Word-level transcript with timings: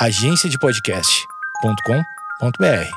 agenciadepodcast.com.br. 0.00 2.88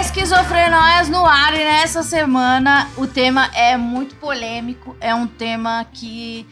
Esquizofrenóias 0.00 1.10
no 1.10 1.26
ar 1.26 1.52
e 1.54 1.58
nessa 1.58 2.02
semana 2.02 2.88
o 2.96 3.06
tema 3.06 3.50
é 3.54 3.76
muito 3.76 4.14
polêmico, 4.14 4.96
é 5.00 5.14
um 5.14 5.26
tema 5.26 5.84
que 5.92 6.46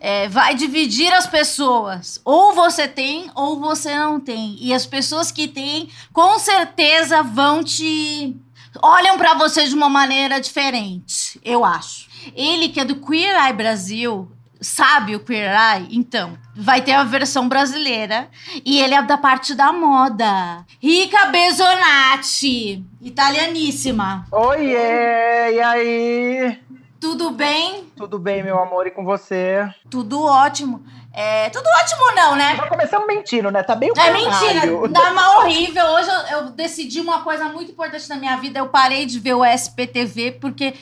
é, 0.00 0.28
vai 0.28 0.54
dividir 0.54 1.12
as 1.12 1.26
pessoas. 1.26 2.20
Ou 2.24 2.54
você 2.54 2.86
tem, 2.86 3.30
ou 3.34 3.58
você 3.58 3.94
não 3.94 4.20
tem. 4.20 4.56
E 4.60 4.72
as 4.72 4.86
pessoas 4.86 5.30
que 5.30 5.48
têm, 5.48 5.88
com 6.12 6.38
certeza 6.38 7.22
vão 7.22 7.62
te. 7.62 8.36
olham 8.82 9.16
para 9.16 9.34
você 9.34 9.66
de 9.66 9.74
uma 9.74 9.88
maneira 9.88 10.40
diferente, 10.40 11.40
eu 11.44 11.64
acho. 11.64 12.06
Ele 12.34 12.68
que 12.68 12.80
é 12.80 12.84
do 12.84 12.96
Queer 12.96 13.36
Eye 13.36 13.52
Brasil, 13.52 14.30
sabe 14.60 15.14
o 15.14 15.20
Queer 15.20 15.50
Eye? 15.50 15.88
Então, 15.90 16.36
vai 16.54 16.80
ter 16.80 16.92
a 16.92 17.04
versão 17.04 17.48
brasileira. 17.48 18.28
E 18.64 18.80
ele 18.80 18.94
é 18.94 19.02
da 19.02 19.18
parte 19.18 19.54
da 19.54 19.72
moda. 19.72 20.64
Rica 20.80 21.26
Besonati, 21.26 22.82
italianíssima. 23.00 24.26
Oiê, 24.32 25.54
e 25.54 25.60
aí? 25.60 26.58
Tudo 27.06 27.30
bem? 27.30 27.84
Tudo 27.96 28.18
bem, 28.18 28.42
meu 28.42 28.58
amor, 28.58 28.84
e 28.84 28.90
com 28.90 29.04
você? 29.04 29.72
Tudo 29.88 30.24
ótimo. 30.24 30.84
É, 31.14 31.48
tudo 31.50 31.64
ótimo 31.64 32.16
não, 32.16 32.34
né? 32.34 32.56
Já 32.56 32.66
começamos 32.66 33.06
mentindo, 33.06 33.48
né? 33.48 33.62
Tá 33.62 33.76
bem 33.76 33.92
o 33.92 33.94
É 33.96 34.12
mentira, 34.12 34.88
dá 34.88 35.12
uma 35.12 35.38
horrível. 35.38 35.86
Hoje 35.86 36.10
eu, 36.10 36.38
eu 36.38 36.50
decidi 36.50 37.00
uma 37.00 37.22
coisa 37.22 37.44
muito 37.44 37.70
importante 37.70 38.08
na 38.08 38.16
minha 38.16 38.36
vida. 38.38 38.58
Eu 38.58 38.70
parei 38.70 39.06
de 39.06 39.20
ver 39.20 39.34
o 39.34 39.44
SPTV 39.44 40.32
porque 40.40 40.74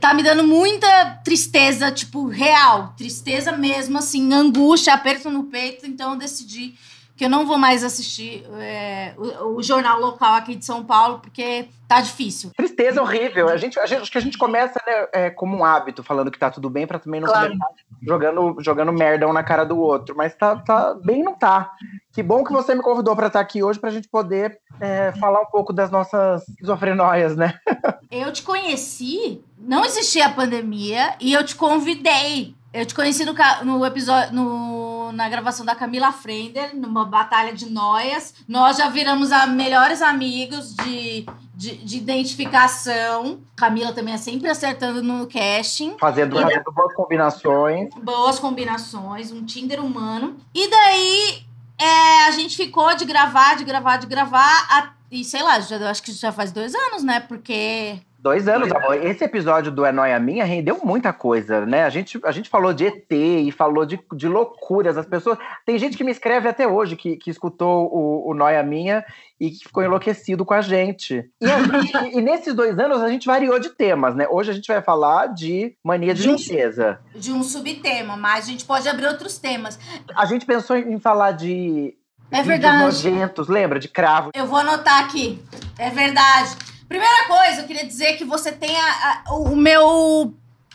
tá 0.00 0.12
me 0.12 0.24
dando 0.24 0.42
muita 0.42 1.20
tristeza, 1.24 1.92
tipo, 1.92 2.26
real. 2.26 2.92
Tristeza 2.96 3.52
mesmo, 3.52 3.98
assim, 3.98 4.32
angústia, 4.32 4.92
aperto 4.92 5.30
no 5.30 5.44
peito. 5.44 5.86
Então 5.86 6.10
eu 6.10 6.18
decidi 6.18 6.74
que 7.22 7.26
eu 7.26 7.30
não 7.30 7.46
vou 7.46 7.56
mais 7.56 7.84
assistir 7.84 8.44
é, 8.58 9.14
o, 9.16 9.58
o, 9.58 9.62
jornal 9.62 10.00
local 10.00 10.34
aqui 10.34 10.56
de 10.56 10.64
São 10.64 10.84
Paulo, 10.84 11.20
porque 11.20 11.68
tá 11.86 12.00
difícil. 12.00 12.50
Tristeza 12.56 13.00
horrível. 13.00 13.48
A 13.48 13.56
gente, 13.56 13.78
a 13.78 13.86
gente, 13.86 14.02
acho 14.02 14.10
que 14.10 14.18
a 14.18 14.20
gente 14.20 14.36
começa 14.36 14.80
né, 14.84 15.06
é, 15.12 15.30
como 15.30 15.56
um 15.56 15.64
hábito, 15.64 16.02
falando 16.02 16.32
que 16.32 16.38
tá 16.38 16.50
tudo 16.50 16.68
bem, 16.68 16.84
para 16.84 16.98
também 16.98 17.20
não 17.20 17.28
claro. 17.28 17.54
jogando, 18.02 18.56
jogando 18.58 18.92
merda 18.92 19.28
um 19.28 19.32
na 19.32 19.44
cara 19.44 19.62
do 19.64 19.78
outro. 19.78 20.16
Mas 20.16 20.34
tá, 20.34 20.56
tá 20.56 20.94
bem, 20.94 21.22
não 21.22 21.32
tá. 21.32 21.70
Que 22.12 22.24
bom 22.24 22.42
que 22.42 22.52
você 22.52 22.74
me 22.74 22.82
convidou 22.82 23.14
para 23.14 23.28
estar 23.28 23.38
aqui 23.38 23.62
hoje, 23.62 23.78
pra 23.78 23.90
gente 23.90 24.08
poder 24.08 24.58
é, 24.80 25.12
falar 25.12 25.42
um 25.42 25.46
pouco 25.46 25.72
das 25.72 25.92
nossas 25.92 26.48
esquizofrenóias, 26.48 27.36
né? 27.36 27.54
eu 28.10 28.32
te 28.32 28.42
conheci, 28.42 29.40
não 29.60 29.84
existia 29.84 30.26
a 30.26 30.32
pandemia, 30.32 31.14
e 31.20 31.32
eu 31.32 31.44
te 31.44 31.54
convidei. 31.54 32.56
Eu 32.74 32.84
te 32.84 32.96
conheci 32.96 33.24
no, 33.24 33.34
no 33.64 33.86
episódio. 33.86 34.34
No 34.34 34.81
na 35.12 35.28
gravação 35.28 35.64
da 35.64 35.74
Camila 35.74 36.12
Frender, 36.12 36.74
numa 36.74 37.04
batalha 37.04 37.52
de 37.52 37.70
noias. 37.70 38.34
Nós 38.48 38.76
já 38.76 38.88
viramos 38.88 39.32
a 39.32 39.46
melhores 39.46 40.02
amigos 40.02 40.74
de, 40.74 41.26
de, 41.54 41.76
de, 41.76 41.96
identificação. 41.96 43.40
Camila 43.54 43.92
também 43.92 44.14
é 44.14 44.18
sempre 44.18 44.48
acertando 44.48 45.02
no 45.02 45.26
casting. 45.26 45.96
Fazendo, 45.98 46.40
fazendo 46.40 46.72
boas 46.72 46.94
combinações. 46.94 47.88
Boas 48.02 48.38
combinações, 48.38 49.30
um 49.30 49.44
Tinder 49.44 49.84
humano. 49.84 50.36
E 50.54 50.68
daí 50.68 51.44
é, 51.78 52.26
a 52.26 52.30
gente 52.30 52.56
ficou 52.56 52.94
de 52.94 53.04
gravar, 53.04 53.56
de 53.56 53.64
gravar, 53.64 53.96
de 53.96 54.06
gravar. 54.06 54.66
A, 54.70 54.90
e 55.10 55.24
sei 55.24 55.42
lá, 55.42 55.60
já, 55.60 55.90
acho 55.90 56.02
que 56.02 56.12
já 56.12 56.32
faz 56.32 56.52
dois 56.52 56.74
anos, 56.74 57.02
né? 57.02 57.20
Porque 57.20 58.00
Dois 58.22 58.46
anos, 58.46 58.70
amor. 58.70 59.04
Esse 59.04 59.24
episódio 59.24 59.72
do 59.72 59.84
É 59.84 59.90
Noia 59.90 60.20
Minha 60.20 60.44
rendeu 60.44 60.78
muita 60.84 61.12
coisa, 61.12 61.66
né? 61.66 61.82
A 61.82 61.90
gente, 61.90 62.20
a 62.24 62.30
gente 62.30 62.48
falou 62.48 62.72
de 62.72 62.86
ET 62.86 63.10
e 63.10 63.50
falou 63.50 63.84
de, 63.84 63.98
de 64.14 64.28
loucuras. 64.28 64.96
As 64.96 65.06
pessoas. 65.06 65.36
Tem 65.66 65.76
gente 65.76 65.96
que 65.96 66.04
me 66.04 66.12
escreve 66.12 66.48
até 66.48 66.64
hoje 66.64 66.94
que, 66.94 67.16
que 67.16 67.28
escutou 67.28 67.92
o, 67.92 68.30
o 68.30 68.32
Noia 68.32 68.62
Minha 68.62 69.04
e 69.40 69.50
que 69.50 69.64
ficou 69.64 69.82
enlouquecido 69.82 70.44
com 70.44 70.54
a 70.54 70.60
gente. 70.60 71.28
E, 71.40 71.46
e, 71.46 72.18
e, 72.18 72.22
nesses 72.22 72.54
dois 72.54 72.78
anos 72.78 73.02
a 73.02 73.08
gente 73.08 73.26
variou 73.26 73.58
de 73.58 73.70
temas, 73.70 74.14
né? 74.14 74.28
Hoje 74.30 74.52
a 74.52 74.54
gente 74.54 74.68
vai 74.68 74.80
falar 74.80 75.26
de 75.26 75.74
mania 75.82 76.14
de, 76.14 76.22
de 76.22 76.28
limpeza. 76.28 77.00
Um, 77.12 77.18
de 77.18 77.32
um 77.32 77.42
subtema, 77.42 78.16
mas 78.16 78.44
a 78.44 78.50
gente 78.52 78.64
pode 78.64 78.88
abrir 78.88 79.06
outros 79.06 79.36
temas. 79.36 79.80
A 80.14 80.26
gente 80.26 80.46
pensou 80.46 80.76
em 80.76 81.00
falar 81.00 81.32
de. 81.32 81.92
É 82.30 82.40
verdade. 82.40 82.84
nojentos, 82.84 83.48
lembra? 83.48 83.80
De 83.80 83.88
cravo. 83.88 84.30
Eu 84.32 84.46
vou 84.46 84.60
anotar 84.60 85.02
aqui. 85.02 85.42
É 85.76 85.90
verdade. 85.90 86.71
Primeira 86.92 87.26
coisa, 87.26 87.62
eu 87.62 87.66
queria 87.66 87.86
dizer 87.86 88.18
que 88.18 88.24
você 88.24 88.52
tem 88.52 88.76
a, 88.76 89.22
a, 89.26 89.32
o 89.32 89.56
meu. 89.56 90.34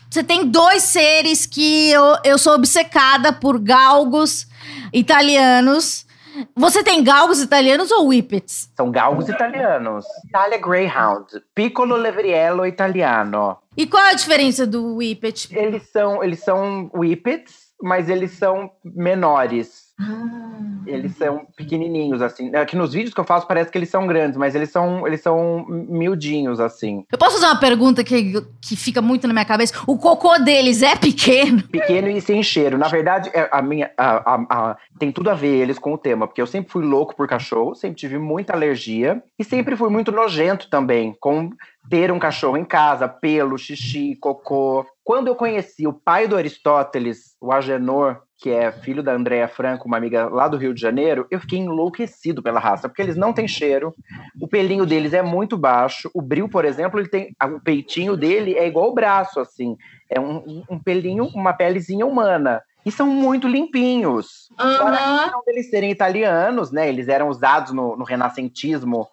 Você 0.09 0.23
tem 0.23 0.47
dois 0.47 0.81
seres 0.81 1.45
que 1.45 1.91
eu, 1.91 2.17
eu 2.23 2.39
sou 2.39 2.55
obcecada 2.55 3.31
por 3.31 3.59
galgos 3.59 4.47
italianos. 4.91 6.07
Você 6.55 6.83
tem 6.83 7.03
galgos 7.03 7.39
italianos 7.39 7.91
ou 7.91 8.07
whippets? 8.07 8.67
São 8.75 8.89
galgos 8.89 9.29
italianos. 9.29 10.05
Itália 10.27 10.57
Greyhound. 10.57 11.27
Piccolo 11.53 11.95
Levriello 11.95 12.65
italiano. 12.65 13.55
E 13.75 13.85
qual 13.85 14.03
é 14.03 14.09
a 14.09 14.15
diferença 14.15 14.65
do 14.65 14.95
whippet? 14.95 15.55
Eles 15.55 15.83
são, 15.91 16.23
eles 16.23 16.39
são 16.39 16.89
whippets, 16.95 17.53
mas 17.79 18.09
eles 18.09 18.31
são 18.31 18.71
menores. 18.83 19.86
Ah. 19.99 20.57
Eles 20.85 21.15
são 21.15 21.45
pequenininhos, 21.55 22.21
assim. 22.21 22.55
Aqui 22.55 22.75
nos 22.75 22.93
vídeos 22.93 23.13
que 23.13 23.19
eu 23.19 23.25
faço 23.25 23.47
parece 23.47 23.69
que 23.69 23.77
eles 23.77 23.89
são 23.89 24.07
grandes, 24.07 24.37
mas 24.37 24.55
eles 24.55 24.71
são, 24.71 25.05
eles 25.05 25.21
são 25.21 25.65
miudinhos, 25.67 26.59
assim. 26.59 27.05
Eu 27.11 27.17
posso 27.17 27.35
fazer 27.35 27.47
uma 27.47 27.59
pergunta 27.59 28.03
que, 28.03 28.41
que 28.61 28.75
fica 28.75 29.01
muito 29.01 29.27
na 29.27 29.33
minha 29.33 29.45
cabeça? 29.45 29.73
O 29.85 29.97
cocô 29.97 30.37
deles 30.39 30.81
é 30.81 30.95
pequeno? 30.95 31.63
Pequeno 31.63 32.07
e 32.07 32.21
sem 32.21 32.41
cheiro. 32.41 32.77
Na 32.77 32.87
verdade, 32.87 33.29
é, 33.33 33.49
a 33.51 33.61
minha, 33.61 33.91
a, 33.97 34.35
a, 34.35 34.45
a, 34.49 34.77
tem 34.97 35.11
tudo 35.11 35.29
a 35.29 35.33
ver 35.33 35.55
eles 35.55 35.77
com 35.77 35.93
o 35.93 35.97
tema, 35.97 36.27
porque 36.27 36.41
eu 36.41 36.47
sempre 36.47 36.71
fui 36.71 36.85
louco 36.85 37.15
por 37.15 37.27
cachorro, 37.27 37.75
sempre 37.75 37.97
tive 37.97 38.17
muita 38.17 38.53
alergia 38.53 39.21
e 39.37 39.43
sempre 39.43 39.75
fui 39.75 39.89
muito 39.89 40.11
nojento 40.11 40.69
também, 40.69 41.15
com 41.19 41.49
ter 41.89 42.11
um 42.11 42.19
cachorro 42.19 42.57
em 42.57 42.65
casa, 42.65 43.07
pelo, 43.07 43.57
xixi, 43.57 44.15
cocô. 44.19 44.85
Quando 45.03 45.27
eu 45.27 45.35
conheci 45.35 45.87
o 45.87 45.93
pai 45.93 46.27
do 46.27 46.35
Aristóteles, 46.35 47.35
o 47.39 47.51
Agenor, 47.51 48.21
que 48.37 48.51
é 48.51 48.71
filho 48.71 49.01
da 49.01 49.13
Andréa 49.13 49.47
Franco, 49.47 49.87
uma 49.87 49.97
amiga 49.97 50.27
lá 50.27 50.47
do 50.47 50.57
Rio 50.57 50.73
de 50.73 50.79
Janeiro, 50.79 51.25
eu 51.31 51.39
fiquei 51.39 51.59
enlouquecido 51.59 52.43
pela 52.43 52.59
raça, 52.59 52.87
porque 52.87 53.01
eles 53.01 53.15
não 53.15 53.33
têm 53.33 53.47
cheiro, 53.47 53.95
o 54.39 54.47
pelinho 54.47 54.85
deles 54.85 55.13
é 55.13 55.23
muito 55.23 55.57
baixo, 55.57 56.09
o 56.13 56.21
bril, 56.21 56.47
por 56.47 56.63
exemplo, 56.63 56.99
ele 56.99 57.09
tem, 57.09 57.35
o 57.43 57.59
peitinho 57.59 58.15
dele 58.15 58.55
é 58.55 58.67
igual 58.67 58.89
o 58.89 58.93
braço, 58.93 59.39
assim, 59.39 59.75
é 60.09 60.19
um, 60.19 60.63
um 60.69 60.79
pelinho, 60.79 61.25
uma 61.33 61.53
pelezinha 61.53 62.05
humana. 62.05 62.61
E 62.85 62.91
são 62.91 63.07
muito 63.07 63.49
limpinhos. 63.49 64.49
Uhum. 64.51 64.77
Para 64.77 65.31
eles 65.47 65.69
serem 65.69 65.91
italianos, 65.91 66.71
né? 66.71 66.87
Eles 66.87 67.09
eram 67.09 67.27
usados 67.27 67.73
no, 67.73 67.97
no 67.97 68.05
renascentismo 68.05 69.09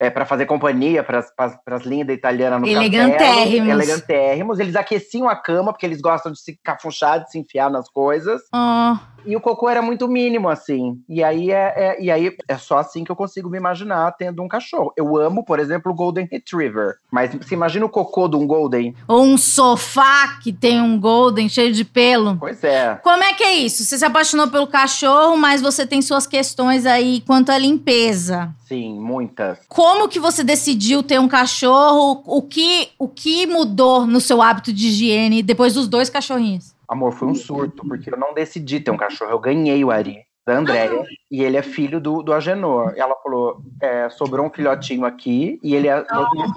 é, 0.00 0.08
para 0.10 0.24
fazer 0.24 0.46
companhia 0.46 1.02
para 1.02 1.24
as 1.66 1.82
lindas 1.82 2.16
italianas 2.16 2.60
no 2.60 2.66
Elegantérrimos. 2.66 3.46
Castelo, 3.46 3.70
elegantérrimos. 3.70 4.60
Eles 4.60 4.76
aqueciam 4.76 5.28
a 5.28 5.34
cama, 5.34 5.72
porque 5.72 5.84
eles 5.84 6.00
gostam 6.00 6.30
de 6.30 6.40
se 6.40 6.56
cafunchar, 6.62 7.24
de 7.24 7.32
se 7.32 7.38
enfiar 7.38 7.70
nas 7.70 7.88
coisas. 7.88 8.42
Oh. 8.54 8.96
E 9.28 9.36
o 9.36 9.40
cocô 9.42 9.68
era 9.68 9.82
muito 9.82 10.08
mínimo, 10.08 10.48
assim. 10.48 10.98
E 11.06 11.22
aí 11.22 11.50
é, 11.50 11.74
é, 11.76 12.02
e 12.02 12.10
aí 12.10 12.34
é 12.48 12.56
só 12.56 12.78
assim 12.78 13.04
que 13.04 13.12
eu 13.12 13.16
consigo 13.16 13.50
me 13.50 13.58
imaginar 13.58 14.10
tendo 14.12 14.42
um 14.42 14.48
cachorro. 14.48 14.90
Eu 14.96 15.18
amo, 15.18 15.44
por 15.44 15.60
exemplo, 15.60 15.92
o 15.92 15.94
Golden 15.94 16.26
Retriever. 16.32 16.94
Mas 17.10 17.34
você 17.34 17.54
imagina 17.54 17.84
o 17.84 17.90
cocô 17.90 18.26
de 18.26 18.36
um 18.36 18.46
Golden? 18.46 18.94
Ou 19.06 19.22
um 19.22 19.36
sofá 19.36 20.38
que 20.42 20.50
tem 20.50 20.80
um 20.80 20.98
Golden 20.98 21.46
cheio 21.46 21.74
de 21.74 21.84
pelo. 21.84 22.36
Pois 22.36 22.64
é. 22.64 22.98
Como 23.02 23.22
é 23.22 23.34
que 23.34 23.44
é 23.44 23.54
isso? 23.54 23.84
Você 23.84 23.98
se 23.98 24.04
apaixonou 24.06 24.48
pelo 24.48 24.66
cachorro, 24.66 25.36
mas 25.36 25.60
você 25.60 25.86
tem 25.86 26.00
suas 26.00 26.26
questões 26.26 26.86
aí 26.86 27.20
quanto 27.26 27.50
à 27.50 27.58
limpeza. 27.58 28.50
Sim, 28.66 28.98
muitas. 28.98 29.58
Como 29.68 30.08
que 30.08 30.18
você 30.18 30.42
decidiu 30.42 31.02
ter 31.02 31.20
um 31.20 31.28
cachorro? 31.28 32.22
O 32.24 32.40
que, 32.40 32.88
o 32.98 33.06
que 33.06 33.46
mudou 33.46 34.06
no 34.06 34.22
seu 34.22 34.40
hábito 34.40 34.72
de 34.72 34.88
higiene 34.88 35.42
depois 35.42 35.74
dos 35.74 35.86
dois 35.86 36.08
cachorrinhos? 36.08 36.77
Amor, 36.88 37.12
foi 37.12 37.28
um 37.28 37.34
surto, 37.34 37.86
porque 37.86 38.12
eu 38.12 38.18
não 38.18 38.32
decidi 38.32 38.80
ter 38.80 38.90
um 38.90 38.96
cachorro, 38.96 39.30
eu 39.30 39.38
ganhei 39.38 39.84
o 39.84 39.90
Ari 39.90 40.26
da 40.48 40.56
Andréia, 40.56 41.04
e 41.30 41.42
ele 41.42 41.58
é 41.58 41.62
filho 41.62 42.00
do, 42.00 42.22
do 42.22 42.32
Agenor. 42.32 42.94
Ela 42.96 43.14
falou: 43.16 43.60
é, 43.82 44.08
sobrou 44.08 44.46
um 44.46 44.50
filhotinho 44.50 45.04
aqui, 45.04 45.60
e 45.62 45.74
ele 45.74 45.88
é, 45.88 46.02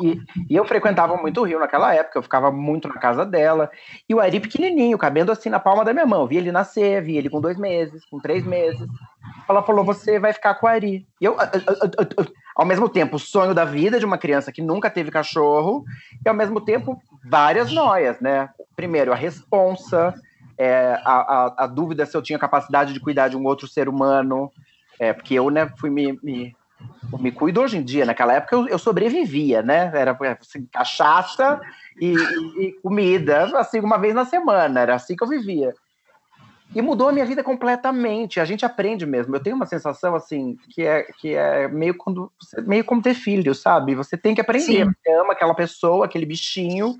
e, 0.01 0.17
e, 0.49 0.55
eu 0.55 0.63
frequentava 0.63 1.17
muito 1.17 1.41
o 1.41 1.43
Rio 1.43 1.59
naquela 1.59 1.93
época, 1.93 2.17
eu 2.17 2.23
ficava 2.23 2.49
muito 2.49 2.87
na 2.87 2.93
casa 2.93 3.25
dela. 3.25 3.69
E 4.07 4.15
o 4.15 4.21
Ari 4.21 4.39
pequenininho, 4.39 4.97
cabendo 4.97 5.29
assim 5.29 5.49
na 5.49 5.59
palma 5.59 5.83
da 5.83 5.91
minha 5.91 6.05
mão. 6.05 6.25
Vi 6.25 6.37
ele 6.37 6.53
nascer, 6.53 7.03
vi 7.03 7.17
ele 7.17 7.29
com 7.29 7.41
dois 7.41 7.57
meses, 7.57 8.05
com 8.05 8.17
três 8.17 8.45
meses. 8.45 8.87
Ela 9.51 9.63
falou: 9.63 9.85
você 9.85 10.19
vai 10.19 10.33
ficar 10.33 10.55
com 10.55 10.65
o 10.65 10.69
Ari. 10.69 11.05
E 11.19 11.25
eu, 11.25 11.37
ao 12.55 12.65
mesmo 12.65 12.89
tempo, 12.89 13.15
o 13.15 13.19
sonho 13.19 13.53
da 13.53 13.65
vida 13.65 13.99
de 13.99 14.05
uma 14.05 14.17
criança 14.17 14.51
que 14.51 14.61
nunca 14.61 14.89
teve 14.89 15.11
cachorro, 15.11 15.83
e 16.25 16.27
ao 16.27 16.35
mesmo 16.35 16.61
tempo, 16.61 17.01
várias 17.29 17.71
noias, 17.71 18.19
né? 18.19 18.49
Primeiro, 18.75 19.11
a 19.11 19.15
responsa 19.15 20.13
é, 20.57 20.99
a, 21.03 21.11
a, 21.11 21.55
a, 21.63 21.67
dúvida 21.67 22.05
se 22.05 22.15
eu 22.15 22.21
tinha 22.21 22.37
capacidade 22.37 22.93
de 22.93 22.99
cuidar 22.99 23.29
de 23.29 23.35
um 23.35 23.43
outro 23.45 23.67
ser 23.67 23.89
humano, 23.89 24.51
é, 24.99 25.11
porque 25.11 25.33
eu 25.33 25.49
né, 25.49 25.67
fui 25.79 25.89
me, 25.89 26.19
me, 26.21 26.55
me 27.19 27.31
cuido 27.31 27.61
hoje 27.61 27.77
em 27.77 27.83
dia. 27.83 28.05
Naquela 28.05 28.33
época 28.33 28.55
eu, 28.55 28.67
eu 28.67 28.77
sobrevivia, 28.77 29.63
né? 29.63 29.91
Era 29.93 30.15
assim, 30.39 30.67
cachaça 30.71 31.59
e, 31.99 32.13
e, 32.59 32.73
comida, 32.83 33.57
assim, 33.57 33.79
uma 33.79 33.97
vez 33.97 34.13
na 34.13 34.23
semana. 34.23 34.81
Era 34.81 34.95
assim 34.95 35.15
que 35.15 35.23
eu 35.23 35.27
vivia. 35.27 35.73
E 36.73 36.81
mudou 36.81 37.09
a 37.09 37.11
minha 37.11 37.25
vida 37.25 37.43
completamente. 37.43 38.39
A 38.39 38.45
gente 38.45 38.65
aprende 38.65 39.05
mesmo. 39.05 39.35
Eu 39.35 39.41
tenho 39.41 39.55
uma 39.55 39.65
sensação 39.65 40.15
assim 40.15 40.57
que 40.69 40.83
é 40.83 41.03
que 41.19 41.35
é 41.35 41.67
meio 41.67 41.95
quando 41.95 42.31
meio 42.65 42.85
como 42.85 43.01
ter 43.01 43.13
filho, 43.13 43.53
sabe? 43.53 43.93
Você 43.93 44.17
tem 44.17 44.33
que 44.33 44.41
aprender. 44.41 44.85
Sim. 44.85 44.85
Você 44.85 45.11
ama 45.13 45.33
aquela 45.33 45.53
pessoa, 45.53 46.05
aquele 46.05 46.25
bichinho. 46.25 46.95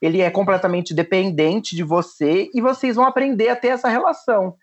Ele 0.00 0.20
é 0.20 0.30
completamente 0.30 0.92
dependente 0.92 1.74
de 1.74 1.82
você 1.82 2.50
e 2.52 2.60
vocês 2.60 2.96
vão 2.96 3.06
aprender 3.06 3.48
a 3.48 3.56
ter 3.56 3.68
essa 3.68 3.88
relação. 3.88 4.56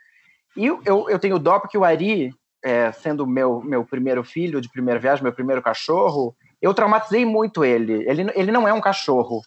E 0.55 0.67
eu, 0.67 0.79
eu, 0.85 1.09
eu 1.09 1.17
tenho 1.17 1.39
dó 1.39 1.59
porque 1.59 1.77
o 1.77 1.83
Ari, 1.83 2.31
é, 2.63 2.91
sendo 2.91 3.25
meu 3.25 3.61
meu 3.61 3.83
primeiro 3.83 4.23
filho 4.23 4.61
de 4.61 4.69
primeira 4.69 4.99
viagem, 4.99 5.23
meu 5.23 5.33
primeiro 5.33 5.61
cachorro, 5.61 6.35
eu 6.61 6.73
traumatizei 6.73 7.25
muito 7.25 7.65
ele. 7.65 8.07
Ele, 8.07 8.31
ele 8.35 8.51
não 8.51 8.67
é 8.67 8.73
um 8.73 8.81
cachorro. 8.81 9.41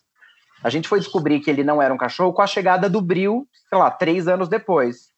A 0.64 0.70
gente 0.70 0.88
foi 0.88 0.99
descobrir 0.99 1.40
que 1.40 1.50
ele 1.50 1.62
não 1.62 1.81
era 1.81 1.93
um 1.93 1.99
cachorro 1.99 2.32
com 2.32 2.40
a 2.40 2.46
chegada 2.46 2.88
do 2.88 3.02
Bril, 3.02 3.46
sei 3.69 3.78
lá, 3.78 3.90
três 3.90 4.26
anos 4.26 4.49
depois. 4.49 5.12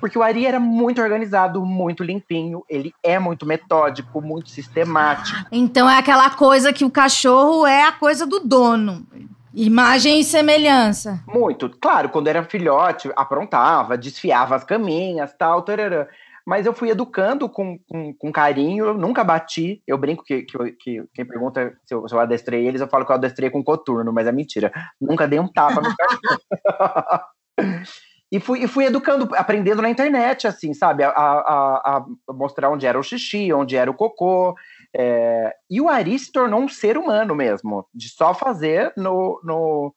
Porque 0.00 0.16
o 0.16 0.22
Ari 0.22 0.46
era 0.46 0.60
muito 0.60 1.02
organizado, 1.02 1.64
muito 1.64 2.02
limpinho, 2.02 2.64
ele 2.68 2.94
é 3.02 3.18
muito 3.18 3.44
metódico, 3.44 4.22
muito 4.22 4.50
sistemático. 4.50 5.46
Então 5.50 5.90
é 5.90 5.98
aquela 5.98 6.30
coisa 6.30 6.72
que 6.72 6.84
o 6.84 6.90
cachorro 6.90 7.66
é 7.66 7.82
a 7.82 7.92
coisa 7.92 8.24
do 8.24 8.40
dono. 8.40 9.06
Imagem 9.54 10.20
e 10.20 10.24
semelhança. 10.24 11.20
Muito. 11.26 11.68
Claro, 11.68 12.08
quando 12.08 12.28
era 12.28 12.42
filhote, 12.42 13.10
aprontava, 13.14 13.98
desfiava 13.98 14.56
as 14.56 14.64
caminhas, 14.64 15.34
tal, 15.36 15.62
tarará 15.62 16.08
mas 16.46 16.66
eu 16.66 16.72
fui 16.72 16.90
educando 16.90 17.48
com, 17.48 17.78
com, 17.88 18.14
com 18.14 18.32
carinho, 18.32 18.86
eu 18.86 18.94
nunca 18.94 19.22
bati. 19.22 19.82
Eu 19.86 19.96
brinco 19.96 20.24
que, 20.24 20.42
que, 20.42 20.72
que 20.72 21.04
quem 21.14 21.24
pergunta 21.24 21.72
se 21.84 21.94
eu, 21.94 22.08
se 22.08 22.14
eu, 22.14 22.20
adestrei 22.20 22.66
eles, 22.66 22.80
eu 22.80 22.88
falo 22.88 23.04
que 23.04 23.12
eu 23.12 23.16
adestrei 23.16 23.50
com 23.50 23.62
coturno, 23.62 24.12
mas 24.12 24.26
é 24.26 24.32
mentira. 24.32 24.72
Nunca 25.00 25.28
dei 25.28 25.38
um 25.38 25.48
tapa 25.48 25.80
no 25.80 25.94
cachorro. 25.96 27.20
e, 28.32 28.40
fui, 28.40 28.64
e 28.64 28.68
fui 28.68 28.84
educando, 28.86 29.28
aprendendo 29.36 29.82
na 29.82 29.90
internet, 29.90 30.46
assim, 30.46 30.74
sabe? 30.74 31.04
A, 31.04 31.10
a, 31.10 31.96
a 31.96 32.32
mostrar 32.32 32.70
onde 32.70 32.86
era 32.86 32.98
o 32.98 33.02
xixi, 33.02 33.52
onde 33.52 33.76
era 33.76 33.90
o 33.90 33.94
cocô. 33.94 34.54
É... 34.94 35.54
E 35.70 35.80
o 35.80 35.88
Ari 35.88 36.18
se 36.18 36.32
tornou 36.32 36.60
um 36.60 36.68
ser 36.68 36.98
humano 36.98 37.34
mesmo, 37.34 37.86
de 37.94 38.08
só 38.08 38.34
fazer 38.34 38.92
no, 38.96 39.40
no, 39.44 39.94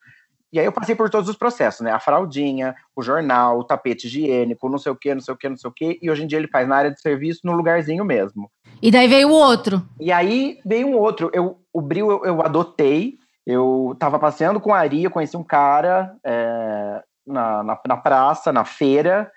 e 0.51 0.59
aí 0.59 0.65
eu 0.65 0.71
passei 0.71 0.95
por 0.95 1.09
todos 1.09 1.29
os 1.29 1.35
processos, 1.35 1.81
né? 1.81 1.91
A 1.91 1.99
fraldinha, 1.99 2.75
o 2.95 3.01
jornal, 3.01 3.59
o 3.59 3.63
tapete 3.63 4.07
higiênico, 4.07 4.69
não 4.69 4.77
sei 4.77 4.91
o 4.91 4.95
que, 4.95 5.13
não 5.13 5.21
sei 5.21 5.33
o 5.33 5.37
que, 5.37 5.49
não 5.49 5.57
sei 5.57 5.69
o 5.69 5.73
que. 5.73 5.99
E 6.01 6.09
hoje 6.09 6.23
em 6.23 6.27
dia 6.27 6.39
ele 6.39 6.47
faz 6.47 6.67
na 6.67 6.77
área 6.77 6.91
de 6.91 7.01
serviço 7.01 7.41
no 7.43 7.53
lugarzinho 7.53 8.05
mesmo. 8.05 8.49
E 8.81 8.91
daí 8.91 9.07
veio 9.07 9.29
o 9.29 9.33
outro. 9.33 9.83
E 9.99 10.11
aí 10.11 10.59
veio 10.65 10.87
um 10.87 10.97
outro. 10.97 11.29
Eu, 11.33 11.59
o 11.73 11.81
Bril 11.81 12.09
eu, 12.09 12.25
eu 12.25 12.41
adotei. 12.41 13.17
Eu 13.45 13.95
tava 13.99 14.17
passeando 14.17 14.59
com 14.59 14.73
a 14.73 14.79
Ari, 14.79 15.03
eu 15.03 15.11
conheci 15.11 15.37
um 15.37 15.43
cara 15.43 16.15
é, 16.23 17.03
na, 17.27 17.63
na, 17.63 17.79
na 17.87 17.97
praça, 17.97 18.51
na 18.51 18.65
feira. 18.65 19.31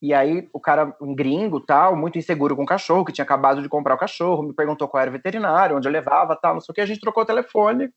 E 0.00 0.14
aí 0.14 0.48
o 0.52 0.60
cara, 0.60 0.94
um 1.00 1.14
gringo, 1.14 1.60
tal, 1.60 1.96
muito 1.96 2.18
inseguro 2.18 2.54
com 2.54 2.62
o 2.62 2.66
cachorro, 2.66 3.04
que 3.04 3.12
tinha 3.12 3.24
acabado 3.24 3.60
de 3.60 3.68
comprar 3.68 3.94
o 3.94 3.98
cachorro, 3.98 4.44
me 4.44 4.52
perguntou 4.52 4.86
qual 4.86 5.00
era 5.00 5.10
o 5.10 5.12
veterinário, 5.12 5.76
onde 5.76 5.88
eu 5.88 5.92
levava, 5.92 6.36
tal, 6.36 6.54
não 6.54 6.60
sei 6.60 6.72
o 6.72 6.74
que, 6.74 6.80
a 6.80 6.86
gente 6.86 7.00
trocou 7.00 7.24
o 7.24 7.26
telefone. 7.26 7.90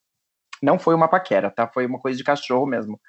Não 0.62 0.78
foi 0.78 0.94
uma 0.94 1.08
paquera, 1.08 1.50
tá? 1.50 1.68
Foi 1.68 1.86
uma 1.86 2.00
coisa 2.00 2.18
de 2.18 2.24
cachorro 2.24 2.66
mesmo. 2.66 3.00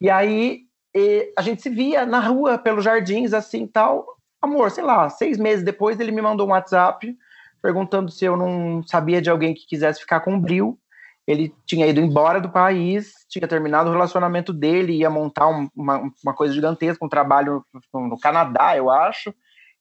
E 0.00 0.10
aí 0.10 0.66
e 0.94 1.32
a 1.36 1.42
gente 1.42 1.62
se 1.62 1.70
via 1.70 2.04
na 2.04 2.20
rua, 2.20 2.58
pelos 2.58 2.84
jardins, 2.84 3.32
assim 3.32 3.66
tal. 3.66 4.06
Amor, 4.40 4.70
sei 4.70 4.84
lá, 4.84 5.08
seis 5.08 5.38
meses 5.38 5.64
depois 5.64 5.98
ele 5.98 6.12
me 6.12 6.20
mandou 6.20 6.46
um 6.46 6.50
WhatsApp 6.50 7.16
perguntando 7.62 8.10
se 8.10 8.24
eu 8.24 8.36
não 8.36 8.82
sabia 8.82 9.22
de 9.22 9.30
alguém 9.30 9.54
que 9.54 9.66
quisesse 9.66 10.00
ficar 10.00 10.20
com 10.20 10.34
o 10.34 10.40
Bril. 10.40 10.78
Ele 11.24 11.54
tinha 11.64 11.86
ido 11.86 12.00
embora 12.00 12.40
do 12.40 12.50
país, 12.50 13.14
tinha 13.28 13.46
terminado 13.46 13.88
o 13.88 13.92
relacionamento 13.92 14.52
dele, 14.52 14.98
ia 14.98 15.08
montar 15.08 15.48
um, 15.48 15.68
uma, 15.74 16.10
uma 16.22 16.34
coisa 16.34 16.52
gigantesca, 16.52 17.04
um 17.04 17.08
trabalho 17.08 17.64
no, 17.94 18.18
Canadá, 18.18 18.76
eu 18.76 18.90
acho. 18.90 19.32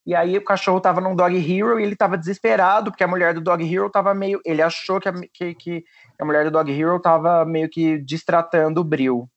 E 0.06 0.13
aí 0.13 0.38
o 0.38 0.44
cachorro 0.44 0.80
tava 0.80 1.01
num 1.01 1.15
Dog 1.15 1.36
Hero 1.36 1.80
e 1.80 1.83
ele 1.83 1.95
tava 1.95 2.18
desesperado, 2.18 2.92
porque 2.92 3.04
a 3.04 3.07
mulher 3.07 3.33
do 3.33 3.42
Dog 3.42 3.63
Hero 3.63 3.89
tava 3.89 4.13
meio. 4.13 4.39
Ele 4.45 4.62
achou 4.62 5.00
que 5.00 5.12
que, 5.33 5.56
que 5.56 5.83
a 6.21 6.25
mulher 6.25 6.45
do 6.45 6.51
Dog 6.51 6.71
Hero 6.71 7.00
tava 7.00 7.44
meio 7.44 7.68
que 7.68 7.97
distratando 7.97 8.79
o 8.79 8.83
Bril. 8.83 9.27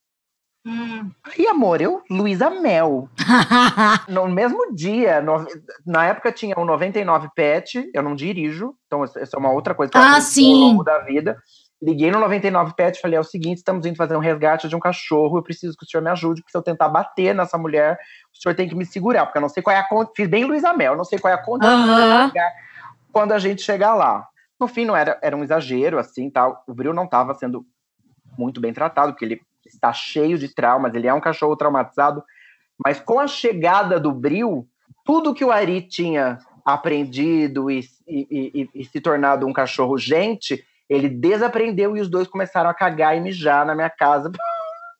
Hum. 0.66 1.10
E 1.38 1.46
amor, 1.46 1.80
eu, 1.80 2.02
Luísa 2.10 2.50
Mel. 2.50 3.08
no 4.08 4.28
mesmo 4.28 4.74
dia, 4.74 5.22
no, 5.22 5.46
na 5.86 6.06
época 6.06 6.30
tinha 6.30 6.58
um 6.58 6.64
99 6.64 7.28
Pet, 7.34 7.90
eu 7.92 8.02
não 8.02 8.14
dirijo, 8.14 8.74
então 8.86 9.02
essa 9.02 9.34
é 9.34 9.38
uma 9.38 9.50
outra 9.50 9.74
coisa 9.74 9.90
que 9.90 9.96
ah, 9.96 10.16
eu 10.16 10.20
sim. 10.20 10.52
ao 10.52 10.68
longo 10.68 10.84
da 10.84 10.98
vida. 11.00 11.38
Liguei 11.82 12.10
no 12.10 12.20
99 12.20 12.74
Pet 12.74 12.98
e 12.98 13.00
falei: 13.00 13.16
é 13.16 13.20
o 13.20 13.24
seguinte, 13.24 13.58
estamos 13.58 13.86
indo 13.86 13.96
fazer 13.96 14.16
um 14.16 14.20
resgate 14.20 14.68
de 14.68 14.76
um 14.76 14.80
cachorro, 14.80 15.38
eu 15.38 15.42
preciso 15.42 15.76
que 15.78 15.86
o 15.86 15.88
senhor 15.88 16.02
me 16.02 16.10
ajude, 16.10 16.42
porque 16.42 16.52
se 16.52 16.56
eu 16.56 16.62
tentar 16.62 16.88
bater 16.88 17.34
nessa 17.34 17.56
mulher, 17.56 17.98
o 18.32 18.42
senhor 18.42 18.54
tem 18.54 18.68
que 18.68 18.74
me 18.74 18.84
segurar, 18.84 19.24
porque 19.24 19.38
eu 19.38 19.42
não 19.42 19.48
sei 19.48 19.62
qual 19.62 19.74
é 19.74 19.78
a 19.78 19.88
conta. 19.88 20.12
Fiz 20.14 20.28
bem 20.28 20.44
Luísa 20.44 20.74
Mel, 20.74 20.96
não 20.96 21.04
sei 21.04 21.18
qual 21.18 21.32
é 21.32 21.34
a 21.34 21.42
conta 21.42 21.66
uhum. 21.66 22.30
quando 23.10 23.32
a 23.32 23.38
gente 23.38 23.62
chegar 23.62 23.94
lá. 23.94 24.26
No 24.58 24.68
fim, 24.68 24.84
não 24.84 24.96
era, 24.96 25.18
era 25.22 25.36
um 25.36 25.42
exagero, 25.42 25.98
assim, 25.98 26.30
tal. 26.30 26.62
O 26.66 26.74
Bril 26.74 26.94
não 26.94 27.04
estava 27.04 27.34
sendo 27.34 27.66
muito 28.38 28.60
bem 28.60 28.72
tratado, 28.72 29.12
porque 29.12 29.24
ele 29.24 29.40
está 29.66 29.92
cheio 29.92 30.38
de 30.38 30.48
traumas, 30.48 30.94
ele 30.94 31.06
é 31.06 31.14
um 31.14 31.20
cachorro 31.20 31.56
traumatizado. 31.56 32.22
Mas 32.82 33.00
com 33.00 33.18
a 33.18 33.26
chegada 33.26 33.98
do 33.98 34.12
Bril, 34.12 34.68
tudo 35.04 35.34
que 35.34 35.44
o 35.44 35.50
Ari 35.50 35.82
tinha 35.82 36.38
aprendido 36.64 37.70
e, 37.70 37.80
e, 38.06 38.26
e, 38.30 38.70
e 38.74 38.84
se 38.84 39.00
tornado 39.00 39.46
um 39.46 39.52
cachorro 39.52 39.98
gente, 39.98 40.64
ele 40.88 41.08
desaprendeu 41.08 41.96
e 41.96 42.00
os 42.00 42.08
dois 42.08 42.26
começaram 42.26 42.70
a 42.70 42.74
cagar 42.74 43.16
e 43.16 43.20
mijar 43.20 43.66
na 43.66 43.74
minha 43.74 43.90
casa 43.90 44.30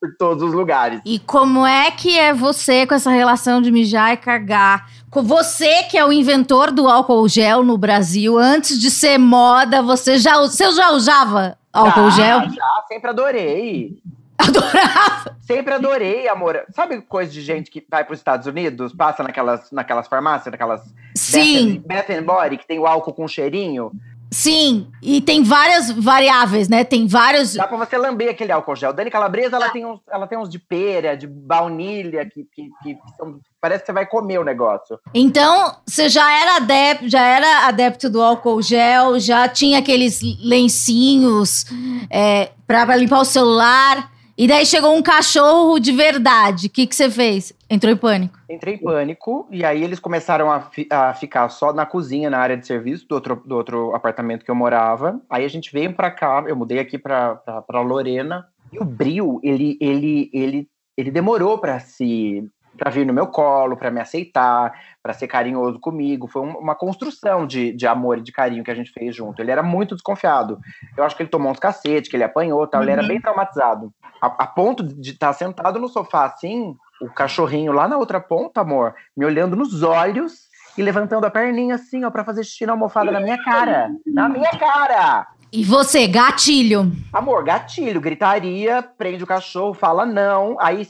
por 0.05 0.15
todos 0.17 0.43
os 0.43 0.53
lugares. 0.53 1.01
E 1.05 1.19
como 1.19 1.67
é 1.67 1.91
que 1.91 2.19
é 2.19 2.35
você 2.35 2.87
com 2.87 2.95
essa 2.95 3.11
relação 3.11 3.63
de 3.63 3.73
mijar 3.73 4.13
e 4.13 4.17
cagar? 4.19 4.91
Com 5.11 5.23
você 5.23 5.85
que 5.85 5.97
é 5.97 6.05
o 6.05 6.13
inventor 6.13 6.71
do 6.71 6.89
álcool 6.89 7.27
gel 7.27 7.63
no 7.63 7.79
Brasil, 7.79 8.39
antes 8.39 8.79
de 8.79 8.91
ser 8.91 9.17
moda, 9.17 9.81
você 9.81 10.19
já, 10.19 10.37
você 10.37 10.71
já 10.73 10.91
usava 10.91 11.57
álcool 11.73 12.11
já, 12.11 12.41
gel? 12.41 12.51
Já, 12.51 12.85
sempre 12.87 13.11
adorei. 13.11 13.99
Adorava. 14.37 15.37
Sempre 15.41 15.75
adorei, 15.75 16.29
amor. 16.29 16.65
Sabe 16.75 17.01
coisa 17.03 17.31
de 17.31 17.41
gente 17.41 17.71
que 17.71 17.85
vai 17.89 18.05
para 18.05 18.15
os 18.15 18.19
Estados 18.19 18.49
Unidos, 18.49 18.93
passa 18.93 19.23
naquelas, 19.23 19.71
naquelas 19.71 20.09
farmácias, 20.09 20.51
naquelas 20.51 20.83
Sim. 21.15 21.81
Bath 21.87 22.11
and 22.11 22.25
Body, 22.25 22.57
que 22.57 22.67
tem 22.67 22.79
o 22.81 22.87
álcool 22.87 23.13
com 23.13 23.29
cheirinho? 23.29 23.93
Sim, 24.35 24.89
e 25.01 25.21
tem 25.21 25.45
várias 25.45 25.93
variáveis, 25.93 26.69
né? 26.69 26.83
Tem 26.83 27.07
vários. 27.07 27.55
Dá 27.55 27.69
pra 27.69 27.77
você 27.77 27.97
lamber 27.97 28.29
aquele 28.29 28.51
álcool 28.51 28.75
gel. 28.75 28.93
Dani 28.93 29.09
Calabresa, 29.09 29.55
ela 29.55 29.71
tem 29.71 29.87
uns, 29.87 30.01
ela 30.11 30.27
tem 30.27 30.37
uns 30.37 30.49
de 30.49 30.59
pera, 30.59 31.17
de 31.17 31.25
baunilha, 31.29 32.29
que, 32.29 32.45
que, 32.53 32.69
que 32.83 32.99
são, 33.17 33.39
parece 33.61 33.83
que 33.83 33.87
você 33.87 33.93
vai 33.93 34.07
comer 34.07 34.41
o 34.41 34.45
negócio. 34.45 34.99
Então, 35.15 35.77
você 35.87 36.09
já 36.09 36.29
era 36.33 36.57
adepto, 36.57 37.09
já 37.09 37.25
era 37.25 37.69
adepto 37.69 38.11
do 38.11 38.21
álcool 38.21 38.61
gel, 38.61 39.21
já 39.21 39.47
tinha 39.47 39.79
aqueles 39.79 40.21
lencinhos 40.43 41.67
é, 42.11 42.51
pra 42.67 42.97
limpar 42.97 43.21
o 43.21 43.25
celular. 43.25 44.11
E 44.37 44.49
daí 44.49 44.67
chegou 44.67 44.97
um 44.97 45.03
cachorro 45.03 45.79
de 45.79 45.93
verdade. 45.93 46.67
O 46.67 46.71
que, 46.71 46.87
que 46.89 46.95
você 46.95 47.09
fez? 47.09 47.53
Entrou 47.71 47.93
em 47.93 47.97
pânico? 47.97 48.39
Entrei 48.51 48.75
em 48.75 48.79
pânico. 48.79 49.47
E 49.51 49.65
aí 49.65 49.83
eles 49.83 50.01
começaram 50.01 50.51
a, 50.51 50.61
fi 50.61 50.89
a 50.91 51.15
ficar 51.15 51.49
só 51.49 51.73
na 51.73 51.87
cozinha, 51.87 52.29
na 52.29 52.39
área 52.39 52.57
de 52.57 52.67
serviço 52.67 53.07
do 53.07 53.15
outro, 53.15 53.43
do 53.47 53.55
outro 53.55 53.95
apartamento 53.95 54.45
que 54.45 54.51
eu 54.51 54.55
morava. 54.55 55.21
Aí 55.31 55.45
a 55.45 55.49
gente 55.49 55.73
veio 55.73 55.95
para 55.95 56.11
cá. 56.11 56.45
Eu 56.49 56.57
mudei 56.57 56.81
aqui 56.81 56.99
para 56.99 57.41
Lorena. 57.81 58.47
E 58.73 58.79
o 58.81 58.85
Bril, 58.85 59.39
ele, 59.43 59.79
ele, 59.81 60.31
ele, 60.33 60.69
ele 60.97 61.11
demorou 61.13 61.59
para 61.59 61.79
se 61.79 62.45
para 62.77 62.91
vir 62.91 63.07
no 63.07 63.13
meu 63.13 63.29
colo, 63.29 63.77
para 63.77 63.91
me 63.91 64.01
aceitar, 64.01 64.73
para 65.03 65.13
ser 65.13 65.29
carinhoso 65.29 65.79
comigo. 65.79 66.27
Foi 66.27 66.43
uma 66.43 66.75
construção 66.75 67.47
de, 67.47 67.73
de 67.73 67.87
amor 67.87 68.19
e 68.19 68.23
de 68.23 68.33
carinho 68.33 68.65
que 68.65 68.71
a 68.71 68.75
gente 68.75 68.91
fez 68.91 69.15
junto. 69.15 69.41
Ele 69.41 69.51
era 69.51 69.63
muito 69.63 69.95
desconfiado. 69.95 70.59
Eu 70.97 71.05
acho 71.05 71.17
que 71.17 71.23
ele 71.23 71.31
tomou 71.31 71.53
uns 71.53 71.59
cacete, 71.59 72.11
que 72.11 72.17
ele 72.17 72.25
apanhou, 72.25 72.67
tal. 72.67 72.81
Uhum. 72.81 72.85
Ele 72.85 72.93
era 72.93 73.03
uhum. 73.03 73.09
bem 73.09 73.21
traumatizado. 73.21 73.93
A, 74.25 74.45
a 74.45 74.47
ponto 74.47 74.83
de 74.83 75.11
estar 75.11 75.29
tá 75.29 75.33
sentado 75.33 75.79
no 75.79 75.89
sofá 75.89 76.25
assim, 76.25 76.77
o 77.01 77.11
cachorrinho 77.11 77.73
lá 77.73 77.87
na 77.87 77.99
outra 77.99 78.21
ponta, 78.21 78.63
amor, 78.63 78.95
me 79.17 79.25
olhando 79.25 79.55
nos 79.55 79.83
olhos 79.83 80.49
e 80.79 80.83
levantando 80.83 81.27
a 81.27 81.31
perninha 81.31 81.75
assim, 81.75 82.05
ó, 82.05 82.11
para 82.11 82.25
fazer 82.25 82.43
xixi 82.43 82.65
na 82.67 82.73
almofada 82.73 83.11
na 83.11 83.21
minha 83.21 83.43
cara. 83.45 83.91
Na 84.07 84.29
minha 84.29 84.51
cara! 84.53 85.27
E 85.53 85.63
você, 85.63 86.09
gatilho? 86.09 86.91
Amor, 87.13 87.45
gatilho, 87.45 88.01
gritaria, 88.01 88.83
prende 88.83 89.23
o 89.23 89.27
cachorro, 89.27 89.75
fala 89.75 90.05
não, 90.07 90.57
aí 90.59 90.89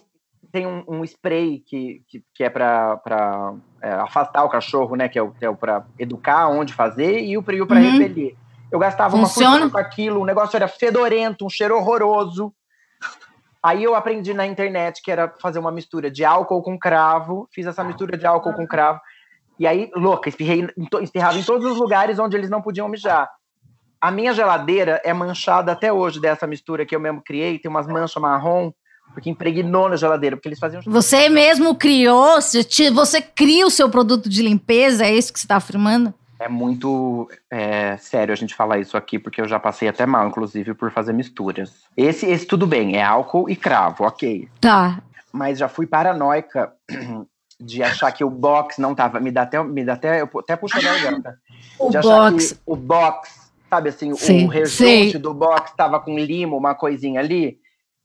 tem 0.53 0.67
um, 0.67 0.85
um 0.87 1.05
spray 1.05 1.59
que, 1.67 2.03
que, 2.07 2.23
que 2.33 2.45
é 2.45 2.49
para 2.49 3.55
é, 3.83 3.91
afastar 3.95 4.45
o 4.45 4.49
cachorro, 4.49 4.95
né? 4.95 5.09
Que 5.09 5.19
é 5.19 5.23
o, 5.23 5.35
é 5.41 5.51
o 5.51 5.57
para 5.57 5.85
educar 5.99 6.49
onde 6.49 6.73
fazer 6.73 7.25
e 7.25 7.37
o 7.37 7.43
frio 7.43 7.67
para 7.67 7.81
uhum. 7.81 7.99
repelir. 7.99 8.37
Eu 8.71 8.79
gastava 8.79 9.17
Funciona? 9.17 9.49
uma 9.49 9.59
fortuna 9.59 9.73
com 9.73 9.79
aquilo, 9.79 10.21
o 10.21 10.25
negócio 10.25 10.57
era 10.57 10.69
fedorento, 10.69 11.45
um 11.45 11.51
cheiro 11.51 11.77
horroroso. 11.77 12.55
Aí 13.65 13.83
eu 13.83 13.95
aprendi 13.95 14.35
na 14.35 14.47
internet 14.47 15.01
que 15.03 15.11
era 15.11 15.33
fazer 15.41 15.59
uma 15.59 15.73
mistura 15.73 16.11
de 16.11 16.23
álcool 16.23 16.63
com 16.63 16.79
cravo. 16.79 17.49
Fiz 17.51 17.67
essa 17.67 17.83
mistura 17.83 18.15
de 18.15 18.27
álcool 18.27 18.53
com 18.53 18.67
cravo. 18.67 19.01
E 19.59 19.67
aí, 19.67 19.91
louca, 19.97 20.29
espirrei, 20.29 20.69
espirrava 21.01 21.39
em 21.39 21.43
todos 21.43 21.73
os 21.73 21.79
lugares 21.79 22.19
onde 22.19 22.37
eles 22.37 22.51
não 22.51 22.61
podiam 22.61 22.87
mijar. 22.89 23.27
A 23.99 24.11
minha 24.11 24.35
geladeira 24.35 25.01
é 25.03 25.15
manchada 25.15 25.73
até 25.73 25.91
hoje 25.91 26.21
dessa 26.21 26.47
mistura 26.47 26.85
que 26.85 26.95
eu 26.95 27.01
mesmo 27.01 27.23
criei. 27.25 27.59
Tem 27.59 27.71
umas 27.71 27.87
manchas 27.87 28.21
marrom, 28.21 28.71
porque 29.15 29.31
impregnou 29.31 29.89
na 29.89 29.97
geladeira, 29.97 30.37
porque 30.37 30.49
eles 30.49 30.59
faziam. 30.59 30.83
Você 30.85 31.31
mesmo 31.31 31.75
criou, 31.75 32.39
você 32.93 33.23
cria 33.23 33.67
o 33.67 33.71
seu 33.71 33.89
produto 33.89 34.29
de 34.29 34.43
limpeza, 34.43 35.07
é 35.07 35.15
isso 35.15 35.33
que 35.33 35.39
você 35.39 35.47
está 35.47 35.57
afirmando? 35.57 36.13
É 36.45 36.49
muito 36.49 37.27
é, 37.51 37.97
sério 37.97 38.31
a 38.31 38.37
gente 38.37 38.55
falar 38.55 38.79
isso 38.79 38.99
aqui, 38.99 39.19
porque 39.19 39.41
eu 39.41 39.49
já 39.49 39.59
passei 39.59 39.89
até 39.89 40.05
mal, 40.05 40.29
inclusive, 40.29 40.75
por 40.75 40.91
fazer 40.91 41.15
misturas. 41.15 41.73
Esse, 41.97 42.27
esse 42.27 42.45
tudo 42.45 42.67
bem, 42.67 42.99
é 42.99 43.03
álcool 43.03 43.49
e 43.49 43.57
cravo, 43.57 44.05
ok. 44.05 44.47
Tá. 44.61 45.03
Mas 45.33 45.59
já 45.59 45.69
fui 45.69 45.87
paranoica 45.87 46.71
de 47.59 47.83
achar 47.83 48.13
que 48.13 48.23
o 48.23 48.29
box 48.29 48.77
não 48.77 48.95
tava. 48.95 49.21
Me 49.21 49.31
dá 49.31 49.43
até, 49.43 49.65
me 49.65 49.83
dá 49.87 49.95
até, 49.95 50.21
eu 50.21 50.29
até 50.39 50.55
puxo 50.55 50.77
a 50.77 50.83
garganta. 50.83 51.39
O 51.79 51.89
de 51.89 51.99
box. 51.99 52.61
o 52.67 52.77
box, 52.77 53.51
sabe 53.71 53.89
assim, 53.89 54.15
Sim, 54.15 54.45
o 54.45 54.49
rejunte 54.49 55.17
do 55.17 55.33
box 55.33 55.73
tava 55.75 55.99
com 55.99 56.19
limo, 56.19 56.59
uma 56.59 56.75
coisinha 56.75 57.21
ali, 57.21 57.59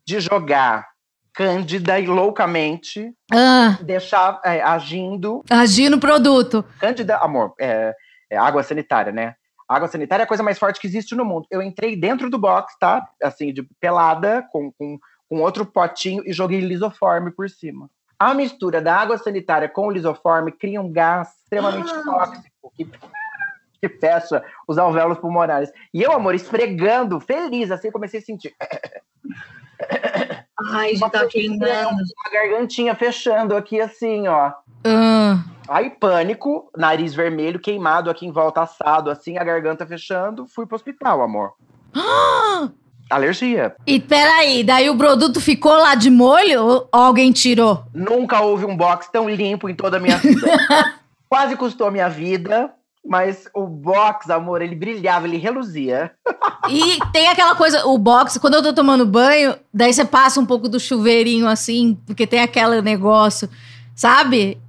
de 0.06 0.22
jogar 0.22 0.88
cândida 1.34 2.00
e 2.00 2.08
loucamente 2.08 3.14
Ah, 3.32 3.78
deixar 3.82 4.40
é, 4.46 4.62
agindo. 4.62 5.44
agir 5.50 5.90
no 5.90 6.00
produto. 6.00 6.64
Cândida, 6.80 7.18
amor, 7.18 7.54
é, 7.60 7.94
é 8.30 8.38
água 8.38 8.64
sanitária, 8.64 9.12
né? 9.12 9.36
Água 9.68 9.88
sanitária 9.88 10.24
é 10.24 10.26
a 10.26 10.28
coisa 10.28 10.42
mais 10.42 10.58
forte 10.58 10.80
que 10.80 10.88
existe 10.88 11.16
no 11.16 11.24
mundo. 11.24 11.46
Eu 11.52 11.62
entrei 11.62 11.96
dentro 11.96 12.30
do 12.30 12.40
box, 12.40 12.76
tá? 12.80 13.08
Assim, 13.22 13.54
de 13.54 13.64
pelada, 13.80 14.48
com, 14.52 14.72
com, 14.72 14.98
com 15.30 15.42
outro 15.42 15.66
potinho 15.66 16.24
e 16.26 16.34
joguei 16.34 16.60
lisoforme 16.60 17.32
por 17.32 17.50
cima. 17.50 17.90
A 18.18 18.34
mistura 18.34 18.82
da 18.82 18.96
água 18.96 19.18
sanitária 19.18 19.70
com 19.70 19.88
o 19.88 19.92
lisoforme 19.92 20.52
cria 20.52 20.82
um 20.82 20.92
gás 20.92 21.30
extremamente 21.44 21.90
tóxico 22.04 22.74
que, 22.76 22.90
que 23.80 23.90
fecha 23.90 24.44
os 24.68 24.78
alvéolos 24.78 25.20
pulmonares. 25.20 25.72
E 25.94 26.02
eu, 26.02 26.12
amor, 26.12 26.34
esfregando, 26.34 27.20
feliz, 27.20 27.70
assim, 27.72 27.92
comecei 27.92 28.20
a 28.20 28.24
sentir. 28.24 28.54
Ai, 30.68 30.96
já 30.96 31.10
tá 31.10 31.26
queimando. 31.26 31.64
Uma 31.66 32.32
gargantinha 32.32 32.96
fechando 32.96 33.56
aqui, 33.56 33.80
assim, 33.80 34.28
ó. 34.28 34.52
Ah, 34.84 35.44
Aí, 35.70 35.92
pânico, 35.92 36.68
nariz 36.76 37.14
vermelho, 37.14 37.60
queimado 37.60 38.10
aqui 38.10 38.26
em 38.26 38.32
volta, 38.32 38.62
assado, 38.62 39.12
assim, 39.12 39.38
a 39.38 39.44
garganta 39.44 39.86
fechando. 39.86 40.48
Fui 40.48 40.66
pro 40.66 40.76
hospital, 40.76 41.22
amor. 41.22 41.54
Alergia. 43.08 43.76
E 43.86 44.00
peraí, 44.00 44.64
daí 44.64 44.90
o 44.90 44.98
produto 44.98 45.40
ficou 45.40 45.74
lá 45.74 45.94
de 45.94 46.10
molho 46.10 46.64
ou 46.64 46.90
alguém 46.92 47.32
tirou? 47.32 47.84
Nunca 47.94 48.42
houve 48.42 48.66
um 48.66 48.76
box 48.76 49.10
tão 49.12 49.30
limpo 49.30 49.70
em 49.70 49.76
toda 49.76 49.98
a 49.98 50.00
minha 50.00 50.18
vida. 50.18 50.48
Quase 51.30 51.56
custou 51.56 51.88
a 51.88 51.92
minha 51.92 52.10
vida, 52.10 52.72
mas 53.06 53.48
o 53.56 53.66
box, 53.66 54.30
amor, 54.30 54.62
ele 54.62 54.76
brilhava, 54.76 55.28
ele 55.28 55.38
reluzia. 55.38 56.12
E 56.70 57.00
tem 57.12 57.28
aquela 57.28 57.56
coisa, 57.56 57.86
o 57.86 57.98
box, 57.98 58.38
quando 58.40 58.56
eu 58.56 58.64
tô 58.64 58.74
tomando 58.74 59.06
banho, 59.06 59.56
daí 59.74 59.92
você 59.94 60.06
passa 60.06 60.40
um 60.40 60.46
pouco 60.46 60.68
do 60.70 60.80
chuveirinho 60.80 61.48
assim, 61.48 61.98
porque 62.06 62.28
tem 62.28 62.42
aquele 62.42 62.82
negócio, 62.82 63.50
sabe? 63.96 64.60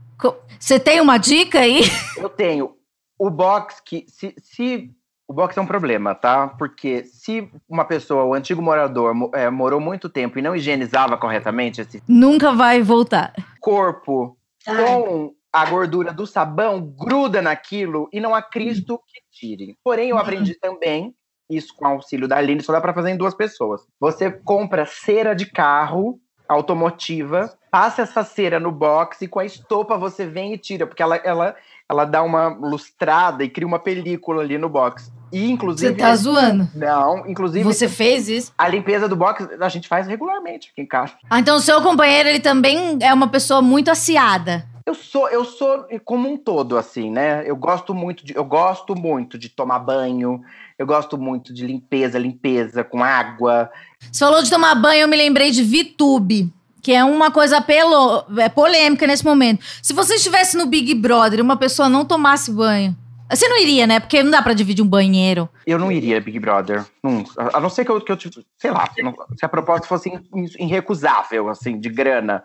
Você 0.59 0.79
tem 0.79 1.01
uma 1.01 1.19
dica 1.19 1.61
aí? 1.61 1.83
Eu 2.17 2.29
tenho 2.29 2.75
o 3.19 3.31
box 3.31 3.81
que 3.85 4.05
se, 4.09 4.35
se 4.43 4.91
o 5.27 5.33
box 5.33 5.57
é 5.57 5.61
um 5.61 5.67
problema, 5.67 6.15
tá? 6.15 6.49
Porque 6.49 7.05
se 7.05 7.49
uma 7.69 7.85
pessoa, 7.85 8.25
o 8.25 8.35
antigo 8.35 8.61
morador, 8.61 9.15
mo- 9.15 9.31
é, 9.35 9.49
morou 9.49 9.81
muito 9.81 10.09
tempo 10.09 10.39
e 10.39 10.43
não 10.43 10.55
higienizava 10.57 11.17
corretamente 11.17 11.81
esse 11.81 12.03
Nunca 12.09 12.53
vai 12.53 12.83
voltar. 12.83 13.33
corpo 13.61 14.37
Ai, 14.67 14.77
com 14.85 15.33
a 15.53 15.67
gordura 15.67 16.13
do 16.13 16.27
sabão, 16.27 16.81
gruda 16.81 17.43
naquilo 17.43 18.09
e 18.13 18.21
não 18.21 18.35
há 18.35 18.43
Cristo 18.43 18.99
que 19.07 19.21
tire. 19.31 19.77
Porém, 19.83 20.11
eu 20.11 20.19
aprendi 20.19 20.55
também, 20.55 21.15
isso 21.49 21.75
com 21.77 21.87
auxílio 21.87 22.29
da 22.29 22.37
Aline, 22.37 22.63
só 22.63 22.73
dá 22.73 22.81
pra 22.81 22.95
fazer 22.95 23.11
em 23.11 23.17
duas 23.17 23.35
pessoas. 23.35 23.83
Você 23.99 24.31
compra 24.31 24.87
cera 24.87 25.35
de 25.35 25.47
carro 25.47 26.21
automotiva, 26.49 27.53
passa 27.71 28.03
essa 28.03 28.25
cera 28.25 28.59
no 28.59 28.73
box 28.73 29.23
e 29.23 29.29
com 29.29 29.39
a 29.39 29.45
estopa 29.45 29.97
você 29.97 30.27
vem 30.27 30.53
e 30.53 30.59
tira, 30.59 30.87
porque 30.87 31.03
ela, 31.03 31.17
ela, 31.17 31.55
ela 31.89 32.05
dá 32.05 32.23
uma 32.23 32.49
lustrada 32.49 33.45
e 33.45 33.49
cria 33.49 33.67
uma 33.67 33.79
película 33.79 34.43
ali 34.43 34.59
no 34.59 34.69
box. 34.69 35.13
E, 35.33 35.47
Você 35.47 35.53
inclusive. 35.53 35.95
tá 35.95 36.17
zoando? 36.17 36.69
Não, 36.75 37.25
inclusive. 37.29 37.63
Você 37.63 37.89
fez 37.89 38.29
isso? 38.29 38.53
A 38.59 38.67
limpeza 38.67 39.09
do 39.09 39.15
box 39.15 39.49
a 39.61 39.69
gente 39.69 39.87
faz 39.87 40.09
regularmente 40.09 40.71
aqui 40.73 40.83
em 40.83 40.87
casa. 40.87 41.15
Ah, 41.29 41.39
então 41.39 41.57
o 41.57 41.61
seu 41.61 41.81
companheiro, 41.81 42.29
ele 42.29 42.41
também 42.41 42.99
é 43.01 43.15
uma 43.15 43.29
pessoa 43.29 43.63
muito 43.63 43.89
aciada. 43.91 44.67
Eu 44.91 44.95
sou, 44.97 45.29
eu 45.29 45.45
sou 45.45 45.87
como 46.05 46.29
um 46.29 46.37
todo, 46.37 46.77
assim, 46.77 47.13
né? 47.13 47.45
Eu 47.47 47.55
gosto 47.55 47.95
muito 47.95 48.27
de, 48.27 48.35
eu 48.37 48.45
gosto 48.45 48.97
muito 48.97 49.39
de 49.39 49.49
tomar 49.49 49.79
banho, 49.79 50.41
eu 50.77 50.85
gosto 50.85 51.17
muito 51.17 51.55
de 51.55 51.65
limpeza, 51.65 52.19
limpeza 52.19 52.83
com 52.83 53.01
água. 53.05 53.71
Você 54.11 54.25
falou 54.25 54.43
de 54.43 54.51
tomar 54.51 54.75
banho, 54.75 55.03
eu 55.03 55.09
me 55.09 55.17
lembrei 55.17 55.53
de 55.53 55.63
VTube, 55.63 56.53
que 56.83 56.93
é 56.93 57.05
uma 57.05 57.31
coisa 57.31 57.61
pelo, 57.61 58.25
é 58.37 58.49
polêmica 58.49 59.07
nesse 59.07 59.25
momento. 59.25 59.65
Se 59.81 59.93
você 59.93 60.15
estivesse 60.17 60.57
no 60.57 60.67
Big 60.67 60.93
Brother 60.97 61.39
e 61.39 61.43
uma 61.43 61.57
pessoa 61.57 61.89
não 61.89 62.05
tomasse 62.05 62.51
banho, 62.51 62.97
você 63.33 63.47
não 63.47 63.59
iria, 63.59 63.87
né? 63.87 64.01
Porque 64.01 64.25
não 64.25 64.31
dá 64.33 64.43
pra 64.43 64.55
dividir 64.55 64.83
um 64.85 64.89
banheiro. 64.89 65.49
Eu 65.65 65.79
não 65.79 65.93
iria 65.93 66.21
Big 66.21 66.41
Brother, 66.41 66.85
não, 67.01 67.25
a 67.55 67.61
não 67.61 67.71
ser 67.71 67.85
que 67.85 67.93
eu, 67.93 68.01
que 68.01 68.11
eu 68.11 68.17
tive- 68.17 68.45
sei 68.59 68.73
lá, 68.73 68.91
se 69.39 69.45
a 69.47 69.49
proposta 69.49 69.87
fosse 69.87 70.11
irrecusável, 70.59 71.49
assim, 71.49 71.79
de 71.79 71.89
grana, 71.89 72.43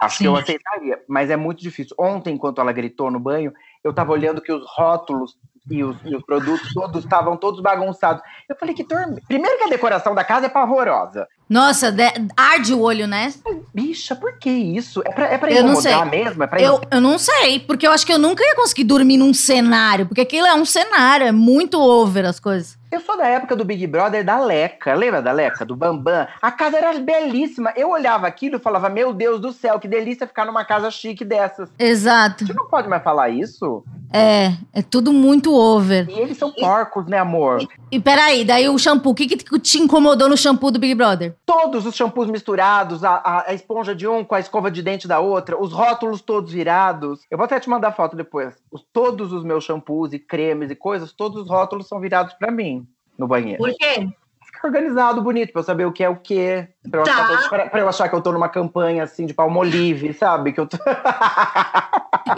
acho 0.00 0.18
que 0.18 0.24
eu 0.26 0.36
Sim. 0.36 0.42
aceitaria, 0.42 0.98
mas 1.08 1.30
é 1.30 1.36
muito 1.36 1.60
difícil. 1.62 1.94
Ontem, 1.98 2.34
enquanto 2.34 2.60
ela 2.60 2.72
gritou 2.72 3.10
no 3.10 3.18
banho, 3.20 3.52
eu 3.82 3.92
tava 3.92 4.12
olhando 4.12 4.40
que 4.40 4.52
os 4.52 4.64
rótulos 4.76 5.36
e 5.70 5.84
os, 5.84 5.96
e 6.04 6.16
os 6.16 6.24
produtos 6.24 6.72
todos 6.74 7.04
estavam 7.04 7.36
todos 7.36 7.60
bagunçados. 7.60 8.22
Eu 8.48 8.56
falei 8.56 8.74
que 8.74 8.82
torme... 8.82 9.20
primeiro 9.28 9.56
que 9.58 9.64
a 9.64 9.68
decoração 9.68 10.14
da 10.14 10.24
casa 10.24 10.46
é 10.46 10.48
pavorosa. 10.48 11.28
Nossa, 11.48 11.92
de- 11.92 12.12
arde 12.36 12.72
o 12.74 12.80
olho, 12.80 13.06
né? 13.06 13.32
Bicha, 13.74 14.16
por 14.16 14.38
que 14.38 14.50
isso? 14.50 15.02
É 15.04 15.10
pra, 15.12 15.26
é 15.26 15.38
pra 15.38 15.50
Eu 15.52 15.62
não 15.64 15.72
incomodar 15.72 16.08
sei. 16.10 16.24
mesmo? 16.24 16.42
É 16.42 16.46
pra 16.46 16.60
Eu, 16.60 16.80
eu 16.90 17.00
não 17.00 17.18
sei, 17.18 17.60
porque 17.60 17.86
eu 17.86 17.92
acho 17.92 18.06
que 18.06 18.12
eu 18.12 18.18
nunca 18.18 18.42
ia 18.44 18.54
conseguir 18.56 18.84
dormir 18.84 19.16
num 19.16 19.34
cenário, 19.34 20.06
porque 20.06 20.20
aquilo 20.22 20.46
é 20.46 20.54
um 20.54 20.64
cenário, 20.64 21.26
é 21.26 21.32
muito 21.32 21.80
over 21.80 22.24
as 22.24 22.40
coisas. 22.40 22.78
Eu 22.92 23.00
sou 23.00 23.16
da 23.16 23.24
época 23.26 23.54
do 23.54 23.64
Big 23.64 23.86
Brother 23.86 24.24
da 24.24 24.40
Leca. 24.40 24.94
Lembra 24.94 25.22
da 25.22 25.30
Leca? 25.30 25.64
Do 25.64 25.76
Bambam? 25.76 26.26
A 26.42 26.50
casa 26.50 26.76
era 26.76 26.98
belíssima. 26.98 27.72
Eu 27.76 27.90
olhava 27.90 28.26
aquilo 28.26 28.56
e 28.56 28.58
falava, 28.60 28.88
meu 28.88 29.12
Deus 29.14 29.40
do 29.40 29.52
céu, 29.52 29.78
que 29.78 29.86
delícia 29.86 30.26
ficar 30.26 30.44
numa 30.44 30.64
casa 30.64 30.90
chique 30.90 31.24
dessas. 31.24 31.70
Exato. 31.78 32.44
Você 32.44 32.52
não 32.52 32.66
pode 32.68 32.88
mais 32.88 33.00
falar 33.04 33.28
isso? 33.28 33.84
É, 34.12 34.54
é 34.72 34.82
tudo 34.82 35.12
muito 35.12 35.54
over. 35.54 36.08
E 36.10 36.18
eles 36.18 36.36
são 36.36 36.50
porcos, 36.50 37.06
né, 37.06 37.16
amor? 37.18 37.64
E 37.92 38.00
peraí, 38.00 38.44
daí 38.44 38.68
o 38.68 38.76
shampoo, 38.76 39.10
o 39.12 39.14
que, 39.14 39.28
que 39.28 39.60
te 39.60 39.78
incomodou 39.78 40.28
no 40.28 40.36
shampoo 40.36 40.72
do 40.72 40.80
Big 40.80 40.96
Brother? 40.96 41.36
Todos 41.46 41.86
os 41.86 41.94
shampoos 41.94 42.26
misturados, 42.28 43.04
a, 43.04 43.10
a- 43.24 43.44
a 43.50 43.54
esponja 43.54 43.94
de 43.94 44.08
um 44.08 44.24
com 44.24 44.34
a 44.34 44.40
escova 44.40 44.68
de 44.68 44.82
dente 44.82 45.06
da 45.06 45.20
outra, 45.20 45.56
os 45.56 45.72
rótulos 45.72 46.20
todos 46.20 46.50
virados. 46.52 47.20
Eu 47.30 47.38
vou 47.38 47.44
até 47.44 47.60
te 47.60 47.70
mandar 47.70 47.92
foto 47.92 48.16
depois. 48.16 48.52
Os- 48.72 48.84
todos 48.92 49.32
os 49.32 49.44
meus 49.44 49.62
shampoos 49.62 50.12
e 50.12 50.18
cremes 50.18 50.70
e 50.72 50.74
coisas, 50.74 51.12
todos 51.12 51.42
os 51.42 51.48
rótulos 51.48 51.86
são 51.86 52.00
virados 52.00 52.34
pra 52.34 52.50
mim 52.50 52.79
no 53.20 53.28
banheiro. 53.28 53.58
Por 53.58 53.72
quê? 53.76 54.08
Fica 54.44 54.66
organizado, 54.66 55.22
bonito, 55.22 55.52
pra 55.52 55.60
eu 55.60 55.64
saber 55.64 55.84
o 55.86 55.92
que 55.92 56.02
é 56.02 56.08
o 56.08 56.16
que. 56.16 56.66
Pra, 56.90 57.00
eu 57.00 57.04
Tá. 57.04 57.12
achar 57.12 57.26
que 57.26 57.32
eu- 57.44 57.48
pra- 57.48 57.66
pra 57.70 57.80
eu 57.80 57.88
achar 57.88 58.08
que 58.08 58.14
eu 58.14 58.20
tô 58.20 58.32
numa 58.32 58.48
campanha 58.48 59.04
assim 59.04 59.24
de 59.26 59.32
palmolive, 59.34 60.12
sabe? 60.14 60.52
Que 60.52 60.60
eu 60.60 60.66
tô... 60.66 60.76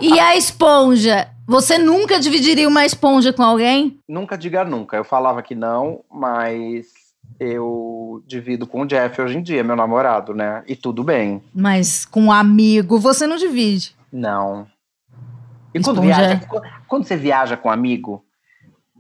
E 0.01 0.19
a 0.21 0.37
esponja? 0.37 1.29
Você 1.47 1.79
nunca 1.79 2.19
dividiria 2.21 2.69
uma 2.69 2.85
esponja 2.85 3.33
com 3.33 3.43
alguém? 3.43 3.99
nunca 4.09 4.37
diga 4.39 4.65
nunca. 4.65 4.97
Eu 4.97 5.05
falava 5.05 5.43
que 5.43 5.55
não, 5.55 6.05
mas 6.11 6.87
eu 7.41 8.23
divido 8.27 8.67
com 8.67 8.83
o 8.83 8.87
Jeff 8.87 9.21
hoje 9.21 9.39
em 9.39 9.43
dia, 9.43 9.65
meu 9.65 9.75
namorado, 9.77 10.35
né? 10.35 10.63
E 10.67 10.77
tudo 10.77 11.03
bem. 11.03 11.43
Mas 11.55 12.05
com 12.07 12.23
um 12.25 12.33
amigo 12.33 12.99
você 12.99 13.27
não 13.27 13.37
divide. 13.37 13.97
Não. 14.13 14.67
E 15.75 15.81
quando, 15.81 16.03
viaja, 16.03 16.37
qu- 16.47 16.61
quando 16.87 17.05
você 17.05 17.17
viaja 17.17 17.57
com 17.57 17.69
um 17.69 17.73
amigo, 17.73 18.25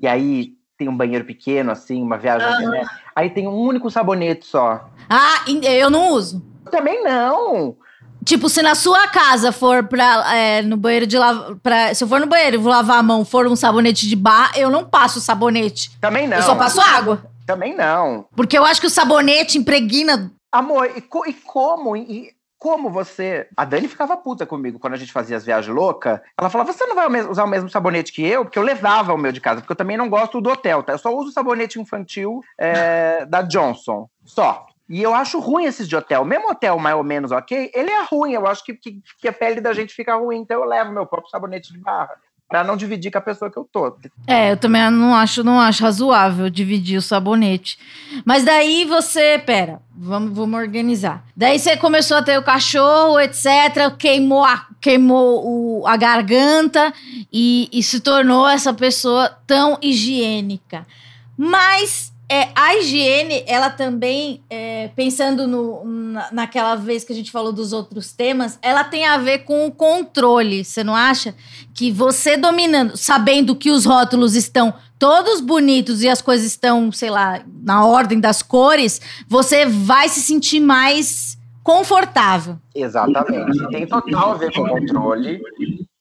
e 0.00 0.08
aí 0.08 0.52
tem 0.82 0.88
um 0.88 0.96
banheiro 0.96 1.24
pequeno, 1.24 1.70
assim, 1.70 2.02
uma 2.02 2.18
viagem, 2.18 2.68
né? 2.68 2.84
aí 3.14 3.30
tem 3.30 3.46
um 3.46 3.54
único 3.54 3.88
sabonete 3.90 4.44
só. 4.46 4.88
Ah, 5.08 5.44
eu 5.62 5.88
não 5.88 6.10
uso. 6.10 6.44
Também 6.70 7.02
não. 7.04 7.76
Tipo, 8.24 8.48
se 8.48 8.62
na 8.62 8.74
sua 8.74 9.08
casa 9.08 9.50
for 9.52 9.84
pra, 9.84 10.34
é, 10.34 10.62
no 10.62 10.76
banheiro 10.76 11.06
de 11.06 11.18
lavar. 11.18 11.94
Se 11.94 12.02
eu 12.04 12.08
for 12.08 12.20
no 12.20 12.26
banheiro 12.26 12.56
e 12.56 12.58
vou 12.58 12.72
lavar 12.72 12.98
a 12.98 13.02
mão, 13.02 13.24
for 13.24 13.46
um 13.46 13.56
sabonete 13.56 14.08
de 14.08 14.14
barra, 14.16 14.52
eu 14.58 14.70
não 14.70 14.84
passo 14.84 15.20
sabonete. 15.20 15.90
Também 16.00 16.26
não. 16.28 16.36
Eu 16.36 16.42
só 16.42 16.54
passo 16.54 16.80
água. 16.80 17.24
Também 17.46 17.76
não. 17.76 18.26
Porque 18.36 18.56
eu 18.56 18.64
acho 18.64 18.80
que 18.80 18.86
o 18.86 18.90
sabonete 18.90 19.58
impregna. 19.58 20.32
Amor, 20.52 20.90
e, 20.96 21.00
co- 21.00 21.26
e 21.26 21.32
como? 21.32 21.96
E 21.96 22.30
como 22.62 22.88
você. 22.88 23.48
A 23.56 23.64
Dani 23.64 23.88
ficava 23.88 24.16
puta 24.16 24.46
comigo 24.46 24.78
quando 24.78 24.94
a 24.94 24.96
gente 24.96 25.12
fazia 25.12 25.36
as 25.36 25.44
viagens 25.44 25.74
loucas. 25.74 26.20
Ela 26.38 26.48
falava: 26.48 26.72
você 26.72 26.86
não 26.86 26.94
vai 26.94 27.08
usar 27.28 27.42
o 27.42 27.48
mesmo 27.48 27.68
sabonete 27.68 28.12
que 28.12 28.24
eu? 28.24 28.44
Porque 28.44 28.56
eu 28.56 28.62
levava 28.62 29.12
o 29.12 29.18
meu 29.18 29.32
de 29.32 29.40
casa, 29.40 29.60
porque 29.60 29.72
eu 29.72 29.76
também 29.76 29.96
não 29.96 30.08
gosto 30.08 30.40
do 30.40 30.48
hotel, 30.48 30.80
tá? 30.84 30.92
Eu 30.92 30.98
só 30.98 31.12
uso 31.12 31.32
sabonete 31.32 31.80
infantil 31.80 32.40
é, 32.56 33.26
da 33.26 33.42
Johnson. 33.42 34.08
Só. 34.24 34.64
E 34.88 35.02
eu 35.02 35.12
acho 35.12 35.40
ruim 35.40 35.64
esses 35.64 35.88
de 35.88 35.96
hotel. 35.96 36.24
Mesmo 36.24 36.52
hotel 36.52 36.78
mais 36.78 36.94
ou 36.94 37.02
menos 37.02 37.32
ok, 37.32 37.72
ele 37.74 37.90
é 37.90 38.04
ruim. 38.04 38.32
Eu 38.32 38.46
acho 38.46 38.62
que, 38.64 38.74
que, 38.74 39.02
que 39.18 39.26
a 39.26 39.32
pele 39.32 39.60
da 39.60 39.72
gente 39.72 39.92
fica 39.92 40.14
ruim. 40.14 40.38
Então 40.38 40.60
eu 40.60 40.68
levo 40.68 40.92
meu 40.92 41.06
próprio 41.06 41.30
sabonete 41.30 41.72
de 41.72 41.80
barra 41.80 42.14
para 42.52 42.62
não 42.62 42.76
dividir 42.76 43.10
com 43.10 43.16
a 43.16 43.22
pessoa 43.22 43.50
que 43.50 43.56
eu 43.56 43.66
tô. 43.72 43.96
É, 44.26 44.52
eu 44.52 44.58
também 44.58 44.90
não 44.90 45.14
acho, 45.14 45.42
não 45.42 45.58
acho 45.58 45.82
razoável 45.82 46.50
dividir 46.50 46.98
o 46.98 47.02
sabonete. 47.02 47.78
Mas 48.26 48.44
daí 48.44 48.84
você, 48.84 49.42
pera, 49.44 49.80
vamos, 49.96 50.36
vamos 50.36 50.60
organizar. 50.60 51.24
Daí 51.34 51.58
você 51.58 51.78
começou 51.78 52.18
a 52.18 52.22
ter 52.22 52.38
o 52.38 52.42
cachorro, 52.42 53.18
etc, 53.18 53.96
queimou 53.98 54.44
a, 54.44 54.66
queimou 54.82 55.80
o, 55.80 55.86
a 55.86 55.96
garganta 55.96 56.92
e, 57.32 57.70
e 57.72 57.82
se 57.82 58.00
tornou 58.00 58.46
essa 58.46 58.74
pessoa 58.74 59.30
tão 59.46 59.78
higiênica. 59.80 60.86
Mas 61.34 62.11
é, 62.32 62.48
a 62.54 62.76
higiene, 62.76 63.44
ela 63.46 63.68
também, 63.68 64.42
é, 64.48 64.88
pensando 64.96 65.46
no, 65.46 65.84
na, 65.84 66.32
naquela 66.32 66.74
vez 66.76 67.04
que 67.04 67.12
a 67.12 67.14
gente 67.14 67.30
falou 67.30 67.52
dos 67.52 67.74
outros 67.74 68.12
temas, 68.14 68.58
ela 68.62 68.82
tem 68.82 69.04
a 69.04 69.18
ver 69.18 69.40
com 69.40 69.66
o 69.66 69.70
controle. 69.70 70.64
Você 70.64 70.82
não 70.82 70.96
acha? 70.96 71.34
Que 71.74 71.92
você 71.92 72.38
dominando, 72.38 72.96
sabendo 72.96 73.54
que 73.54 73.70
os 73.70 73.84
rótulos 73.84 74.34
estão 74.34 74.72
todos 74.98 75.42
bonitos 75.42 76.02
e 76.02 76.08
as 76.08 76.22
coisas 76.22 76.46
estão, 76.46 76.90
sei 76.90 77.10
lá, 77.10 77.42
na 77.62 77.84
ordem 77.84 78.18
das 78.18 78.42
cores, 78.42 78.98
você 79.28 79.66
vai 79.66 80.08
se 80.08 80.22
sentir 80.22 80.58
mais 80.58 81.36
confortável. 81.62 82.56
Exatamente. 82.74 83.68
Tem 83.68 83.86
total 83.86 84.32
a 84.32 84.34
ver 84.36 84.54
com 84.54 84.62
o 84.62 84.68
controle 84.70 85.42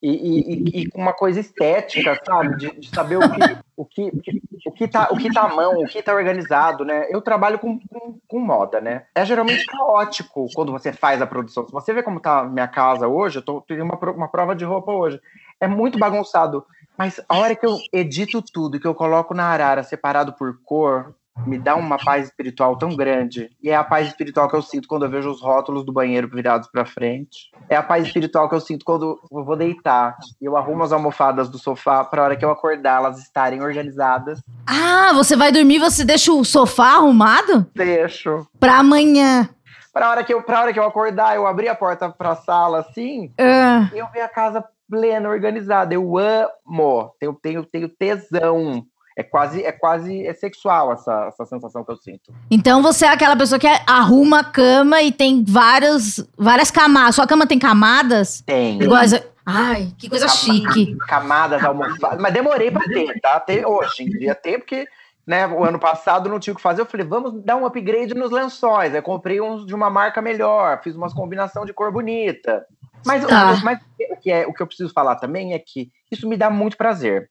e, 0.01 0.09
e, 0.09 0.81
e, 0.81 0.89
com 0.89 1.01
uma 1.01 1.13
coisa 1.13 1.41
estética, 1.41 2.17
sabe? 2.25 2.57
De, 2.57 2.79
de 2.79 2.87
saber 2.87 3.17
o 3.17 3.29
que, 3.29 3.57
o, 3.75 3.85
que, 3.85 4.41
o, 4.65 4.71
que 4.71 4.87
tá, 4.87 5.07
o 5.11 5.17
que 5.17 5.31
tá 5.31 5.43
à 5.43 5.55
mão, 5.55 5.79
o 5.81 5.87
que 5.87 6.01
tá 6.01 6.13
organizado, 6.13 6.85
né? 6.85 7.07
Eu 7.09 7.21
trabalho 7.21 7.59
com, 7.59 7.79
com, 7.79 8.19
com, 8.27 8.39
moda, 8.39 8.79
né? 8.81 9.05
É 9.15 9.25
geralmente 9.25 9.65
caótico 9.65 10.47
quando 10.53 10.71
você 10.71 10.91
faz 10.91 11.21
a 11.21 11.27
produção. 11.27 11.65
Se 11.65 11.71
você 11.71 11.93
vê 11.93 12.03
como 12.03 12.19
tá 12.19 12.43
minha 12.43 12.67
casa 12.67 13.07
hoje, 13.07 13.39
eu 13.39 13.41
tô 13.41 13.61
tendo 13.61 13.83
uma, 13.83 13.97
uma 14.11 14.27
prova 14.27 14.55
de 14.55 14.65
roupa 14.65 14.91
hoje. 14.91 15.21
É 15.59 15.67
muito 15.67 15.97
bagunçado. 15.97 16.65
Mas 16.97 17.19
a 17.27 17.37
hora 17.37 17.55
que 17.55 17.65
eu 17.65 17.77
edito 17.91 18.41
tudo, 18.41 18.79
que 18.79 18.87
eu 18.87 18.93
coloco 18.93 19.33
na 19.33 19.45
arara 19.45 19.83
separado 19.83 20.33
por 20.33 20.59
cor, 20.63 21.15
me 21.45 21.57
dá 21.57 21.75
uma 21.75 21.97
paz 21.97 22.27
espiritual 22.27 22.77
tão 22.77 22.95
grande. 22.95 23.49
E 23.61 23.69
é 23.69 23.75
a 23.75 23.83
paz 23.83 24.07
espiritual 24.07 24.49
que 24.49 24.55
eu 24.55 24.61
sinto 24.61 24.87
quando 24.87 25.05
eu 25.05 25.09
vejo 25.09 25.29
os 25.29 25.41
rótulos 25.41 25.85
do 25.85 25.93
banheiro 25.93 26.27
virados 26.27 26.67
para 26.71 26.85
frente. 26.85 27.51
É 27.69 27.75
a 27.75 27.83
paz 27.83 28.05
espiritual 28.05 28.47
que 28.47 28.55
eu 28.55 28.59
sinto 28.59 28.85
quando 28.85 29.19
eu 29.31 29.43
vou 29.43 29.55
deitar 29.55 30.17
e 30.41 30.45
eu 30.45 30.57
arrumo 30.57 30.83
as 30.83 30.91
almofadas 30.91 31.49
do 31.49 31.57
sofá 31.57 32.03
para 32.03 32.23
hora 32.23 32.35
que 32.35 32.45
eu 32.45 32.51
acordar 32.51 32.97
elas 32.97 33.19
estarem 33.19 33.61
organizadas. 33.61 34.41
Ah, 34.65 35.11
você 35.13 35.35
vai 35.35 35.51
dormir, 35.51 35.79
você 35.79 36.03
deixa 36.03 36.31
o 36.31 36.43
sofá 36.43 36.95
arrumado? 36.95 37.65
Deixo. 37.75 38.47
Para 38.59 38.79
amanhã. 38.79 39.49
Pra 39.93 40.09
hora, 40.09 40.23
que 40.23 40.33
eu, 40.33 40.41
pra 40.41 40.61
hora 40.61 40.71
que 40.71 40.79
eu 40.79 40.85
acordar, 40.85 41.35
eu 41.35 41.45
abrir 41.45 41.67
a 41.67 41.75
porta 41.75 42.09
pra 42.09 42.33
sala 42.33 42.79
assim, 42.79 43.25
uh. 43.25 43.93
eu 43.93 44.07
ver 44.13 44.21
a 44.21 44.29
casa 44.29 44.63
plena, 44.89 45.29
organizada. 45.29 45.93
Eu 45.93 46.17
amo. 46.17 47.13
Tenho, 47.19 47.33
tenho, 47.33 47.65
tenho 47.65 47.89
tesão 47.89 48.85
é 49.17 49.23
quase 49.23 49.63
é 49.63 49.71
quase 49.71 50.25
é 50.25 50.33
sexual 50.33 50.93
essa, 50.93 51.27
essa 51.27 51.45
sensação 51.45 51.83
que 51.83 51.91
eu 51.91 51.97
sinto. 51.97 52.33
Então 52.49 52.81
você 52.81 53.05
é 53.05 53.09
aquela 53.09 53.35
pessoa 53.35 53.59
que 53.59 53.67
arruma 53.87 54.39
a 54.39 54.43
cama 54.43 55.01
e 55.01 55.11
tem 55.11 55.43
várias 55.43 56.25
várias 56.37 56.71
camadas. 56.71 57.15
Sua 57.15 57.27
cama 57.27 57.45
tem 57.45 57.59
camadas? 57.59 58.41
Tem. 58.41 58.81
Igual 58.81 59.01
Ai, 59.45 59.91
que 59.97 60.09
coisa 60.09 60.27
chique. 60.27 60.95
Camadas 61.07 61.63
almofadas. 61.63 62.19
Mas 62.21 62.33
demorei 62.33 62.69
pra 62.69 62.83
ter, 62.83 63.19
tá? 63.19 63.39
Ter, 63.39 63.65
hoje 63.65 64.03
em 64.03 64.09
dia 64.09 64.35
ter, 64.35 64.59
porque 64.59 64.87
né, 65.25 65.47
o 65.47 65.63
ano 65.63 65.79
passado 65.79 66.29
não 66.29 66.39
tinha 66.39 66.53
o 66.53 66.55
que 66.55 66.61
fazer. 66.61 66.81
Eu 66.81 66.85
falei, 66.85 67.05
vamos 67.05 67.43
dar 67.43 67.55
um 67.55 67.65
upgrade 67.65 68.13
nos 68.13 68.31
lençóis. 68.31 68.93
Aí 68.93 69.01
comprei 69.01 69.41
uns 69.41 69.65
de 69.65 69.73
uma 69.73 69.89
marca 69.89 70.21
melhor, 70.21 70.81
fiz 70.83 70.95
umas 70.95 71.13
combinação 71.13 71.65
de 71.65 71.73
cor 71.73 71.91
bonita. 71.91 72.65
Mas, 73.05 73.25
tá. 73.25 73.59
mas 73.63 73.79
o, 74.11 74.17
que 74.17 74.31
é, 74.31 74.45
o 74.45 74.53
que 74.53 74.61
eu 74.61 74.67
preciso 74.67 74.93
falar 74.93 75.15
também 75.15 75.53
é 75.53 75.59
que 75.59 75.89
isso 76.11 76.27
me 76.29 76.37
dá 76.37 76.49
muito 76.49 76.77
prazer. 76.77 77.29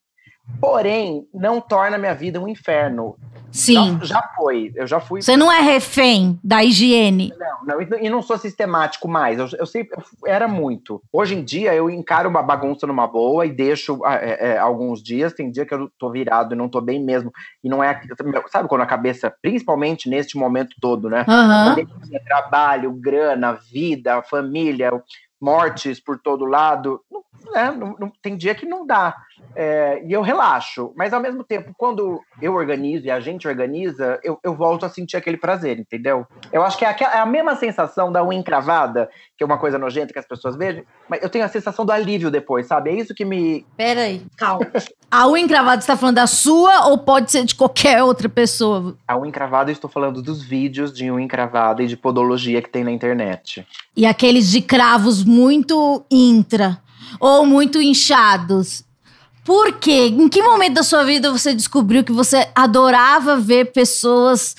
Porém, 0.61 1.26
não 1.33 1.61
torna 1.61 1.99
minha 1.99 2.14
vida 2.14 2.40
um 2.40 2.48
inferno. 2.48 3.16
Sim. 3.53 3.98
Já, 4.03 4.07
já, 4.07 4.22
foi. 4.37 4.72
Eu 4.75 4.87
já 4.87 5.01
fui. 5.01 5.22
Você 5.22 5.37
não 5.37 5.51
é 5.51 5.61
refém 5.61 6.38
da 6.42 6.64
higiene. 6.64 7.33
Não, 7.38 7.79
não 7.79 7.98
e 7.98 8.09
não 8.09 8.22
sou 8.22 8.38
sistemático 8.38 9.09
mais. 9.09 9.38
Eu, 9.38 9.48
eu 9.59 9.66
sempre 9.66 9.98
eu 9.98 10.05
era 10.27 10.46
muito. 10.46 11.03
Hoje 11.12 11.35
em 11.35 11.42
dia 11.42 11.75
eu 11.75 11.90
encaro 11.90 12.29
uma 12.29 12.42
bagunça 12.42 12.87
numa 12.87 13.07
boa 13.07 13.44
e 13.44 13.51
deixo 13.51 14.05
ah, 14.05 14.16
é, 14.16 14.53
é, 14.53 14.59
alguns 14.59 15.03
dias. 15.03 15.33
Tem 15.33 15.51
dia 15.51 15.66
que 15.66 15.75
eu 15.75 15.90
tô 15.98 16.11
virado 16.11 16.55
e 16.55 16.59
não 16.59 16.68
tô 16.68 16.81
bem 16.81 17.03
mesmo. 17.03 17.33
E 17.62 17.68
não 17.68 17.83
é. 17.83 18.01
Sabe 18.48 18.68
quando 18.68 18.83
a 18.83 18.87
cabeça, 18.87 19.35
principalmente 19.42 20.09
neste 20.09 20.37
momento 20.37 20.77
todo, 20.81 21.11
né? 21.11 21.25
Uhum. 21.29 21.87
Trabalho, 22.25 22.92
grana, 22.92 23.53
vida, 23.53 24.22
família, 24.22 24.92
mortes 25.40 25.98
por 25.98 26.18
todo 26.18 26.44
lado. 26.44 27.01
Não, 27.11 27.25
né, 27.53 27.70
não, 27.70 27.96
não, 27.98 28.12
tem 28.22 28.37
dia 28.37 28.55
que 28.55 28.66
não 28.66 28.87
dá. 28.87 29.16
É, 29.55 30.03
e 30.05 30.12
eu 30.12 30.22
relaxo. 30.22 30.92
Mas 30.96 31.12
ao 31.12 31.20
mesmo 31.20 31.42
tempo, 31.42 31.72
quando 31.76 32.20
eu 32.40 32.55
organizo 32.55 33.07
e 33.07 33.11
a 33.11 33.20
gente 33.20 33.48
organiza, 33.48 34.18
eu, 34.22 34.38
eu 34.42 34.55
volto 34.55 34.87
a 34.87 34.88
sentir 34.88 35.16
aquele 35.16 35.37
prazer, 35.37 35.79
entendeu? 35.79 36.26
Eu 36.53 36.62
acho 36.62 36.79
que 36.79 36.85
é, 36.85 36.88
aquela, 36.88 37.14
é 37.14 37.18
a 37.18 37.26
mesma 37.26 37.57
sensação 37.57 38.12
da 38.12 38.24
unha 38.24 38.38
encravada, 38.38 39.11
que 39.37 39.42
é 39.42 39.46
uma 39.46 39.59
coisa 39.59 39.79
nojenta 39.79 40.12
que 40.12 40.18
as 40.18 40.26
pessoas 40.26 40.57
vejam, 40.57 40.85
mas 41.09 41.22
eu 41.22 41.29
tenho 41.29 41.44
a 41.44 41.48
sensação 41.48 41.85
do 41.85 41.92
alívio 41.92 42.31
depois, 42.31 42.66
sabe? 42.66 42.90
É 42.90 42.94
isso 42.94 43.14
que 43.14 43.24
me. 43.24 43.66
Peraí, 43.76 44.22
calma. 44.37 44.66
a 45.11 45.29
unha 45.29 45.44
encravada, 45.44 45.81
você 45.81 45.87
tá 45.87 45.96
falando 45.96 46.16
da 46.16 46.26
sua 46.26 46.88
ou 46.88 46.98
pode 46.98 47.31
ser 47.31 47.44
de 47.44 47.55
qualquer 47.55 48.03
outra 48.03 48.29
pessoa? 48.29 48.96
A 49.07 49.18
unha 49.18 49.29
encravada, 49.29 49.70
eu 49.70 49.74
estou 49.74 49.90
falando 49.90 50.22
dos 50.22 50.42
vídeos 50.42 50.92
de 50.92 51.11
unha 51.11 51.24
encravada 51.24 51.83
e 51.83 51.87
de 51.87 51.96
podologia 51.96 52.62
que 52.62 52.70
tem 52.70 52.85
na 52.85 52.92
internet. 52.92 53.66
E 53.96 54.07
aqueles 54.07 54.50
de 54.50 54.62
cravos 54.62 55.24
muito 55.24 56.05
intra 56.11 56.81
ou 57.18 57.44
muito 57.44 57.81
inchados. 57.81 58.85
Por 59.44 59.72
quê? 59.74 60.07
Em 60.07 60.29
que 60.29 60.42
momento 60.42 60.74
da 60.74 60.83
sua 60.83 61.05
vida 61.05 61.31
você 61.33 61.55
descobriu 61.55 62.05
que 62.05 62.12
você 62.12 62.48
adorava 62.55 63.37
ver 63.37 63.72
pessoas 63.72 64.55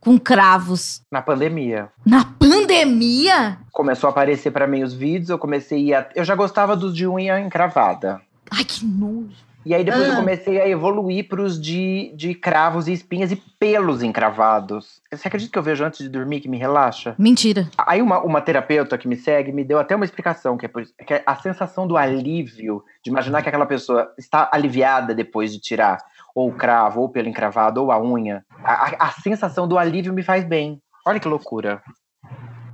com 0.00 0.18
cravos? 0.18 1.02
Na 1.10 1.22
pandemia. 1.22 1.88
Na 2.04 2.24
pandemia? 2.24 3.58
Começou 3.72 4.08
a 4.08 4.10
aparecer 4.10 4.50
para 4.50 4.66
mim 4.66 4.82
os 4.82 4.92
vídeos, 4.92 5.30
eu 5.30 5.38
comecei 5.38 5.94
a. 5.94 6.08
Eu 6.14 6.24
já 6.24 6.34
gostava 6.34 6.76
dos 6.76 6.94
de 6.94 7.06
unha 7.06 7.40
encravada. 7.40 8.20
Ai, 8.50 8.64
que 8.64 8.84
nojo. 8.84 9.47
E 9.66 9.74
aí 9.74 9.84
depois 9.84 10.04
ah. 10.04 10.12
eu 10.12 10.16
comecei 10.16 10.60
a 10.60 10.68
evoluir 10.68 11.28
para 11.28 11.42
os 11.42 11.60
de, 11.60 12.12
de 12.16 12.34
cravos 12.34 12.88
e 12.88 12.92
espinhas 12.92 13.32
e 13.32 13.36
pelos 13.36 14.02
encravados. 14.02 15.00
Você 15.12 15.28
acredita 15.28 15.52
que 15.52 15.58
eu 15.58 15.62
vejo 15.62 15.84
antes 15.84 16.00
de 16.00 16.08
dormir 16.08 16.40
que 16.40 16.48
me 16.48 16.56
relaxa? 16.56 17.14
Mentira. 17.18 17.68
Aí 17.76 18.00
uma, 18.00 18.20
uma 18.20 18.40
terapeuta 18.40 18.96
que 18.96 19.08
me 19.08 19.16
segue 19.16 19.52
me 19.52 19.64
deu 19.64 19.78
até 19.78 19.94
uma 19.96 20.04
explicação, 20.04 20.56
que 20.56 20.66
é, 20.66 20.68
por, 20.68 20.84
que 21.06 21.14
é 21.14 21.22
a 21.26 21.36
sensação 21.36 21.86
do 21.86 21.96
alívio, 21.96 22.82
de 23.04 23.10
imaginar 23.10 23.42
que 23.42 23.48
aquela 23.48 23.66
pessoa 23.66 24.12
está 24.16 24.48
aliviada 24.52 25.14
depois 25.14 25.52
de 25.52 25.60
tirar 25.60 25.98
ou 26.34 26.50
o 26.50 26.54
cravo, 26.54 27.00
ou 27.00 27.06
o 27.06 27.08
pelo 27.08 27.28
encravado, 27.28 27.82
ou 27.82 27.90
a 27.90 28.00
unha. 28.00 28.44
A, 28.62 28.72
a, 28.72 29.08
a 29.08 29.10
sensação 29.10 29.66
do 29.66 29.76
alívio 29.76 30.12
me 30.12 30.22
faz 30.22 30.44
bem. 30.44 30.80
Olha 31.04 31.18
que 31.18 31.26
loucura. 31.26 31.82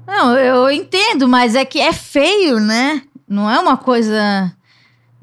Não, 0.06 0.36
eu 0.36 0.70
entendo, 0.70 1.26
mas 1.26 1.54
é 1.54 1.64
que 1.64 1.80
é 1.80 1.92
feio, 1.92 2.60
né? 2.60 3.02
Não 3.26 3.50
é 3.50 3.58
uma 3.58 3.76
coisa 3.76 4.53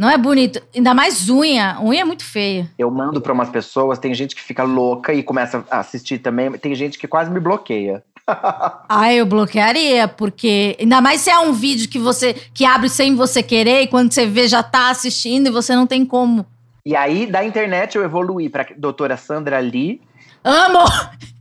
não 0.01 0.09
é 0.09 0.17
bonito. 0.17 0.59
Ainda 0.75 0.95
mais 0.95 1.29
unha. 1.29 1.77
Unha 1.79 2.01
é 2.01 2.03
muito 2.03 2.25
feia. 2.25 2.67
Eu 2.75 2.89
mando 2.89 3.21
para 3.21 3.31
umas 3.31 3.51
pessoas, 3.51 3.99
tem 3.99 4.15
gente 4.15 4.35
que 4.35 4.41
fica 4.41 4.63
louca 4.63 5.13
e 5.13 5.21
começa 5.21 5.63
a 5.69 5.77
assistir 5.77 6.17
também. 6.17 6.51
Tem 6.53 6.73
gente 6.73 6.97
que 6.97 7.07
quase 7.07 7.29
me 7.29 7.39
bloqueia. 7.39 8.03
ah, 8.27 9.13
eu 9.13 9.27
bloquearia, 9.27 10.07
porque 10.07 10.75
ainda 10.79 11.01
mais 11.01 11.21
se 11.21 11.29
é 11.29 11.37
um 11.37 11.53
vídeo 11.53 11.87
que 11.87 11.99
você 11.99 12.33
que 12.51 12.65
abre 12.65 12.89
sem 12.89 13.15
você 13.15 13.43
querer 13.43 13.83
e 13.83 13.87
quando 13.87 14.11
você 14.11 14.25
vê 14.25 14.47
já 14.47 14.63
tá 14.63 14.89
assistindo 14.89 15.45
e 15.47 15.51
você 15.51 15.75
não 15.75 15.85
tem 15.85 16.03
como. 16.03 16.47
E 16.83 16.95
aí, 16.95 17.27
da 17.27 17.45
internet, 17.45 17.95
eu 17.95 18.03
evoluí 18.03 18.49
pra 18.49 18.65
doutora 18.75 19.15
Sandra 19.15 19.59
Lee. 19.59 20.01
Amo! 20.43 20.83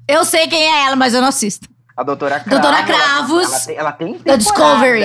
Eu 0.06 0.22
sei 0.22 0.46
quem 0.48 0.60
é 0.60 0.84
ela, 0.84 0.96
mas 0.96 1.14
eu 1.14 1.22
não 1.22 1.28
assisto. 1.28 1.66
A 1.96 2.02
doutora 2.02 2.38
Cravos. 2.38 2.60
Doutora 2.60 2.82
Cravos. 2.82 3.68
Ela, 3.68 3.78
ela, 3.78 3.92
tem, 3.92 4.06
ela 4.06 4.14
tem 4.14 4.18
da 4.22 4.36
Discovery 4.36 5.00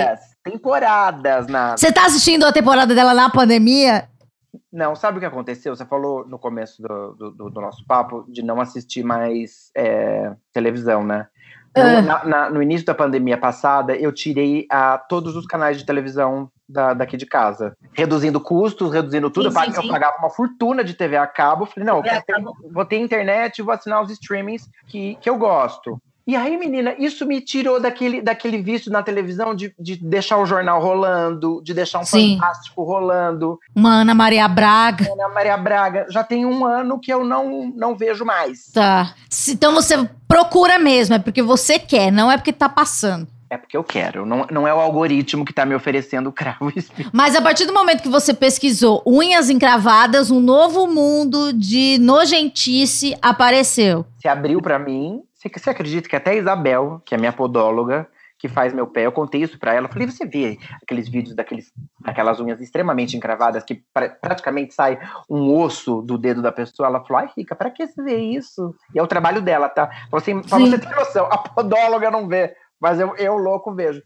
temporadas 0.46 1.48
na. 1.48 1.76
Você 1.76 1.92
tá 1.92 2.06
assistindo 2.06 2.46
a 2.46 2.54
temporada 2.54 2.94
dela 2.94 3.14
na 3.14 3.30
pandemia? 3.30 4.08
Não, 4.72 4.96
sabe 4.96 5.18
o 5.18 5.20
que 5.20 5.26
aconteceu? 5.26 5.76
Você 5.76 5.86
falou 5.86 6.28
no 6.28 6.38
começo 6.38 6.82
do, 6.82 7.32
do, 7.32 7.50
do 7.50 7.62
nosso 7.62 7.86
papo 7.86 8.24
de 8.30 8.44
não 8.44 8.62
assistir 8.62 9.04
mais 9.04 9.72
é, 9.76 10.32
televisão, 10.54 11.04
né? 11.04 11.28
No, 11.76 11.84
uh. 11.84 12.02
na, 12.02 12.26
na, 12.26 12.50
no, 12.50 12.62
início 12.62 12.86
da 12.86 12.94
pandemia 12.94 13.38
passada, 13.38 13.96
eu 13.96 14.12
tirei 14.14 14.66
a, 14.70 14.98
todos 14.98 15.36
os 15.36 15.46
canais 15.46 15.78
de 15.78 15.86
televisão 15.86 16.50
da, 16.70 16.94
daqui 16.94 17.18
de 17.18 17.26
casa. 17.26 17.76
Reduzindo 17.92 18.40
custos, 18.40 18.94
reduzindo 18.94 19.30
tudo. 19.30 19.52
Sim, 19.52 19.58
eu, 19.58 19.74
sim, 19.74 19.88
eu, 19.88 19.92
pagava 19.92 20.18
uma 20.20 20.30
fortuna 20.30 20.84
de 20.84 20.94
TV 20.94 21.18
a 21.18 21.28
cabo. 21.28 21.66
Falei, 21.66 21.88
não, 21.88 22.02
ter, 22.02 22.24
vou 22.72 22.86
ter 22.86 22.98
internet 22.98 23.60
e 23.60 23.62
vou 23.62 23.74
assinar 23.74 24.02
os 24.02 24.12
streamings 24.12 24.70
que, 24.88 25.16
que 25.16 25.30
eu 25.30 25.38
gosto. 25.38 26.00
E 26.28 26.36
aí, 26.36 26.58
menina, 26.58 26.96
isso 26.98 27.24
me 27.24 27.40
tirou 27.40 27.80
daquele, 27.80 28.20
daquele 28.20 28.60
vício 28.60 28.92
na 28.92 29.04
televisão 29.04 29.54
de, 29.54 29.76
de 29.80 29.96
deixar 29.96 30.38
o 30.40 30.46
jornal 30.46 30.82
rolando, 30.82 31.62
de 31.64 31.72
deixar 31.72 32.00
um 32.00 32.04
Sim. 32.04 32.38
fantástico 32.40 32.84
rolando. 32.84 33.60
Uma 33.76 34.02
Ana 34.02 34.16
Maria 34.16 34.48
Braga. 34.48 35.06
Ana 35.12 35.30
Maria 35.30 35.56
Braga, 35.56 36.08
já 36.10 36.24
tem 36.24 36.44
um 36.44 36.66
ano 36.66 37.00
que 37.00 37.14
eu 37.14 37.24
não, 37.24 37.72
não 37.76 37.96
vejo 37.96 38.26
mais. 38.26 38.72
Tá. 38.74 39.14
Então 39.48 39.74
você 39.74 40.10
procura 40.28 40.80
mesmo, 40.80 41.14
é 41.14 41.20
porque 41.20 41.44
você 41.44 41.78
quer, 41.78 42.12
não 42.12 42.32
é 42.32 42.38
porque 42.38 42.52
tá 42.52 42.68
passando. 42.68 43.28
É 43.48 43.58
porque 43.58 43.78
eu 43.78 43.84
quero, 43.84 44.26
não, 44.26 44.48
não 44.50 44.68
é 44.68 44.74
o 44.74 44.80
algoritmo 44.80 45.46
que 45.46 45.54
tá 45.54 45.64
me 45.64 45.76
oferecendo 45.76 46.32
cravo 46.32 46.72
e 46.76 46.80
espinho. 46.80 47.10
Mas 47.14 47.36
a 47.36 47.42
partir 47.42 47.66
do 47.68 47.74
momento 47.74 48.02
que 48.02 48.10
você 48.10 48.34
pesquisou 48.34 49.04
unhas 49.06 49.52
encravadas, 49.52 50.32
um 50.32 50.40
novo 50.40 50.88
mundo 50.88 51.54
de 51.54 52.00
nojentice 52.02 53.16
apareceu. 53.22 54.04
Se 54.20 54.28
abriu 54.28 54.60
pra 54.60 54.80
mim. 54.80 55.22
Você, 55.46 55.60
você 55.60 55.70
acredita 55.70 56.10
que 56.10 56.16
até 56.16 56.32
a 56.32 56.36
Isabel, 56.36 57.02
que 57.06 57.14
é 57.14 57.18
minha 57.18 57.32
podóloga, 57.34 58.08
que 58.38 58.50
faz 58.50 58.74
meu 58.74 58.86
pé, 58.88 59.06
eu 59.06 59.12
contei 59.12 59.42
isso 59.44 59.58
pra 59.58 59.74
ela. 59.74 59.88
Eu 59.88 59.92
falei, 59.92 60.08
você 60.10 60.26
vê 60.26 60.58
aqueles 60.84 61.08
vídeos 61.08 61.36
daqueles, 61.36 61.72
daquelas 62.02 62.40
unhas 62.40 62.60
extremamente 62.60 63.16
encravadas 63.16 63.64
que 63.64 63.82
pra- 63.94 64.10
praticamente 64.10 64.74
sai 64.74 65.00
um 65.30 65.54
osso 65.54 66.02
do 66.02 66.18
dedo 66.18 66.42
da 66.42 66.52
pessoa? 66.52 66.88
Ela 66.88 67.02
falou, 67.04 67.22
ai, 67.24 67.30
Rica, 67.38 67.56
pra 67.56 67.70
que 67.72 67.88
você 67.88 68.02
vê 68.04 68.18
isso? 68.18 68.76
E 68.94 69.00
é 69.00 69.04
o 69.04 69.08
trabalho 69.08 69.42
dela, 69.42 69.70
tá? 69.70 69.90
Você, 70.12 70.34
pra 70.36 70.58
Sim. 70.58 70.70
você 70.70 70.78
ter 70.80 70.94
noção, 70.96 71.26
a 71.32 71.38
podóloga 71.38 72.12
não 72.12 72.28
vê, 72.28 72.56
mas 72.80 73.00
eu, 73.00 73.16
eu 73.16 73.36
louco, 73.38 73.74
vejo. 73.74 74.02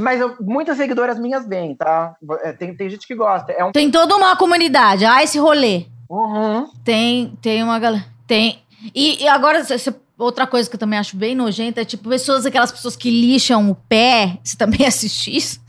Mas 0.00 0.18
eu- 0.20 0.36
muitas 0.40 0.76
seguidoras 0.78 1.18
minhas 1.18 1.46
veem, 1.46 1.74
tá? 1.76 2.14
É, 2.42 2.52
Tem, 2.52 2.74
tem 2.74 2.88
gente 2.88 3.06
que 3.06 3.14
gosta. 3.14 3.52
É 3.52 3.62
um. 3.64 3.72
Tem 3.72 3.90
toda 3.90 4.16
uma 4.16 4.34
comunidade. 4.36 5.04
Ah, 5.04 5.22
esse 5.22 5.38
rolê. 5.38 5.86
Uhum. 6.08 6.70
Tem, 6.84 7.36
tem 7.42 7.62
uma 7.62 7.78
galera. 7.78 8.04
Tem. 8.26 8.62
E, 8.94 9.22
e 9.24 9.28
agora, 9.28 9.62
cê- 9.64 9.76
cê- 9.78 9.94
outra 10.18 10.46
coisa 10.46 10.68
que 10.68 10.76
eu 10.76 10.80
também 10.80 10.98
acho 10.98 11.16
bem 11.16 11.34
nojenta 11.34 11.80
é 11.80 11.84
tipo 11.84 12.08
pessoas, 12.08 12.46
aquelas 12.46 12.72
pessoas 12.72 12.96
que 12.96 13.10
lixam 13.10 13.70
o 13.70 13.74
pé. 13.74 14.38
Você 14.42 14.56
também 14.56 14.84
assiste 14.86 15.34
isso? 15.34 15.64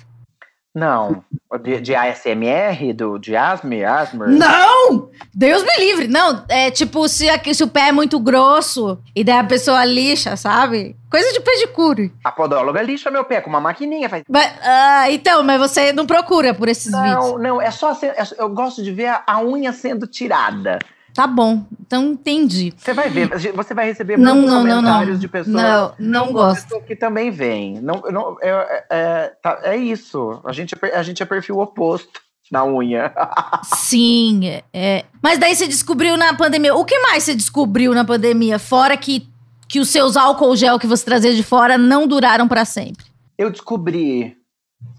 Não. 0.75 1.23
De, 1.61 1.79
de 1.79 1.95
ASMR, 1.95 2.91
do, 2.93 3.17
de 3.17 3.33
Asmer, 3.33 3.89
Asmer. 3.89 4.27
Não! 4.27 5.09
Deus 5.33 5.63
me 5.63 5.77
livre. 5.79 6.09
Não, 6.09 6.43
é 6.49 6.69
tipo 6.69 7.07
se, 7.07 7.27
se 7.53 7.63
o 7.63 7.67
pé 7.69 7.87
é 7.87 7.91
muito 7.93 8.19
grosso 8.19 8.99
e 9.15 9.23
daí 9.23 9.37
a 9.37 9.43
pessoa 9.45 9.85
lixa, 9.85 10.35
sabe? 10.35 10.97
Coisa 11.09 11.31
de 11.31 11.39
pedicure. 11.39 12.13
A 12.25 12.29
podóloga 12.29 12.81
lixa 12.81 13.09
meu 13.09 13.23
pé 13.23 13.39
com 13.39 13.49
uma 13.49 13.61
maquininha. 13.61 14.09
Faz... 14.09 14.23
Mas, 14.27 14.53
ah, 14.61 15.09
então, 15.09 15.41
mas 15.43 15.57
você 15.61 15.93
não 15.93 16.05
procura 16.05 16.53
por 16.53 16.67
esses 16.67 16.91
vídeos. 16.91 17.13
Não, 17.13 17.37
não, 17.37 17.61
é 17.61 17.71
só. 17.71 17.93
é- 17.93 18.27
eu 18.37 18.49
gosto 18.49 18.83
de 18.83 18.91
ver 18.91 19.07
a, 19.07 19.23
a 19.25 19.41
unha 19.41 19.71
sendo 19.71 20.05
tirada. 20.05 20.79
Tá 21.15 21.25
bom, 21.25 21.65
então 21.79 22.11
entendi. 22.11 22.73
Você 22.75 22.93
vai 22.93 23.09
ver, 23.09 23.29
você 23.55 23.73
vai 23.73 23.85
receber 23.85 24.17
Não, 24.17 24.35
muitos 24.35 24.51
não, 24.51 24.63
não, 24.65 24.75
comentários 24.81 25.13
não. 25.13 25.19
de 25.19 25.27
pessoas. 25.29 25.55
Não, 25.55 25.93
não 25.97 26.33
gosto. 26.33 26.81
que 26.81 26.93
também 26.93 27.31
vêm. 27.31 27.79
Não, 27.79 28.01
não, 28.11 28.35
é, 28.41 28.85
é, 28.91 29.33
tá- 29.41 29.61
é 29.63 29.77
isso. 29.77 30.41
A 30.43 30.51
gente, 30.51 30.75
é 30.81 30.97
a 30.97 31.01
gente 31.01 31.23
é 31.23 31.25
perfil 31.25 31.59
oposto 31.59 32.19
na 32.51 32.65
unha. 32.65 33.13
Sim, 33.63 34.45
é, 34.45 34.63
é. 34.73 35.05
Mas 35.23 35.39
daí 35.39 35.55
você 35.55 35.65
descobriu 35.67 36.17
na 36.17 36.33
pandemia. 36.33 36.75
O 36.75 36.83
que 36.83 36.99
mais 36.99 37.23
você 37.23 37.33
descobriu 37.33 37.93
na 37.93 38.03
pandemia? 38.03 38.59
Fora 38.59 38.97
que, 38.97 39.25
que 39.69 39.79
os 39.79 39.87
seus 39.87 40.17
álcool 40.17 40.53
gel 40.57 40.77
que 40.77 40.85
você 40.85 41.05
trazia 41.05 41.33
de 41.33 41.43
fora 41.43 41.77
não 41.77 42.05
duraram 42.07 42.45
pra 42.45 42.65
sempre. 42.65 43.05
Eu 43.37 43.49
descobri 43.49 44.35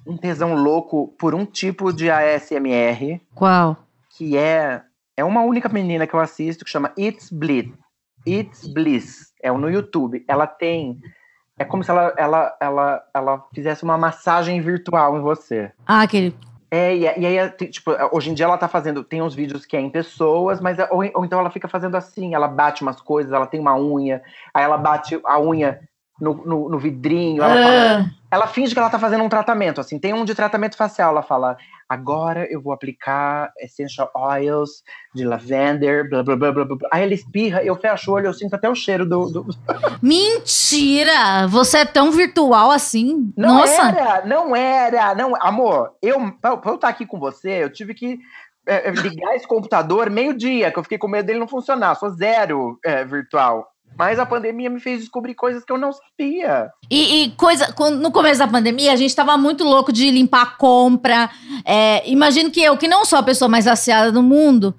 um 0.07 0.17
tesão 0.17 0.55
louco 0.55 1.15
por 1.19 1.35
um 1.35 1.45
tipo 1.45 1.93
de 1.93 2.11
ASMR 2.11 3.21
Qual? 3.35 3.77
que 4.17 4.35
é 4.35 4.81
é 5.17 5.25
uma 5.25 5.43
única 5.43 5.69
menina 5.69 6.07
que 6.07 6.15
eu 6.15 6.21
assisto 6.21 6.65
que 6.65 6.71
chama 6.71 6.93
It's 6.99 7.31
Bliss. 7.31 7.73
It's 8.27 8.67
Bliss. 8.67 9.33
É 9.43 9.51
no 9.51 9.71
YouTube. 9.71 10.25
Ela 10.29 10.47
tem 10.47 11.01
é 11.59 11.65
como 11.65 11.83
se 11.83 11.91
ela 11.91 12.13
ela 12.19 12.57
ela 12.61 13.03
ela 13.15 13.45
fizesse 13.55 13.83
uma 13.83 13.97
massagem 13.97 14.61
virtual 14.61 15.17
em 15.17 15.23
você. 15.23 15.73
Ah, 15.87 16.03
aquele. 16.03 16.37
É, 16.71 16.95
e, 16.95 17.03
e 17.03 17.27
aí, 17.27 17.51
tem, 17.51 17.71
tipo, 17.71 17.93
hoje 18.11 18.29
em 18.29 18.35
dia 18.35 18.45
ela 18.45 18.59
tá 18.59 18.67
fazendo, 18.67 19.05
tem 19.05 19.23
uns 19.23 19.35
vídeos 19.35 19.65
que 19.65 19.77
é 19.77 19.81
em 19.81 19.89
pessoas, 19.89 20.61
mas 20.61 20.77
ou, 20.91 20.99
ou 21.15 21.25
então 21.25 21.39
ela 21.39 21.49
fica 21.49 21.69
fazendo 21.69 21.97
assim, 21.97 22.35
ela 22.35 22.49
bate 22.49 22.83
umas 22.83 23.01
coisas, 23.01 23.33
ela 23.33 23.47
tem 23.47 23.61
uma 23.61 23.79
unha, 23.79 24.21
aí 24.53 24.65
ela 24.65 24.77
bate 24.77 25.19
a 25.25 25.41
unha 25.41 25.81
no, 26.21 26.35
no, 26.47 26.69
no 26.69 26.79
vidrinho, 26.79 27.43
ela, 27.43 27.55
fala- 27.55 27.99
Ah, 28.01 28.11
ela 28.31 28.47
finge 28.47 28.73
que 28.73 28.79
ela 28.79 28.91
tá 28.91 28.99
fazendo 28.99 29.23
um 29.25 29.29
tratamento, 29.29 29.81
assim, 29.81 29.99
tem 29.99 30.15
um 30.15 30.25
de 30.25 30.35
tratamento 30.35 30.77
facial, 30.77 31.11
ela 31.11 31.23
fala, 31.23 31.57
agora 31.89 32.47
eu 32.51 32.61
vou 32.61 32.73
aplicar 32.73 33.53
essential 33.61 34.11
oils 34.15 34.83
de 35.15 35.25
lavender, 35.25 36.09
blá, 36.09 36.23
blá, 36.23 36.37
blá, 36.37 36.53
blá, 36.53 36.65
blá. 36.65 36.89
Aí 36.93 37.03
ela 37.03 37.15
espirra, 37.15 37.63
eu 37.63 37.77
fecho 37.77 38.11
o 38.11 38.15
olho, 38.15 38.27
eu 38.27 38.35
sinto 38.35 38.55
até 38.55 38.69
o 38.69 38.75
cheiro 38.75 39.07
do... 39.07 39.27
do... 39.31 39.47
mentira! 40.03 41.47
Você 41.49 41.79
é 41.79 41.85
tão 41.85 42.11
virtual 42.11 42.71
assim? 42.71 43.33
Não 43.37 43.57
Nossa! 43.57 43.89
era, 43.89 44.25
não 44.27 44.57
era, 44.57 45.15
não... 45.15 45.35
Amor, 45.37 45.93
eu, 46.03 46.33
pra, 46.41 46.57
pra 46.57 46.71
eu 46.71 46.77
estar 46.77 46.89
aqui 46.89 47.07
com 47.07 47.19
você, 47.19 47.63
eu 47.63 47.71
tive 47.71 47.95
que 47.95 48.19
é, 48.67 48.91
ligar 48.91 49.37
esse 49.37 49.47
computador 49.47 50.11
meio-dia, 50.11 50.73
que 50.73 50.79
eu 50.79 50.83
fiquei 50.83 50.99
com 50.99 51.07
medo 51.09 51.27
dele 51.27 51.39
não 51.39 51.49
funcionar, 51.49 51.95
sou 51.95 52.11
zero 52.11 52.79
é, 52.85 53.05
virtual. 53.05 53.69
Mas 53.99 54.19
a 54.19 54.27
pandemia 54.27 54.69
me 54.69 54.79
fez 54.81 55.01
descobrir 55.01 55.35
coisas 55.35 55.65
que 55.65 55.73
eu 55.73 55.79
não 55.79 55.91
sabia. 55.93 56.71
E, 56.91 57.25
e 57.25 57.31
coisa, 57.31 57.73
quando- 57.73 57.99
no 57.99 58.11
começo 58.11 58.39
da 58.39 58.47
pandemia, 58.49 58.93
a 58.93 58.97
gente 58.97 59.15
tava 59.17 59.37
muito 59.39 59.65
louco 59.65 59.91
de 59.93 60.11
limpar 60.11 60.43
a 60.43 60.47
compra. 60.47 61.31
É, 61.65 62.07
imagino 62.09 62.51
que 62.51 62.61
eu, 62.63 62.77
que 62.77 62.87
não 62.89 63.05
sou 63.07 63.19
a 63.19 63.23
pessoa 63.23 63.49
mais 63.49 63.67
aciada 63.67 64.13
do 64.13 64.23
mundo, 64.23 64.75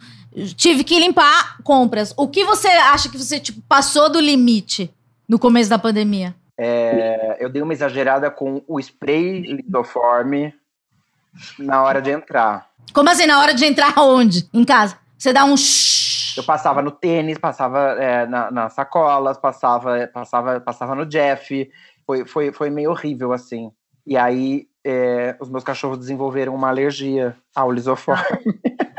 tive 0.55 0.83
que 0.83 0.99
limpar 0.99 1.57
compras. 1.63 2.13
O 2.15 2.27
que 2.27 2.43
você 2.43 2.67
acha 2.67 3.09
que 3.09 3.17
você 3.17 3.39
tipo, 3.39 3.59
passou 3.67 4.07
do 4.09 4.19
limite 4.19 4.91
no 5.27 5.39
começo 5.39 5.69
da 5.69 5.79
pandemia? 5.79 6.35
É, 6.55 7.37
eu 7.39 7.49
dei 7.49 7.61
uma 7.63 7.73
exagerada 7.73 8.29
com 8.29 8.61
o 8.67 8.79
spray 8.79 9.41
lidoforme 9.41 10.53
na 11.57 11.81
hora 11.83 12.01
de 12.01 12.11
entrar. 12.11 12.67
Como 12.93 13.09
assim, 13.09 13.25
na 13.25 13.39
hora 13.39 13.53
de 13.53 13.65
entrar 13.65 13.93
onde? 13.99 14.47
Em 14.53 14.63
casa? 14.63 14.97
Você 15.17 15.33
dá 15.33 15.43
um 15.43 15.57
shhh. 15.57 15.96
Eu 16.37 16.43
passava 16.43 16.81
no 16.81 16.91
tênis, 16.91 17.37
passava 17.37 17.79
é, 17.99 18.25
na, 18.27 18.51
nas 18.51 18.73
sacolas, 18.73 19.37
passava, 19.37 20.07
passava, 20.13 20.59
passava 20.59 20.95
no 20.95 21.05
Jeff. 21.05 21.69
Foi, 22.05 22.25
foi, 22.25 22.51
foi 22.51 22.69
meio 22.69 22.91
horrível, 22.91 23.33
assim. 23.33 23.71
E 24.05 24.15
aí, 24.15 24.67
é, 24.85 25.35
os 25.39 25.49
meus 25.49 25.63
cachorros 25.63 25.97
desenvolveram 25.97 26.55
uma 26.55 26.69
alergia 26.69 27.35
ao 27.55 27.71
lisoforme. 27.71 28.23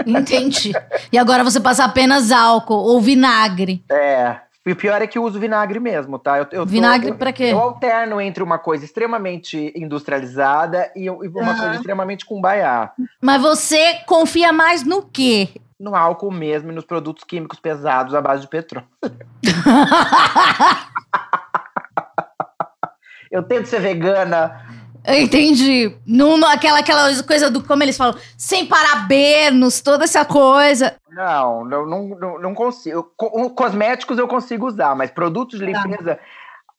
Entendi. 0.06 0.72
E 1.12 1.18
agora 1.18 1.44
você 1.44 1.60
passa 1.60 1.84
apenas 1.84 2.30
álcool 2.30 2.74
ou 2.74 3.00
vinagre. 3.00 3.82
É. 3.90 4.40
E 4.68 4.72
o 4.72 4.76
pior 4.76 5.00
é 5.00 5.06
que 5.06 5.16
eu 5.16 5.24
uso 5.24 5.40
vinagre 5.40 5.80
mesmo, 5.80 6.18
tá? 6.18 6.36
Eu, 6.40 6.46
eu 6.52 6.66
Vinagre 6.66 7.14
pra 7.14 7.32
quê? 7.32 7.44
Eu 7.44 7.58
alterno 7.58 8.20
entre 8.20 8.42
uma 8.42 8.58
coisa 8.58 8.84
extremamente 8.84 9.72
industrializada 9.74 10.92
e, 10.94 11.04
e 11.06 11.10
uma 11.10 11.52
Aham. 11.52 11.56
coisa 11.58 11.74
extremamente 11.76 12.26
cumbaiá. 12.26 12.92
Mas 13.18 13.40
você 13.40 13.94
confia 14.06 14.52
mais 14.52 14.84
no 14.84 15.02
quê? 15.02 15.48
No 15.80 15.96
álcool 15.96 16.30
mesmo 16.30 16.70
e 16.70 16.74
nos 16.74 16.84
produtos 16.84 17.24
químicos 17.24 17.58
pesados 17.58 18.14
à 18.14 18.20
base 18.20 18.42
de 18.42 18.48
petróleo. 18.48 18.86
Eu 23.30 23.42
tento 23.42 23.66
ser 23.66 23.80
vegana, 23.80 24.66
Entendi. 25.06 25.96
Não, 26.06 26.36
não- 26.36 26.48
aquela, 26.48 26.80
aquela 26.80 27.22
coisa 27.22 27.50
do, 27.50 27.62
como 27.62 27.82
eles 27.82 27.96
falam, 27.96 28.14
sem 28.36 28.66
parabenos, 28.66 29.80
toda 29.80 30.04
essa 30.04 30.24
coisa. 30.24 30.96
Não, 31.18 31.64
não, 31.64 31.86
não, 31.86 32.38
não, 32.38 32.54
consigo. 32.54 33.12
Co- 33.16 33.50
Cosméticos 33.50 34.18
eu 34.18 34.28
consigo 34.28 34.68
usar, 34.68 34.94
mas 34.94 35.10
produtos 35.10 35.58
de 35.58 35.72
Tá. 35.72 35.82
limpeza. 35.82 36.16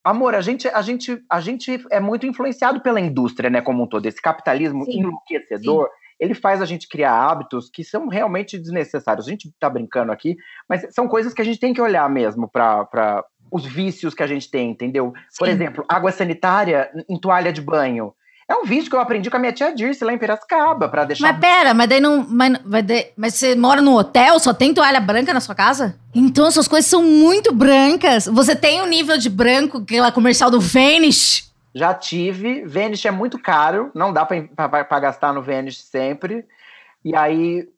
Amor, 0.01 0.33
a 0.33 0.39
gente, 0.39 0.65
a, 0.69 0.81
gente, 0.81 1.21
a 1.29 1.41
gente 1.41 1.85
é 1.91 1.99
muito 1.99 2.25
influenciado 2.25 2.79
pela 2.79 3.01
indústria, 3.01 3.49
né, 3.49 3.59
como 3.61 3.83
um 3.83 3.87
todo. 3.87 4.05
Esse 4.05 4.21
capitalismo 4.21 4.85
Sim, 4.85 4.99
enlouquecedor, 5.01 5.89
ele 6.17 6.33
faz 6.33 6.61
a 6.61 6.65
gente 6.65 6.87
criar 6.87 7.13
hábitos 7.13 7.69
que 7.69 7.83
são 7.83 8.07
realmente 8.07 8.57
desnecessários. 8.57 9.27
A 9.27 9.29
gente 9.29 9.53
tá 9.59 9.69
brincando 9.69 10.13
aqui, 10.13 10.37
mas 10.69 10.87
são 10.95 11.05
coisas 11.05 11.33
que 11.33 11.41
a 11.41 11.45
gente 11.45 11.59
tem 11.59 11.73
que 11.73 11.81
olhar 11.81 12.09
mesmo 12.09 12.47
para 12.49 13.25
os 13.51 13.65
vícios 13.65 14.13
que 14.13 14.23
a 14.23 14.27
gente 14.27 14.49
tem, 14.49 14.69
entendeu? 14.71 15.11
Por 15.37 15.47
Sim. 15.49 15.53
exemplo, 15.53 15.83
água 15.89 16.13
sanitária 16.13 16.89
em 17.09 17.19
toalha 17.19 17.51
de 17.51 17.61
banho. 17.61 18.13
É 18.49 18.55
um 18.55 18.65
vício 18.65 18.89
que 18.89 18.95
eu 18.95 18.99
aprendi 18.99 19.29
com 19.29 19.37
a 19.37 19.39
minha 19.39 19.53
tia 19.53 19.71
Dirce 19.71 20.03
lá 20.03 20.11
em 20.11 20.17
Piracicaba, 20.17 20.89
para 20.89 21.05
deixar 21.05 21.31
Mas 21.31 21.39
pera, 21.39 21.71
mas 21.73 21.87
daí 21.87 21.99
não. 21.99 22.25
Mas, 22.27 22.57
vai 22.65 22.81
de- 22.81 23.11
mas 23.15 23.35
você 23.35 23.55
mora 23.55 23.79
no 23.79 23.95
hotel, 23.95 24.39
só 24.39 24.51
tem 24.53 24.73
toalha 24.73 24.99
branca 24.99 25.31
na 25.33 25.39
sua 25.39 25.53
casa? 25.53 25.95
Então 26.15 26.49
suas 26.49 26.67
coisas 26.67 26.89
são 26.89 27.03
muito 27.03 27.53
brancas. 27.53 28.25
Você 28.25 28.55
tem 28.55 28.81
o 28.81 28.87
nível 28.87 29.17
de 29.19 29.29
branco, 29.29 29.77
aquela 29.77 30.11
comercial 30.11 30.49
do 30.49 30.59
Vanish. 30.59 31.47
Já 31.75 31.93
tive. 31.93 32.65
Vanish 32.65 33.05
é 33.05 33.11
muito 33.11 33.37
caro, 33.37 33.91
não 33.93 34.11
dá 34.11 34.25
para 34.25 34.99
gastar 34.99 35.31
no 35.31 35.43
Vanish 35.43 35.77
sempre. 35.83 36.43
E 37.05 37.15
aí, 37.15 37.69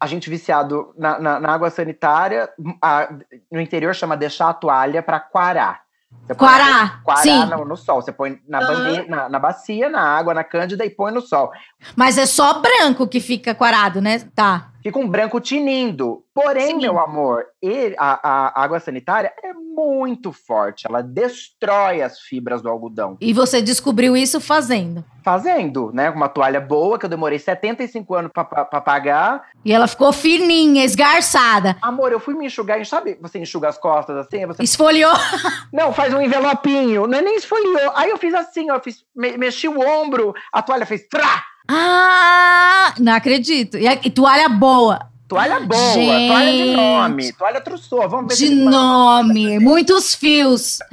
a 0.00 0.06
gente 0.06 0.30
viciado 0.30 0.94
na, 0.96 1.18
na- 1.18 1.38
na 1.40 1.52
água 1.52 1.68
sanitária, 1.68 2.48
a- 2.80 3.10
no 3.52 3.60
interior 3.60 3.94
chama 3.94 4.16
deixar 4.16 4.48
a 4.48 4.54
toalha 4.54 5.02
para 5.02 5.20
quarar. 5.20 5.83
Você 6.26 6.34
põe 6.34 6.48
Quará, 6.48 7.00
Quarar 7.04 7.22
sim. 7.22 7.44
no, 7.46 7.64
no 7.64 7.76
sol. 7.76 8.00
Você 8.00 8.12
põe 8.12 8.40
na, 8.48 8.58
Aham. 8.58 8.66
bandeja, 8.66 9.04
na, 9.08 9.28
na 9.28 9.38
bacia, 9.38 9.88
na 9.90 10.00
água, 10.00 10.32
na 10.32 10.42
cândida 10.42 10.84
e 10.84 10.90
põe 10.90 11.12
no 11.12 11.20
sol. 11.20 11.52
Mas 11.94 12.16
é 12.16 12.24
só 12.24 12.60
branco 12.60 13.06
que 13.06 13.20
fica 13.20 13.54
quarado, 13.54 14.00
né? 14.00 14.20
Tá. 14.34 14.70
Fica 14.84 14.98
um 14.98 15.08
branco 15.08 15.40
tinindo. 15.40 16.22
Porém, 16.34 16.66
Sim. 16.72 16.78
meu 16.82 16.98
amor, 17.00 17.44
ele- 17.62 17.96
a, 17.98 18.52
a 18.52 18.62
água 18.62 18.78
sanitária 18.78 19.32
é 19.42 19.52
muito 19.54 20.30
forte. 20.32 20.86
Ela 20.86 21.02
destrói 21.02 22.02
as 22.02 22.20
fibras 22.20 22.60
do 22.62 22.68
algodão. 22.68 23.16
E 23.20 23.32
você 23.32 23.60
descobriu 23.62 24.16
isso 24.16 24.40
fazendo. 24.40 25.04
Fazendo, 25.24 25.90
né? 25.92 26.10
Uma 26.10 26.28
toalha 26.28 26.60
boa, 26.60 26.98
que 26.98 27.06
eu 27.06 27.10
demorei 27.10 27.38
75 27.38 28.14
anos 28.14 28.30
pra 28.32 28.44
pagar. 28.80 29.44
E 29.64 29.72
ela 29.72 29.86
ficou 29.88 30.12
fininha, 30.12 30.84
esgarçada. 30.84 31.76
Amor, 31.80 32.12
eu 32.12 32.20
fui 32.20 32.34
me 32.34 32.46
enxugar, 32.46 32.84
sabe? 32.84 33.18
Você 33.22 33.38
enxuga 33.38 33.68
as 33.68 33.78
costas 33.78 34.16
assim, 34.16 34.44
você 34.46 34.62
Esfoliou. 34.62 35.12
Não, 35.72 35.92
faz 35.92 36.12
um 36.12 36.20
envelopinho. 36.20 37.06
Não 37.06 37.18
é 37.18 37.22
nem 37.22 37.36
esfoliou. 37.36 37.92
Aí 37.94 38.10
eu 38.10 38.18
fiz 38.18 38.34
assim, 38.34 38.70
ó, 38.70 38.78
fiz, 38.78 39.04
me- 39.16 39.36
mexi 39.38 39.66
o 39.66 39.80
ombro, 39.80 40.34
a 40.52 40.60
toalha 40.62 40.84
fez 40.84 41.06
trá! 41.08 41.42
Ah, 41.68 42.94
não 42.98 43.12
acredito. 43.14 43.76
E, 43.78 43.86
a, 43.88 43.94
e 43.94 44.10
toalha 44.10 44.48
boa. 44.48 45.10
Toalha 45.26 45.60
boa, 45.60 45.92
Gente. 45.94 46.28
toalha 46.28 46.52
de 46.52 46.76
nome, 46.76 47.32
toalha 47.32 47.60
trussou. 47.60 48.08
Vamos 48.08 48.38
ver 48.38 48.46
De 48.48 48.54
nome. 48.54 49.58
Muitos 49.58 50.14
fios. 50.14 50.78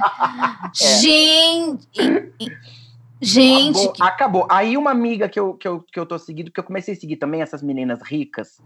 É. 0.80 1.00
Gente. 1.00 2.32
Gente. 3.20 3.76
Acabou, 3.78 3.92
que- 3.92 4.02
acabou. 4.02 4.46
Aí 4.50 4.76
uma 4.76 4.90
amiga 4.90 5.28
que 5.28 5.38
eu, 5.38 5.52
que, 5.54 5.68
eu, 5.68 5.84
que 5.92 6.00
eu 6.00 6.06
tô 6.06 6.18
seguindo, 6.18 6.46
porque 6.46 6.60
eu 6.60 6.64
comecei 6.64 6.94
a 6.94 6.96
seguir 6.96 7.16
também 7.16 7.42
essas 7.42 7.62
meninas 7.62 8.00
ricas. 8.02 8.58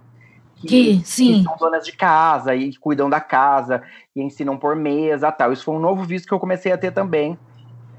Que, 0.66 1.02
sim. 1.04 1.38
que 1.38 1.42
são 1.44 1.56
donas 1.58 1.84
de 1.84 1.92
casa 1.92 2.54
e 2.54 2.74
cuidam 2.76 3.10
da 3.10 3.20
casa 3.20 3.82
e 4.14 4.22
ensinam 4.22 4.56
por 4.56 4.74
mesa 4.76 5.30
tal. 5.32 5.52
Isso 5.52 5.64
foi 5.64 5.74
um 5.74 5.80
novo 5.80 6.04
vício 6.04 6.26
que 6.28 6.32
eu 6.32 6.38
comecei 6.40 6.70
a 6.72 6.78
ter 6.78 6.92
também. 6.92 7.36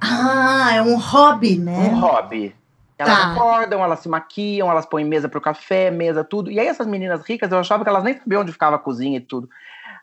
Ah, 0.01 0.69
é 0.73 0.81
um 0.81 0.97
hobby, 0.97 1.59
Um 1.59 1.63
né? 1.63 1.89
hobby. 1.99 2.55
Elas 2.97 3.15
Tá. 3.15 3.31
acordam, 3.33 3.83
elas 3.83 3.99
se 3.99 4.10
maquiam, 4.10 4.71
elas 4.71 4.86
põem 4.86 5.05
mesa 5.05 5.29
pro 5.29 5.39
café, 5.39 5.91
mesa, 5.91 6.23
tudo. 6.23 6.49
E 6.49 6.60
aí 6.60 6.67
essas 6.67 6.88
meninas 6.88 7.21
ricas, 7.21 7.51
eu 7.51 7.60
achava 7.60 7.83
que 7.83 7.89
elas 7.89 8.03
nem 8.03 8.17
sabiam 8.17 8.41
onde 8.41 8.51
ficava 8.51 8.75
a 8.75 8.79
cozinha 8.79 9.17
e 9.17 9.21
tudo. 9.21 9.47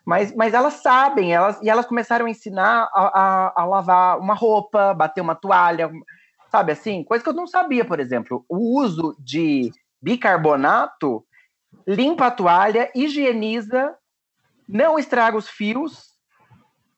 Mas, 0.05 0.35
mas 0.37 0.55
elas 0.55 0.75
sabem, 0.75 1.35
elas, 1.35 1.61
e 1.63 1.69
elas 1.69 1.87
começaram 1.87 2.27
a 2.27 2.31
ensinar 2.31 2.89
a, 2.95 3.21
a, 3.21 3.63
a 3.63 3.65
lavar 3.65 4.19
uma 4.19 4.35
roupa, 4.35 4.95
bater 4.95 5.21
uma 5.21 5.35
toalha, 5.35 5.91
sabe 6.51 6.73
assim? 6.73 7.03
Coisa 7.03 7.25
que 7.25 7.31
eu 7.31 7.35
não 7.35 7.47
sabia, 7.47 7.85
por 7.85 7.99
exemplo. 7.99 8.45
O 8.49 8.79
uso 8.81 9.17
de 9.19 9.73
bicarbonato 10.01 11.25
limpa 11.87 12.27
a 12.27 12.31
toalha, 12.31 12.91
higieniza, 12.95 13.95
não 14.69 14.99
estraga 14.99 15.37
os 15.37 15.49
fios 15.49 16.11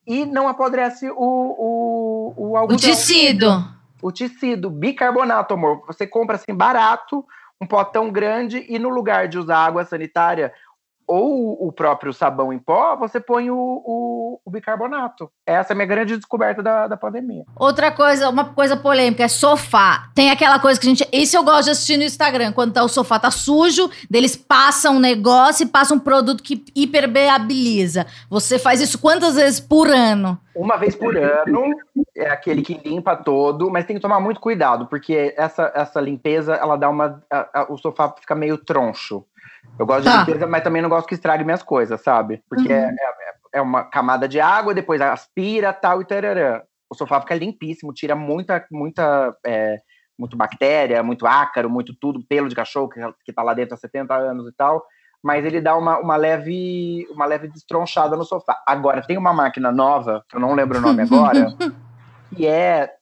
e 0.06 0.26
não 0.26 0.46
apodrece 0.46 1.08
o, 1.10 1.14
o, 1.16 2.34
o 2.36 2.50
O 2.50 2.56
algodão 2.56 2.78
tecido. 2.78 3.75
O 4.06 4.12
tecido, 4.12 4.70
bicarbonato, 4.70 5.54
amor. 5.54 5.82
Você 5.86 6.06
compra 6.06 6.36
assim 6.36 6.54
barato, 6.54 7.24
um 7.60 7.66
potão 7.66 8.10
grande, 8.10 8.64
e 8.68 8.78
no 8.78 8.88
lugar 8.88 9.28
de 9.28 9.38
usar 9.38 9.58
água 9.58 9.84
sanitária 9.84 10.52
ou 11.08 11.64
o 11.64 11.70
próprio 11.70 12.12
sabão 12.12 12.52
em 12.52 12.58
pó, 12.58 12.96
você 12.96 13.20
põe 13.20 13.48
o, 13.48 13.56
o- 13.56 14.40
o 14.44 14.50
bicarbonato. 14.50 15.30
Essa 15.46 15.72
é 15.72 15.74
a 15.74 15.76
minha 15.76 15.86
grande 15.86 16.16
descoberta 16.16 16.60
da, 16.64 16.88
da 16.88 16.96
pandemia. 16.96 17.44
Outra 17.54 17.92
coisa, 17.92 18.28
uma 18.28 18.46
coisa 18.46 18.76
polêmica, 18.76 19.22
é 19.22 19.28
sofá. 19.28 20.10
Tem 20.16 20.32
aquela 20.32 20.58
coisa 20.58 20.80
que 20.80 20.86
a 20.86 20.90
gente. 20.90 21.08
Isso 21.12 21.36
eu 21.36 21.44
gosto 21.44 21.66
de 21.66 21.70
assistir 21.70 21.96
no 21.96 22.02
Instagram. 22.02 22.50
Quando 22.52 22.72
tá, 22.72 22.82
o 22.82 22.88
sofá 22.88 23.20
tá 23.20 23.30
sujo, 23.30 23.88
deles 24.10 24.34
passam 24.34 24.96
um 24.96 24.98
negócio 24.98 25.62
e 25.62 25.68
passam 25.68 25.96
um 25.96 26.00
produto 26.00 26.42
que 26.42 26.64
hipermeabiliza. 26.74 28.04
Você 28.28 28.58
faz 28.58 28.80
isso 28.80 28.98
quantas 28.98 29.36
vezes 29.36 29.60
por 29.60 29.88
ano? 29.88 30.38
Uma 30.56 30.76
vez 30.76 30.94
por 30.96 31.14
ano, 31.16 31.74
é 32.16 32.28
aquele 32.28 32.62
que 32.62 32.74
limpa 32.74 33.14
todo, 33.16 33.70
mas 33.70 33.84
tem 33.84 33.96
que 33.96 34.02
tomar 34.02 34.20
muito 34.20 34.40
cuidado, 34.40 34.86
porque 34.86 35.34
essa, 35.36 35.70
essa 35.74 36.00
limpeza, 36.00 36.54
ela 36.54 36.76
dá 36.76 36.88
uma. 36.88 37.22
a- 37.30 37.60
a- 37.60 37.66
o 37.72 37.76
sofá 37.76 38.12
fica 38.18 38.34
meio 38.34 38.58
troncho. 38.58 39.24
Eu 39.78 39.84
gosto 39.86 40.04
Tá. 40.04 40.12
de 40.12 40.18
limpeza, 40.30 40.46
mas 40.46 40.62
também 40.62 40.80
não 40.82 40.88
gosto 40.88 41.06
que 41.06 41.14
estrague 41.14 41.44
minhas 41.44 41.62
coisas, 41.62 42.00
sabe? 42.00 42.42
Porque 42.48 42.72
é, 42.72 42.86
é, 42.88 43.58
é 43.58 43.60
uma 43.62 43.84
camada 43.84 44.26
de 44.28 44.40
água, 44.40 44.72
depois 44.74 45.00
aspira 45.00 45.72
tal 45.72 46.00
e 46.00 46.04
tararã. 46.04 46.62
O 46.88 46.94
sofá 46.94 47.20
fica 47.20 47.34
limpíssimo, 47.34 47.92
tira 47.92 48.14
muita, 48.14 48.64
muita. 48.70 49.36
é, 49.44 49.78
muito 50.18 50.34
bactéria, 50.34 51.02
muito 51.02 51.26
ácaro, 51.26 51.68
muito 51.68 51.94
tudo, 51.94 52.24
pelo 52.26 52.48
de 52.48 52.54
cachorro 52.54 52.88
que, 52.88 52.98
que 53.22 53.32
tá 53.34 53.42
lá 53.42 53.52
dentro 53.52 53.74
há 53.74 53.76
70 53.76 54.14
anos 54.14 54.48
e 54.48 54.52
tal. 54.56 54.82
Mas 55.26 55.44
ele 55.44 55.60
dá 55.60 55.76
uma, 55.76 55.98
uma 55.98 56.14
leve 56.14 57.04
uma 57.10 57.26
leve 57.26 57.48
destronchada 57.48 58.16
no 58.16 58.24
sofá. 58.24 58.62
Agora, 58.64 59.02
tem 59.04 59.18
uma 59.18 59.32
máquina 59.32 59.72
nova, 59.72 60.24
que 60.28 60.36
eu 60.36 60.40
não 60.40 60.54
lembro 60.54 60.78
o 60.78 60.80
nome 60.80 61.02
agora, 61.02 61.52
que 62.32 62.46
é 62.46 62.92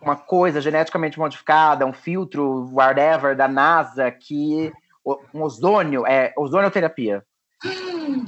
uma 0.00 0.16
coisa 0.16 0.62
geneticamente 0.62 1.18
modificada, 1.18 1.84
um 1.84 1.92
filtro, 1.92 2.70
whatever, 2.72 3.36
da 3.36 3.46
NASA, 3.46 4.10
que 4.10 4.72
um 5.34 5.42
ozônio, 5.42 6.06
é 6.06 6.32
ozonioterapia, 6.38 7.22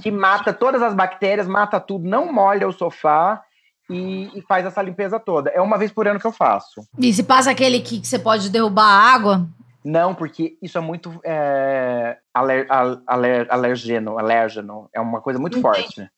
que 0.03 0.11
mata 0.11 0.53
todas 0.53 0.83
as 0.83 0.92
bactérias, 0.92 1.48
mata 1.48 1.81
tudo, 1.81 2.07
não 2.07 2.31
molha 2.31 2.68
o 2.68 2.72
sofá 2.74 3.42
e, 3.88 4.31
e 4.35 4.42
faz 4.42 4.66
essa 4.66 4.83
limpeza 4.83 5.18
toda. 5.18 5.48
É 5.48 5.62
uma 5.62 5.79
vez 5.79 5.90
por 5.90 6.07
ano 6.07 6.20
que 6.20 6.26
eu 6.26 6.33
faço. 6.33 6.83
E 6.98 7.11
se 7.11 7.22
passa 7.22 7.50
aquele 7.50 7.81
que, 7.81 8.00
que 8.00 8.07
você 8.07 8.18
pode 8.18 8.50
derrubar 8.50 8.85
a 8.85 9.14
água? 9.14 9.48
Não, 9.85 10.14
porque 10.14 10.59
isso 10.61 10.77
é 10.77 10.81
muito 10.81 11.19
é, 11.25 12.19
aler, 12.35 12.66
al- 12.71 13.01
aler- 13.07 13.47
alergeno, 13.51 14.19
alérgeno, 14.19 14.88
é 14.95 15.01
uma 15.01 15.21
coisa 15.21 15.38
muito 15.38 15.59
Entendi. 15.59 15.83
forte. 15.83 16.11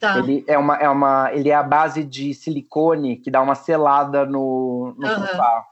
Tá. 0.00 0.18
Ele 0.18 0.44
é 0.48 0.58
uma, 0.58 0.76
é 0.76 0.88
uma, 0.88 1.30
ele 1.32 1.48
é 1.50 1.54
a 1.54 1.62
base 1.62 2.02
de 2.02 2.34
silicone 2.34 3.16
que 3.18 3.30
dá 3.30 3.40
uma 3.42 3.54
selada 3.54 4.24
no, 4.24 4.94
no 4.98 5.06
Aham. 5.06 5.26
sofá. 5.26 5.64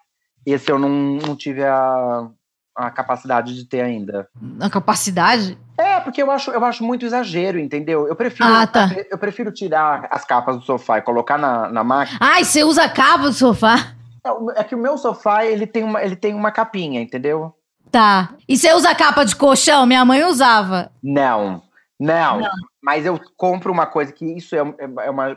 Esse 0.46 0.70
eu 0.70 0.78
não, 0.78 0.88
não 0.88 1.34
tive 1.34 1.64
a, 1.64 2.28
a 2.76 2.90
capacidade 2.90 3.54
de 3.54 3.64
ter 3.64 3.80
ainda. 3.80 4.28
A 4.60 4.70
capacidade? 4.70 5.58
É, 5.76 5.98
porque 6.00 6.22
eu 6.22 6.30
acho, 6.30 6.50
eu 6.50 6.64
acho 6.64 6.84
muito 6.84 7.04
exagero, 7.06 7.58
entendeu? 7.58 8.06
Eu 8.06 8.14
prefiro, 8.14 8.48
Ah, 8.48 8.66
tá. 8.66 8.88
eu 9.10 9.18
prefiro 9.18 9.50
tirar 9.50 10.06
as 10.10 10.24
capas 10.24 10.56
do 10.58 10.62
sofá 10.62 10.98
e 10.98 11.02
colocar 11.02 11.36
na, 11.38 11.68
na 11.68 11.82
máquina. 11.82 12.18
Ai, 12.20 12.44
você 12.44 12.62
usa 12.62 12.88
cabo 12.88 13.24
do 13.24 13.32
sofá? 13.32 13.94
Não, 14.24 14.50
É 14.52 14.64
que 14.64 14.74
o 14.74 14.78
meu 14.78 14.96
sofá, 14.98 15.44
ele 15.44 15.66
tem 15.66 15.82
uma, 15.84 16.02
ele 16.02 16.16
tem 16.16 16.34
uma 16.34 16.50
capinha, 16.50 17.00
entendeu? 17.00 17.54
Tá. 17.90 18.34
E 18.48 18.56
você 18.56 18.72
usa 18.72 18.94
capa 18.94 19.24
de 19.24 19.34
colchão? 19.34 19.84
Minha 19.86 20.04
mãe 20.04 20.22
usava. 20.24 20.92
Não, 21.02 21.62
não. 21.98 22.40
Mas 22.82 23.04
eu 23.04 23.20
compro 23.36 23.72
uma 23.72 23.86
coisa 23.86 24.12
que 24.12 24.24
isso 24.24 24.54
é, 24.54 24.60
é- 24.60 25.06
é 25.06 25.10
uma 25.10 25.36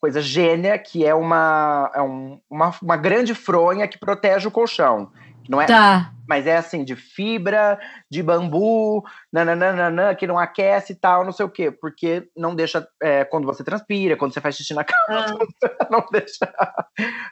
coisa 0.00 0.20
gênia, 0.20 0.76
que 0.78 1.06
é 1.06 1.14
uma, 1.14 1.90
é 1.94 2.02
um- 2.02 2.40
uma, 2.50 2.74
uma 2.82 2.96
grande 2.96 3.34
fronha 3.34 3.86
que 3.86 3.98
protege 3.98 4.48
o 4.48 4.50
colchão. 4.50 5.12
Não 5.48 5.60
é, 5.60 5.66
Tá. 5.66 6.12
Mas 6.26 6.46
é 6.46 6.56
assim, 6.56 6.84
de 6.84 6.96
fibra, 6.96 7.78
de 8.10 8.22
bambu, 8.22 9.04
nananana, 9.32 10.14
que 10.14 10.26
não 10.26 10.38
aquece 10.38 10.92
e 10.92 10.96
tal, 10.96 11.24
não 11.24 11.32
sei 11.32 11.44
o 11.44 11.48
quê. 11.48 11.70
Porque 11.70 12.28
não 12.36 12.54
deixa, 12.54 12.86
é, 13.02 13.24
quando 13.24 13.44
você 13.44 13.62
transpira, 13.62 14.16
quando 14.16 14.32
você 14.32 14.40
faz 14.40 14.56
xixi 14.56 14.72
na 14.72 14.84
cama, 14.84 15.38
não 15.90 16.06
deixa, 16.10 16.54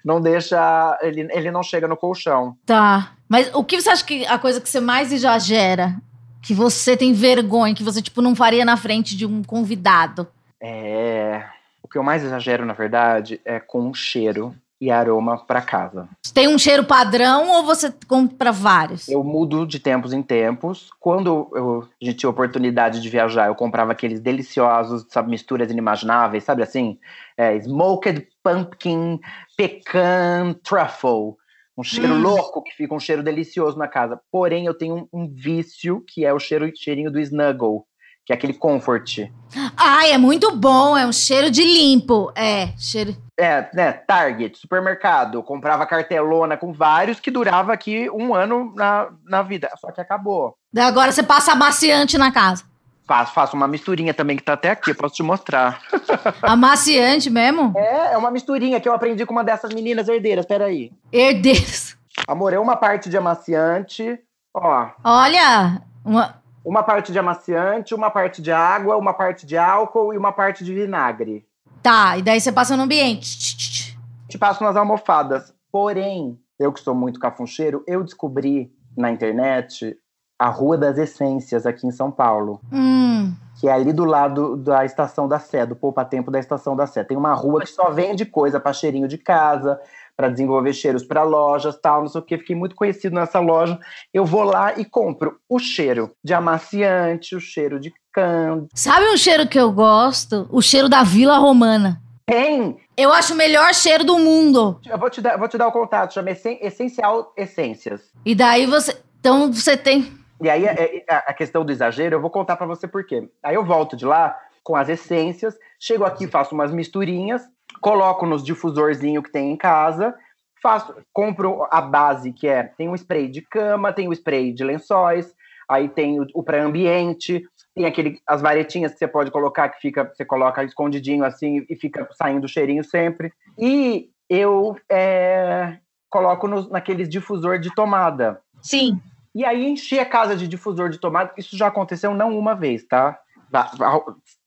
não 0.05 0.21
deixa, 0.21 0.99
ele, 1.01 1.29
ele 1.33 1.51
não 1.51 1.63
chega 1.63 1.89
no 1.89 1.97
colchão. 1.97 2.57
Tá. 2.67 3.13
Mas 3.29 3.51
o 3.55 3.65
que 3.65 3.81
você 3.81 3.91
acha 3.91 4.05
que 4.05 4.27
a 4.27 4.39
coisa 4.39 4.61
que 4.61 4.69
você 4.69 4.81
mais 4.81 5.13
exagera? 5.13 5.97
Que 6.43 6.53
você 6.53 6.97
tem 6.97 7.13
vergonha, 7.13 7.75
que 7.75 7.85
você, 7.85 8.03
tipo, 8.03 8.21
não 8.21 8.35
faria 8.35 8.65
na 8.65 8.77
frente 8.77 9.17
de 9.17 9.25
um 9.25 9.43
convidado? 9.43 10.27
É, 10.61 11.45
o 11.83 11.89
que 11.89 11.97
eu 11.97 12.03
mais 12.03 12.25
exagero, 12.25 12.67
na 12.67 12.73
verdade, 12.73 13.41
é 13.45 13.61
com 13.61 13.95
cheiro 13.95 14.55
e 14.81 14.91
aroma 14.91 15.37
para 15.37 15.61
casa. 15.61 16.09
Tem 16.33 16.49
um 16.49 16.59
cheiro 16.59 16.85
padrão 16.85 17.51
ou 17.51 17.65
você 17.65 17.93
compra 18.09 18.51
vários? 18.51 19.09
Eu 19.09 19.23
mudo 19.23 19.67
de 19.67 19.79
tempos 19.79 20.13
em 20.13 20.23
tempos. 20.23 20.89
Quando 20.99 21.51
eu, 21.55 21.89
a 22.01 22.05
gente 22.05 22.17
tinha 22.17 22.31
oportunidade 22.31 23.01
de 23.03 23.09
viajar, 23.11 23.49
eu 23.49 23.55
comprava 23.55 23.93
aqueles 23.93 24.21
deliciosos, 24.21 25.05
sabe, 25.11 25.29
misturas 25.29 25.71
inimagináveis, 25.71 26.45
sabe 26.45 26.63
assim? 26.63 26.99
É, 27.37 27.57
smoked 27.57 28.27
pumpkin, 28.43 29.21
pecan 29.57 30.55
truffle. 30.63 31.35
Um 31.77 31.83
cheiro 31.83 32.15
Hum. 32.15 32.23
louco 32.23 32.63
que 32.63 32.75
fica 32.75 32.95
um 32.95 33.01
cheiro 33.01 33.23
delicioso 33.23 33.79
na 33.79 33.89
casa. 33.89 34.21
Porém, 34.31 34.67
eu 34.67 34.75
tenho 34.75 35.09
um, 35.13 35.23
um 35.23 35.29
vício 35.29 36.03
que 36.07 36.25
é 36.25 36.33
o 36.33 36.39
cheiro, 36.39 36.71
cheirinho 36.75 37.11
do 37.11 37.21
snuggle, 37.21 37.87
que 38.31 38.33
é 38.33 38.37
aquele 38.37 38.55
comfort. 38.55 39.29
Ai, 39.77 40.13
é 40.13 40.19
muito 40.19 40.55
bom, 40.55 40.97
é 40.97 41.05
um 41.05 41.13
cheiro 41.13 41.51
de 41.51 41.65
limpo. 41.65 42.31
É, 42.37 42.69
cheiro. 42.79 43.17
É, 43.37 43.69
né, 43.75 43.91
Target, 43.93 44.57
supermercado, 44.57 45.35
eu 45.39 45.43
comprava 45.43 45.85
cartelona 45.85 46.57
com 46.57 46.73
vários 46.73 47.19
que 47.19 47.29
durava 47.29 47.73
aqui 47.73 48.09
um 48.11 48.33
ano 48.33 48.73
na, 48.77 49.09
na 49.25 49.43
vida, 49.43 49.69
só 49.81 49.91
que 49.91 50.01
acabou. 50.01 50.55
Daí 50.73 50.85
Agora 50.85 51.11
você 51.11 51.25
passa 51.25 51.53
amaciante 51.53 52.17
na 52.17 52.31
casa. 52.31 52.63
Faço, 53.05 53.33
faço 53.33 53.57
uma 53.57 53.67
misturinha 53.67 54.15
também 54.15 54.37
que 54.37 54.45
tá 54.45 54.53
até 54.53 54.71
aqui, 54.71 54.93
eu 54.93 54.95
posso 54.95 55.17
te 55.17 55.23
mostrar. 55.25 55.81
Amaciante 56.43 57.29
mesmo? 57.29 57.73
É, 57.77 58.13
é 58.13 58.17
uma 58.17 58.31
misturinha 58.31 58.79
que 58.81 58.89
eu 58.89 58.93
aprendi 58.93 59.27
com 59.27 59.33
uma 59.33 59.43
dessas 59.43 59.75
meninas 59.75 60.07
herdeiras, 60.07 60.47
peraí. 60.47 60.93
Herdeiros. 61.13 61.97
Amor, 62.29 62.53
é 62.53 62.61
uma 62.61 62.77
parte 62.77 63.11
de 63.11 63.17
amaciante, 63.17 64.21
ó, 64.55 64.91
Olha, 65.03 65.83
uma- 66.05 66.40
uma 66.65 66.83
parte 66.83 67.13
de 67.13 67.19
amaciante, 67.19 67.95
uma 67.95 68.11
parte 68.11 68.43
de 68.43 68.53
água, 68.53 68.97
uma 68.97 69.15
parte 69.15 69.47
de 69.47 69.57
álcool 69.57 70.13
e 70.13 70.19
uma 70.19 70.33
parte 70.33 70.65
de 70.65 70.75
vinagre. 70.75 71.47
tá. 71.83 72.17
E 72.19 72.23
daí 72.23 72.41
você 72.41 72.53
passa 72.53 72.77
no 72.77 72.83
ambiente. 72.83 73.99
Te 74.29 74.39
passo 74.39 74.63
nas 74.63 74.77
almofadas. 74.77 75.55
Porém, 75.73 76.39
eu 76.59 76.73
que 76.73 76.81
sou 76.81 76.95
muito 76.95 77.19
cafuncheiro, 77.19 77.83
eu 77.87 78.05
descobri 78.05 78.73
na 78.97 79.11
internet 79.11 79.97
a 80.39 80.49
Rua 80.49 80.77
das 80.77 80.99
Essências, 80.99 81.67
aqui 81.67 81.87
em 81.87 81.91
São 81.91 82.11
Paulo. 82.11 82.61
Hum. 82.73 83.35
Que 83.61 83.69
é 83.69 83.73
ali 83.73 83.93
do 83.93 84.05
lado 84.05 84.57
da 84.57 84.85
Estação 84.87 85.29
da 85.29 85.39
Sé, 85.39 85.67
do 85.67 85.77
Poupa 85.77 86.05
Tempo 86.05 86.31
da 86.31 86.39
Estação 86.39 86.75
da 86.75 86.87
Sé. 86.87 87.05
Tem 87.05 87.17
uma 87.17 87.35
rua 87.35 87.61
que 87.61 87.67
só 87.67 87.91
vende 87.91 88.25
coisa 88.25 88.59
para 88.59 88.73
cheirinho 88.73 89.07
de 89.07 89.19
casa, 89.19 89.79
para 90.17 90.29
desenvolver 90.31 90.73
cheiros 90.73 91.03
para 91.05 91.23
lojas, 91.23 91.79
tal, 91.79 92.01
não 92.01 92.09
sei 92.09 92.21
o 92.21 92.25
que. 92.25 92.39
Fiquei 92.39 92.57
muito 92.57 92.75
conhecido 92.75 93.15
nessa 93.15 93.39
loja. 93.39 93.79
Eu 94.15 94.25
vou 94.25 94.43
lá 94.45 94.79
e 94.79 94.85
compro 94.85 95.37
o 95.49 95.59
cheiro 95.59 96.11
de 96.25 96.33
amaciante, 96.33 97.37
o 97.37 97.41
cheiro 97.41 97.79
de 97.79 97.93
cândido. 98.13 98.69
Sabe 98.75 99.07
um 99.11 99.17
cheiro 99.17 99.47
que 99.47 99.59
eu 99.61 99.71
gosto? 99.71 100.47
O 100.51 100.63
cheiro 100.63 100.89
da 100.89 101.03
Vila 101.03 101.37
Romana. 101.39 102.01
Tem! 102.27 102.79
Eu 102.97 103.13
acho 103.13 103.33
o 103.35 103.37
melhor 103.37 103.75
cheiro 103.75 104.05
do 104.05 104.19
mundo. 104.19 104.79
Eu 104.89 104.99
vou 104.99 105.11
te 105.11 105.21
dar, 105.21 105.37
vou 105.39 105.49
te 105.49 105.59
dar 105.59 105.69
o 105.69 105.73
contato, 105.73 106.15
chama 106.15 106.31
Essen- 106.31 106.59
Essencial 106.63 107.33
Essências. 107.37 108.01
E 108.25 108.35
daí 108.35 108.67
você. 108.67 108.97
Então 109.19 109.53
você 109.53 109.77
tem. 109.77 110.13
E 110.41 110.49
aí, 110.49 110.65
é- 110.65 110.99
é- 110.99 111.05
a 111.09 111.33
questão 111.35 111.65
do 111.65 111.73
exagero, 111.73 112.17
eu 112.17 112.21
vou 112.21 112.31
contar 112.31 112.57
pra 112.57 112.67
você 112.67 112.89
por 112.89 113.05
quê. 113.05 113.29
Aí 113.43 113.55
eu 113.55 113.65
volto 113.65 113.97
de 113.97 114.07
lá 114.07 114.39
com 114.63 114.77
as 114.77 114.89
essências, 114.89 115.59
chego 115.79 116.05
aqui, 116.05 116.27
faço 116.27 116.55
umas 116.55 116.73
misturinhas, 116.73 117.43
coloco 117.81 118.27
nos 118.27 118.43
difusorzinho 118.43 119.23
que 119.23 119.33
tem 119.33 119.53
em 119.53 119.57
casa, 119.57 120.15
faço, 120.63 120.95
compro 121.13 121.67
a 121.71 121.81
base 121.81 122.33
que 122.33 122.47
é, 122.47 122.65
tem 122.65 122.89
um 122.89 122.95
spray 122.95 123.29
de 123.29 123.43
cama, 123.43 123.93
tem 123.93 124.09
o 124.09 124.13
spray 124.13 124.53
de 124.53 124.63
lençóis, 124.65 125.35
aí 125.69 125.89
tem 125.89 126.21
o, 126.21 126.27
o 126.35 126.43
pré-ambiente, 126.43 127.43
tem 127.75 127.87
aquele, 127.87 128.21
as 128.27 128.43
varetinhas 128.43 128.93
que 128.93 128.99
você 128.99 129.09
pode 129.09 129.31
colocar, 129.31 129.69
que 129.69 129.81
fica, 129.81 130.05
você 130.05 130.25
coloca 130.25 130.65
escondidinho 130.65 131.25
assim 131.25 131.65
e 131.69 131.77
fica 131.77 132.09
saindo 132.13 132.45
o 132.45 132.49
cheirinho 132.49 132.85
sempre. 132.85 133.33
E 133.59 134.11
eu 134.29 134.77
é, 134.91 135.79
coloco 136.09 136.47
nos, 136.47 136.69
naqueles 136.69 137.09
difusor 137.09 137.59
de 137.59 137.75
tomada. 137.75 138.41
Sim. 138.61 139.01
E 139.35 139.45
aí 139.45 139.67
enchi 139.67 139.99
a 139.99 140.05
casa 140.07 140.37
de 140.37 140.49
difusor 140.49 140.89
de 140.91 140.99
tomada. 140.99 141.33
Isso 141.39 141.57
já 141.57 141.69
aconteceu 141.69 142.15
não 142.15 142.37
uma 142.39 142.55
vez, 142.55 142.85
tá? 142.85 143.19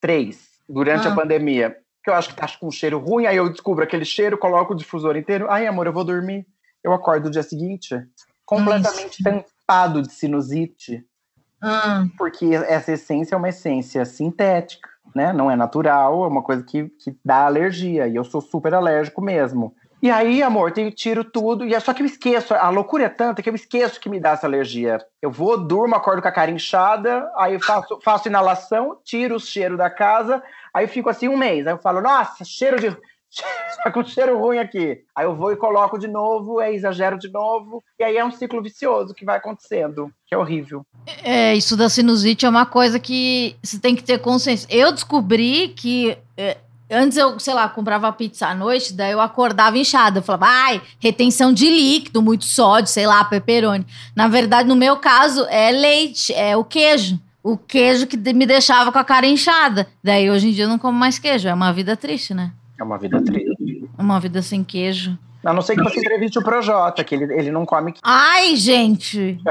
Três, 0.02 0.50
durante 0.68 1.08
Ah. 1.08 1.12
a 1.12 1.16
pandemia. 1.16 1.78
Que 2.04 2.10
eu 2.10 2.14
acho 2.16 2.30
que 2.30 2.36
tá 2.36 2.48
com 2.60 2.68
um 2.68 2.72
cheiro 2.72 3.00
ruim, 3.00 3.26
aí 3.26 3.38
eu 3.38 3.50
descubro 3.50 3.82
aquele 3.84 4.04
cheiro, 4.04 4.38
coloco 4.38 4.74
o 4.74 4.76
difusor 4.76 5.16
inteiro. 5.16 5.48
Ai, 5.50 5.66
amor, 5.66 5.88
eu 5.88 5.94
vou 5.94 6.04
dormir. 6.04 6.46
Eu 6.84 6.92
acordo 6.92 7.26
no 7.26 7.32
dia 7.32 7.44
seguinte 7.44 7.96
completamente 8.46 9.24
tampado 9.24 10.02
de 10.02 10.12
sinusite, 10.12 11.06
Ah, 11.62 12.04
porque 12.18 12.54
essa 12.54 12.92
essência 12.92 13.36
é 13.36 13.38
uma 13.38 13.48
essência 13.48 14.04
sintética, 14.04 14.90
né? 15.16 15.32
Não 15.32 15.50
é 15.50 15.56
natural, 15.56 16.26
é 16.26 16.28
uma 16.28 16.42
coisa 16.44 16.62
que, 16.62 16.90
que 17.02 17.18
dá 17.24 17.46
alergia. 17.46 18.06
E 18.06 18.16
eu 18.18 18.26
sou 18.26 18.42
super 18.42 18.74
alérgico 18.74 19.22
mesmo. 19.22 19.74
E 20.04 20.12
aí, 20.12 20.44
amor, 20.44 20.78
eu 20.78 20.92
tiro 20.92 21.24
tudo. 21.24 21.66
E 21.66 21.74
é 21.74 21.80
só 21.80 21.94
que 21.94 22.02
eu 22.02 22.06
esqueço. 22.06 22.54
A 22.54 22.68
loucura 22.68 23.06
é 23.06 23.10
tanta 23.10 23.42
que 23.42 23.50
eu 23.50 23.56
esqueço 23.56 24.02
que 24.02 24.10
me 24.10 24.20
dá 24.20 24.32
essa 24.32 24.46
alergia. 24.46 25.00
Eu 25.22 25.32
vou, 25.32 25.58
durmo, 25.58 25.96
acordo 25.96 26.22
com 26.22 26.28
a 26.28 26.32
cara 26.32 26.52
inchada, 26.52 27.32
aí 27.38 27.58
faço, 27.58 27.98
faço 28.04 28.28
inalação, 28.28 28.98
tiro 29.06 29.38
o 29.38 29.40
cheiro 29.40 29.78
da 29.78 29.90
casa, 29.90 30.44
aí 30.74 30.88
fico 30.88 31.10
assim 31.10 31.30
um 31.30 31.38
mês. 31.38 31.66
Aí 31.66 31.72
eu 31.72 31.78
falo, 31.78 32.02
nossa, 32.02 32.44
cheiro 32.44 32.82
de. 32.82 32.90
tá 33.82 33.90
com 33.94 34.04
cheiro 34.04 34.38
ruim 34.38 34.58
aqui. 34.58 35.00
Aí 35.16 35.26
eu 35.26 35.38
vou 35.38 35.54
e 35.54 35.56
coloco 35.56 35.98
de 35.98 36.10
novo, 36.10 36.60
aí 36.60 36.76
exagero 36.76 37.18
de 37.18 37.32
novo. 37.32 37.82
E 37.98 38.04
aí 38.04 38.18
é 38.18 38.26
um 38.26 38.32
ciclo 38.32 38.62
vicioso 38.62 39.14
que 39.14 39.24
vai 39.24 39.38
acontecendo, 39.38 40.12
que 40.28 40.36
é 40.36 40.38
horrível. 40.38 40.86
É, 41.24 41.56
isso 41.56 41.78
da 41.78 41.88
sinusite 41.88 42.46
é 42.46 42.50
uma 42.50 42.66
coisa 42.66 43.00
que 43.00 43.56
você 43.64 43.80
tem 43.80 43.96
que 43.96 44.04
ter 44.04 44.20
consciência. 44.20 44.68
Eu 44.70 44.92
descobri 44.92 45.70
que. 45.70 46.18
é, 46.36 46.58
Antes 46.94 47.18
eu, 47.18 47.40
sei 47.40 47.54
lá, 47.54 47.68
comprava 47.68 48.12
pizza 48.12 48.48
à 48.48 48.56
noite, 48.56 48.94
daí 48.94 49.12
eu 49.12 49.20
acordava 49.20 49.78
inchada. 49.78 50.20
Eu 50.20 50.24
falava, 50.24 50.46
ai, 50.48 50.82
retenção 51.00 51.52
de 51.52 51.68
líquido, 51.68 52.22
muito 52.22 52.46
sódio, 52.46 52.92
sei 52.92 53.08
lá, 53.08 53.24
pepperoni. 53.24 53.86
Na 54.16 54.28
verdade, 54.28 54.70
no 54.70 54.76
meu 54.76 54.98
caso, 54.98 55.46
é 55.50 55.72
leite, 55.72 56.34
é 56.34 56.56
o 56.56 56.64
queijo. 56.64 57.20
O 57.42 57.58
queijo 57.58 58.08
que 58.08 58.16
me 58.16 58.46
deixava 58.46 58.92
com 58.92 59.00
a 59.00 59.04
cara 59.04 59.28
inchada. 59.28 59.88
Daí 60.02 60.30
hoje 60.30 60.48
em 60.48 60.52
dia 60.52 60.64
eu 60.64 60.70
não 60.70 60.80
como 60.80 60.98
mais 60.98 61.20
queijo. 61.20 61.48
É 61.48 61.54
uma 61.54 61.74
vida 61.74 61.98
triste, 61.98 62.34
né? 62.34 62.54
É 62.80 62.84
uma 62.84 62.98
vida 62.98 63.22
triste. 63.22 63.90
Uma 63.98 64.20
vida 64.20 64.42
sem 64.42 64.64
queijo. 64.64 65.18
A 65.46 65.52
não 65.54 65.62
ser 65.62 65.76
que 65.76 65.84
você 65.84 66.00
entreviste 66.00 66.40
o 66.40 66.44
Projota, 66.44 67.04
que 67.04 67.14
ele, 67.16 67.26
ele 67.34 67.52
não 67.52 67.66
come. 67.66 67.94
Ai, 68.04 68.56
gente! 68.56 69.38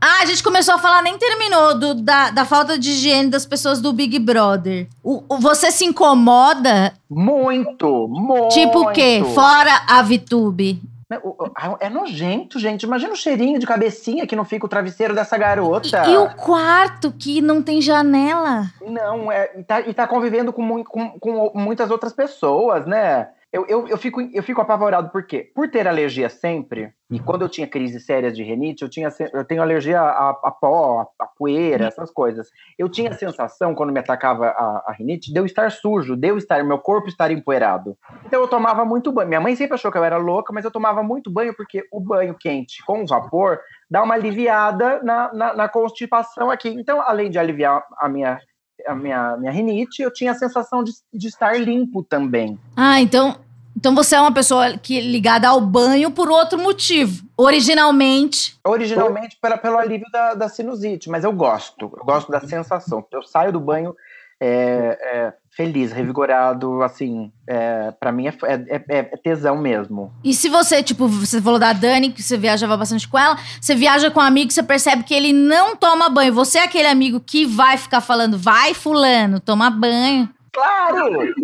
Ah, 0.00 0.22
a 0.22 0.26
gente 0.26 0.42
começou 0.42 0.74
a 0.74 0.78
falar, 0.78 1.02
nem 1.02 1.18
terminou, 1.18 1.76
do- 1.78 1.94
da, 1.94 2.30
da 2.30 2.44
falta 2.44 2.78
de 2.78 2.90
higiene 2.90 3.28
das 3.30 3.44
pessoas 3.44 3.80
do 3.80 3.92
Big 3.92 4.18
Brother. 4.18 4.86
O, 5.02 5.22
o- 5.28 5.38
você 5.38 5.70
se 5.72 5.84
incomoda? 5.84 6.92
Muito, 7.10 8.06
muito. 8.08 8.48
Tipo 8.54 8.80
o 8.80 8.92
quê? 8.92 9.22
Fora 9.34 9.82
a 9.88 10.02
VTube. 10.02 10.80
O- 11.22 11.36
É 11.80 11.88
nojento, 11.88 12.58
gente. 12.58 12.82
Imagina 12.84 13.12
o 13.12 13.16
cheirinho 13.16 13.58
de 13.60 13.66
cabecinha 13.66 14.26
que 14.26 14.34
não 14.36 14.44
fica 14.44 14.66
o 14.66 14.68
travesseiro 14.68 15.14
dessa 15.14 15.36
garota. 15.38 16.02
E, 16.06 16.12
e 16.12 16.16
o 16.16 16.28
quarto 16.34 17.12
que 17.12 17.40
não 17.40 17.62
tem 17.62 17.80
janela? 17.80 18.66
Não, 18.86 19.30
é, 19.30 19.50
e, 19.56 19.62
tá, 19.62 19.80
e 19.82 19.94
tá 19.94 20.06
convivendo 20.06 20.52
com, 20.52 20.82
com- 20.84 21.18
com 21.18 21.50
muitas 21.54 21.90
outras 21.90 22.12
pessoas, 22.12 22.86
né? 22.86 23.28
Eu, 23.52 23.64
eu, 23.66 23.88
eu, 23.88 23.96
fico, 23.96 24.20
eu 24.20 24.42
fico 24.42 24.60
apavorado 24.60 25.10
por 25.10 25.24
quê? 25.24 25.50
Por 25.54 25.70
ter 25.70 25.86
alergia 25.86 26.28
sempre, 26.28 26.92
e 27.08 27.20
quando 27.20 27.42
eu 27.42 27.48
tinha 27.48 27.66
crises 27.66 28.04
sérias 28.04 28.36
de 28.36 28.42
renite, 28.42 28.82
eu, 28.82 28.88
tinha, 28.88 29.08
eu 29.32 29.44
tenho 29.44 29.62
alergia 29.62 30.00
a, 30.00 30.30
a 30.30 30.50
pó, 30.50 31.06
a, 31.18 31.26
poeira, 31.26 31.86
essas 31.86 32.10
coisas. 32.10 32.50
Eu 32.76 32.88
tinha 32.88 33.10
a 33.10 33.14
sensação, 33.14 33.74
quando 33.74 33.92
me 33.92 34.00
atacava 34.00 34.48
a, 34.48 34.84
a 34.88 34.92
rinite, 34.92 35.32
de 35.32 35.38
eu 35.38 35.46
estar 35.46 35.70
sujo, 35.70 36.16
de 36.16 36.28
eu 36.28 36.36
estar, 36.36 36.62
meu 36.64 36.78
corpo 36.78 37.08
estar 37.08 37.30
empoeirado. 37.30 37.96
Então 38.24 38.40
eu 38.40 38.48
tomava 38.48 38.84
muito 38.84 39.12
banho. 39.12 39.28
Minha 39.28 39.40
mãe 39.40 39.54
sempre 39.54 39.74
achou 39.74 39.92
que 39.92 39.98
eu 39.98 40.04
era 40.04 40.16
louca, 40.16 40.52
mas 40.52 40.64
eu 40.64 40.70
tomava 40.70 41.02
muito 41.02 41.30
banho 41.30 41.54
porque 41.54 41.86
o 41.92 42.00
banho 42.00 42.34
quente 42.34 42.84
com 42.84 43.06
vapor 43.06 43.60
dá 43.88 44.02
uma 44.02 44.14
aliviada 44.14 45.00
na, 45.04 45.32
na, 45.32 45.54
na 45.54 45.68
constipação 45.68 46.50
aqui. 46.50 46.68
Então, 46.68 47.00
além 47.00 47.30
de 47.30 47.38
aliviar 47.38 47.84
a 47.98 48.08
minha, 48.08 48.40
a 48.86 48.94
minha, 48.94 49.36
minha 49.36 49.52
rinite, 49.52 50.02
eu 50.02 50.12
tinha 50.12 50.32
a 50.32 50.34
sensação 50.34 50.82
de, 50.82 50.92
de 51.12 51.28
estar 51.28 51.58
limpo 51.58 52.02
também. 52.02 52.58
Ah, 52.76 53.00
então, 53.00 53.36
então 53.76 53.94
você 53.94 54.16
é 54.16 54.20
uma 54.20 54.32
pessoa 54.32 54.78
que 54.78 55.00
ligada 55.00 55.48
ao 55.48 55.60
banho 55.60 56.10
por 56.10 56.30
outro 56.30 56.58
motivo. 56.58 57.26
Originalmente. 57.36 58.58
Originalmente 58.66 59.36
pela, 59.40 59.58
pelo 59.58 59.78
alívio 59.78 60.06
da, 60.10 60.34
da 60.34 60.48
sinusite, 60.48 61.10
mas 61.10 61.24
eu 61.24 61.32
gosto, 61.32 61.92
eu 61.96 62.04
gosto 62.04 62.30
da 62.32 62.40
sensação. 62.40 63.04
Eu 63.12 63.22
saio 63.22 63.52
do 63.52 63.60
banho 63.60 63.94
é, 64.40 64.98
é, 65.00 65.32
feliz, 65.50 65.92
revigorado, 65.92 66.82
assim, 66.82 67.32
é, 67.48 67.90
para 67.92 68.12
mim 68.12 68.26
é, 68.26 68.34
é, 68.68 68.84
é 68.98 69.02
tesão 69.16 69.56
mesmo. 69.56 70.12
E 70.22 70.34
se 70.34 70.48
você, 70.48 70.82
tipo, 70.82 71.08
você 71.08 71.40
falou 71.40 71.58
da 71.58 71.72
Dani, 71.72 72.12
que 72.12 72.22
você 72.22 72.36
viajava 72.36 72.76
bastante 72.76 73.08
com 73.08 73.18
ela, 73.18 73.36
você 73.60 73.74
viaja 73.74 74.10
com 74.10 74.20
um 74.20 74.22
amigo, 74.22 74.50
você 74.50 74.62
percebe 74.62 75.04
que 75.04 75.14
ele 75.14 75.32
não 75.32 75.74
toma 75.74 76.10
banho. 76.10 76.34
Você 76.34 76.58
é 76.58 76.64
aquele 76.64 76.88
amigo 76.88 77.20
que 77.20 77.46
vai 77.46 77.76
ficar 77.76 78.00
falando, 78.00 78.38
vai, 78.38 78.74
fulano, 78.74 79.40
toma 79.40 79.70
banho. 79.70 80.28
Claro! 80.52 81.34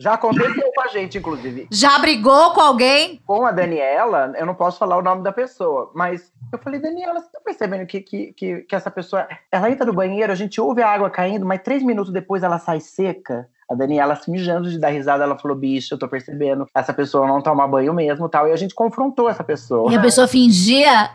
Já 0.00 0.14
aconteceu 0.14 0.72
com 0.74 0.80
a 0.80 0.86
gente, 0.86 1.18
inclusive. 1.18 1.68
Já 1.70 1.98
brigou 1.98 2.52
com 2.52 2.60
alguém? 2.62 3.20
Com 3.26 3.44
a 3.44 3.52
Daniela, 3.52 4.32
eu 4.34 4.46
não 4.46 4.54
posso 4.54 4.78
falar 4.78 4.96
o 4.96 5.02
nome 5.02 5.22
da 5.22 5.30
pessoa, 5.30 5.92
mas 5.94 6.32
eu 6.52 6.58
falei, 6.58 6.80
Daniela, 6.80 7.20
você 7.20 7.30
tá 7.30 7.40
percebendo 7.44 7.86
que, 7.86 8.00
que, 8.00 8.32
que, 8.32 8.60
que 8.62 8.74
essa 8.74 8.90
pessoa. 8.90 9.28
Ela 9.50 9.70
entra 9.70 9.86
no 9.86 9.92
banheiro, 9.92 10.32
a 10.32 10.36
gente 10.36 10.60
ouve 10.60 10.82
a 10.82 10.88
água 10.88 11.10
caindo, 11.10 11.46
mas 11.46 11.62
três 11.62 11.82
minutos 11.82 12.12
depois 12.12 12.42
ela 12.42 12.58
sai 12.58 12.80
seca. 12.80 13.48
A 13.70 13.74
Daniela 13.74 14.16
se 14.16 14.28
mijando 14.28 14.68
de 14.68 14.80
dar 14.80 14.88
risada, 14.88 15.22
ela 15.22 15.38
falou, 15.38 15.56
bicho, 15.56 15.94
eu 15.94 15.98
tô 15.98 16.08
percebendo, 16.08 16.66
essa 16.74 16.92
pessoa 16.92 17.24
não 17.24 17.40
toma 17.40 17.68
banho 17.68 17.94
mesmo 17.94 18.28
tal. 18.28 18.48
E 18.48 18.52
a 18.52 18.56
gente 18.56 18.74
confrontou 18.74 19.28
essa 19.28 19.44
pessoa. 19.44 19.92
E 19.92 19.96
a 19.96 20.00
pessoa 20.00 20.26
fingia. 20.26 21.10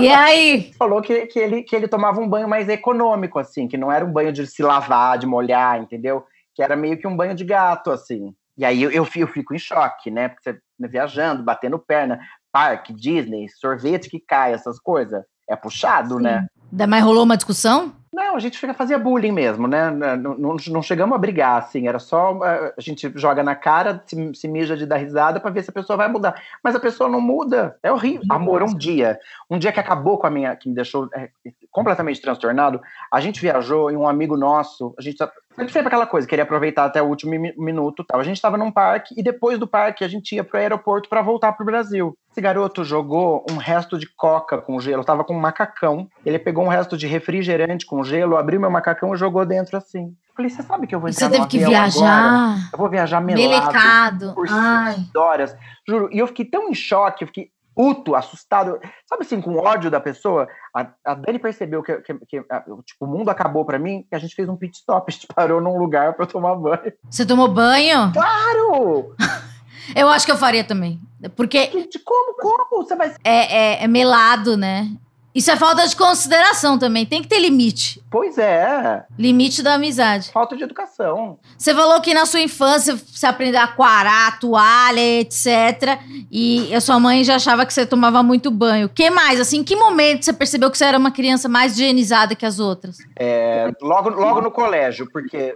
E 0.00 0.08
aí? 0.08 0.72
Falou 0.78 1.00
que, 1.00 1.26
que, 1.26 1.38
ele, 1.38 1.62
que 1.62 1.76
ele 1.76 1.86
tomava 1.86 2.20
um 2.20 2.28
banho 2.28 2.48
mais 2.48 2.68
econômico, 2.68 3.38
assim, 3.38 3.68
que 3.68 3.76
não 3.76 3.92
era 3.92 4.04
um 4.04 4.12
banho 4.12 4.32
de 4.32 4.44
se 4.48 4.62
lavar, 4.62 5.16
de 5.16 5.26
molhar, 5.26 5.80
entendeu? 5.80 6.24
Que 6.56 6.62
era 6.62 6.74
meio 6.74 6.98
que 6.98 7.06
um 7.06 7.16
banho 7.16 7.36
de 7.36 7.44
gato, 7.44 7.92
assim. 7.92 8.34
E 8.58 8.64
aí 8.64 8.82
eu, 8.82 8.90
eu, 8.90 9.06
eu 9.14 9.26
fico 9.28 9.54
em 9.54 9.58
choque, 9.58 10.10
né? 10.10 10.28
Porque 10.28 10.50
você 10.50 10.88
viajando, 10.88 11.42
batendo 11.42 11.78
perna, 11.78 12.20
parque, 12.52 12.92
Disney, 12.92 13.48
sorvete 13.48 14.10
que 14.10 14.20
cai, 14.20 14.52
essas 14.52 14.78
coisas. 14.78 15.22
É 15.48 15.56
puxado, 15.56 16.16
Sim. 16.16 16.22
né? 16.22 16.46
Mas 16.88 17.02
rolou 17.02 17.24
uma 17.24 17.36
discussão? 17.36 17.92
Não, 18.12 18.34
a 18.34 18.40
gente 18.40 18.58
fazia 18.74 18.98
bullying 18.98 19.30
mesmo, 19.30 19.68
né? 19.68 19.88
Não, 19.88 20.36
não, 20.36 20.56
não 20.68 20.82
chegamos 20.82 21.14
a 21.14 21.18
brigar, 21.18 21.58
assim, 21.58 21.86
era 21.86 22.00
só 22.00 22.34
uh, 22.34 22.42
a 22.76 22.80
gente 22.80 23.10
joga 23.14 23.40
na 23.42 23.54
cara, 23.54 24.02
se, 24.04 24.34
se 24.34 24.48
mija 24.48 24.76
de 24.76 24.84
dar 24.84 24.96
risada 24.96 25.38
pra 25.38 25.50
ver 25.50 25.62
se 25.62 25.70
a 25.70 25.72
pessoa 25.72 25.96
vai 25.96 26.08
mudar. 26.08 26.34
Mas 26.62 26.74
a 26.74 26.80
pessoa 26.80 27.08
não 27.08 27.20
muda, 27.20 27.78
é 27.82 27.92
horrível. 27.92 28.26
Amor, 28.28 28.64
um 28.64 28.74
dia, 28.74 29.16
um 29.48 29.58
dia 29.58 29.70
que 29.70 29.78
acabou 29.78 30.18
com 30.18 30.26
a 30.26 30.30
minha, 30.30 30.56
que 30.56 30.68
me 30.68 30.74
deixou 30.74 31.08
é, 31.14 31.30
completamente 31.70 32.20
transtornado, 32.20 32.80
a 33.12 33.20
gente 33.20 33.40
viajou 33.40 33.92
e 33.92 33.96
um 33.96 34.08
amigo 34.08 34.36
nosso, 34.36 34.92
a 34.98 35.02
gente 35.02 35.14
tá, 35.50 35.56
sempre 35.56 35.72
sempre 35.72 35.88
aquela 35.88 36.06
coisa, 36.06 36.26
queria 36.26 36.44
aproveitar 36.44 36.84
até 36.84 37.02
o 37.02 37.06
último 37.06 37.32
mi- 37.38 37.54
minuto, 37.58 38.04
tal. 38.04 38.20
A 38.20 38.24
gente 38.24 38.36
estava 38.36 38.56
num 38.56 38.70
parque 38.72 39.14
e 39.18 39.22
depois 39.22 39.58
do 39.58 39.66
parque 39.66 40.04
a 40.04 40.08
gente 40.08 40.34
ia 40.34 40.42
pro 40.44 40.58
aeroporto 40.58 41.08
para 41.08 41.22
voltar 41.22 41.52
pro 41.52 41.66
Brasil. 41.66 42.14
Esse 42.32 42.40
garoto 42.40 42.84
jogou 42.84 43.44
um 43.50 43.56
resto 43.56 43.98
de 43.98 44.06
coca 44.16 44.58
com 44.58 44.80
gelo, 44.80 45.04
tava 45.04 45.24
com 45.24 45.34
um 45.34 45.40
macacão. 45.40 46.06
Ele 46.24 46.38
pegou 46.38 46.64
um 46.64 46.68
resto 46.68 46.96
de 46.96 47.06
refrigerante 47.06 47.84
com 47.84 48.04
gelo, 48.04 48.36
abriu 48.36 48.60
meu 48.60 48.70
macacão 48.70 49.12
e 49.12 49.16
jogou 49.18 49.44
dentro 49.44 49.76
assim. 49.76 50.14
Falei, 50.36 50.48
você 50.48 50.62
sabe 50.62 50.86
que 50.86 50.94
eu 50.94 51.00
vou 51.00 51.12
Você 51.12 51.24
entrar 51.24 51.38
no 51.40 51.46
teve 51.48 51.58
que 51.58 51.64
avião 51.64 51.80
agora? 51.82 51.90
viajar. 51.90 52.70
Eu 52.72 52.78
vou 52.78 52.88
viajar 52.88 53.20
melado 53.20 53.48
Melecado. 53.48 54.32
por 54.34 54.46
Ai. 54.48 54.96
horas. 55.16 55.56
Juro, 55.86 56.08
e 56.12 56.18
eu 56.18 56.26
fiquei 56.28 56.44
tão 56.44 56.68
em 56.70 56.74
choque, 56.74 57.24
eu 57.24 57.26
fiquei 57.26 57.48
puto, 57.80 58.14
assustado, 58.14 58.78
sabe 59.08 59.22
assim, 59.22 59.40
com 59.40 59.56
ódio 59.56 59.90
da 59.90 59.98
pessoa. 59.98 60.46
A, 60.76 60.86
a 61.02 61.14
Dani 61.14 61.38
percebeu 61.38 61.82
que, 61.82 61.96
que, 62.02 62.14
que 62.26 62.44
a, 62.50 62.60
tipo, 62.84 63.06
o 63.06 63.06
mundo 63.06 63.30
acabou 63.30 63.64
para 63.64 63.78
mim 63.78 64.06
e 64.12 64.14
a 64.14 64.18
gente 64.18 64.34
fez 64.34 64.46
um 64.50 64.56
pit 64.56 64.76
stop, 64.76 65.06
a 65.08 65.10
gente 65.10 65.26
parou 65.26 65.62
num 65.62 65.78
lugar 65.78 66.12
para 66.12 66.26
tomar 66.26 66.56
banho. 66.56 66.92
Você 67.08 67.24
tomou 67.24 67.48
banho? 67.48 68.12
Claro! 68.12 69.16
eu 69.96 70.10
acho 70.10 70.26
que 70.26 70.32
eu 70.32 70.36
faria 70.36 70.62
também. 70.62 71.00
Porque. 71.34 71.70
Gente, 71.70 71.98
como? 72.00 72.36
Como? 72.36 72.84
Você 72.84 72.94
vai. 72.94 73.14
É, 73.24 73.56
é, 73.56 73.84
é 73.84 73.88
melado, 73.88 74.58
né? 74.58 74.90
Isso 75.34 75.50
é 75.50 75.56
falta 75.56 75.86
de 75.86 75.94
consideração 75.94 76.78
também. 76.78 77.06
Tem 77.06 77.22
que 77.22 77.28
ter 77.28 77.38
limite. 77.38 78.02
Pois 78.10 78.36
é. 78.36 79.04
Limite 79.18 79.62
da 79.62 79.74
amizade. 79.74 80.30
Falta 80.32 80.56
de 80.56 80.64
educação. 80.64 81.38
Você 81.56 81.72
falou 81.72 82.00
que 82.00 82.12
na 82.12 82.26
sua 82.26 82.40
infância 82.40 82.96
você 82.96 83.26
aprendeu 83.26 83.60
a 83.60 83.64
aquarar, 83.64 84.40
toalha, 84.40 85.20
etc. 85.20 86.00
E 86.30 86.74
a 86.74 86.80
sua 86.80 86.98
mãe 86.98 87.22
já 87.22 87.36
achava 87.36 87.64
que 87.64 87.72
você 87.72 87.86
tomava 87.86 88.22
muito 88.22 88.50
banho. 88.50 88.86
O 88.86 88.90
que 88.90 89.08
mais? 89.08 89.40
Assim, 89.40 89.58
em 89.58 89.64
que 89.64 89.76
momento 89.76 90.24
você 90.24 90.32
percebeu 90.32 90.70
que 90.70 90.76
você 90.76 90.84
era 90.84 90.98
uma 90.98 91.12
criança 91.12 91.48
mais 91.48 91.74
higienizada 91.74 92.34
que 92.34 92.44
as 92.44 92.58
outras? 92.58 92.98
É, 93.16 93.70
logo, 93.80 94.10
logo 94.10 94.40
no 94.40 94.50
colégio, 94.50 95.08
porque 95.12 95.54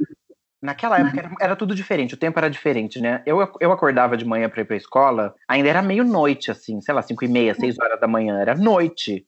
Naquela 0.64 0.99
época 0.99 1.18
era, 1.18 1.31
era, 1.39 1.57
tudo 1.57 1.75
diferente, 1.75 2.14
o 2.14 2.16
tempo 2.16 2.39
era 2.39 2.49
diferente, 2.49 2.99
né? 2.99 3.22
Eu, 3.27 3.47
eu 3.61 3.70
acordava 3.70 4.16
de 4.16 4.25
manhã 4.25 4.49
para 4.49 4.62
ir 4.62 4.64
pra 4.64 4.75
escola, 4.75 5.35
ainda 5.47 5.68
era 5.68 5.83
meio 5.83 6.03
noite, 6.05 6.51
assim, 6.51 6.81
sei 6.81 6.95
lá, 6.95 7.03
cinco 7.03 7.22
e 7.22 7.29
meia, 7.29 7.55
seis 7.55 7.79
horas 7.79 8.01
da 8.01 8.09
manhã, 8.09 8.41
era 8.41 8.55
noite. 8.55 9.27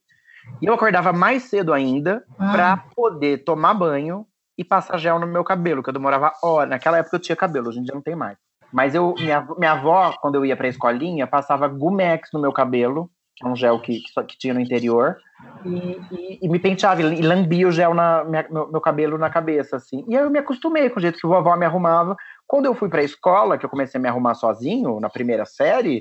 E 0.61 0.67
eu 0.67 0.75
acordava 0.75 1.13
mais 1.13 1.45
cedo 1.45 1.73
ainda 1.73 2.25
ah. 2.39 2.53
para 2.53 2.77
poder 2.95 3.45
tomar 3.45 3.75
banho 3.75 4.27
e 4.57 4.65
passar 4.65 4.99
gel 4.99 5.19
no 5.19 5.27
meu 5.27 5.45
cabelo, 5.45 5.83
que 5.83 5.89
eu 5.89 5.95
demorava 5.95 6.33
horas. 6.43 6.71
Naquela 6.71 6.99
época 6.99 7.17
eu 7.17 7.21
tinha 7.21 7.37
cabelo, 7.37 7.69
hoje 7.69 7.79
em 7.79 7.83
dia 7.83 7.95
não 7.95 8.03
tem 8.03 8.17
mais. 8.17 8.39
Mas 8.73 8.95
eu, 8.95 9.15
minha, 9.19 9.47
minha 9.57 9.73
avó, 9.73 10.15
quando 10.21 10.37
eu 10.37 10.45
ia 10.45 10.57
pra 10.57 10.69
escolinha, 10.69 11.27
passava 11.27 11.69
Gumex 11.69 12.31
no 12.33 12.41
meu 12.41 12.53
cabelo, 12.53 13.11
que 13.37 13.47
é 13.47 13.49
um 13.49 13.55
gel 13.55 13.79
que, 13.81 14.01
que, 14.01 14.25
que 14.25 14.39
tinha 14.39 14.55
no 14.55 14.61
interior, 14.61 15.17
e, 15.65 16.01
e, 16.11 16.39
e, 16.43 16.49
me 16.49 16.59
penteava, 16.59 17.03
e 17.03 17.21
lambia 17.21 17.69
o 17.69 17.73
gel 17.73 17.93
na 17.93 18.25
minha, 18.25 18.47
meu, 18.51 18.71
meu, 18.71 18.81
cabelo 18.81 19.19
na 19.19 19.29
cabeça, 19.29 19.77
assim. 19.77 20.05
E 20.09 20.17
aí 20.17 20.25
eu 20.25 20.31
me 20.31 20.39
acostumei 20.39 20.89
com 20.89 20.99
o 20.99 21.03
jeito 21.03 21.19
que 21.19 21.27
a 21.27 21.31
vovó 21.31 21.55
me 21.57 21.67
arrumava. 21.67 22.17
Quando 22.47 22.65
eu 22.65 22.75
fui 22.75 22.89
pra 22.89 23.03
escola, 23.03 23.59
que 23.59 23.67
eu 23.67 23.71
comecei 23.71 23.99
a 23.99 24.03
me 24.03 24.09
arrumar 24.09 24.35
sozinho, 24.35 24.99
na 25.01 25.11
primeira 25.11 25.45
série, 25.45 26.01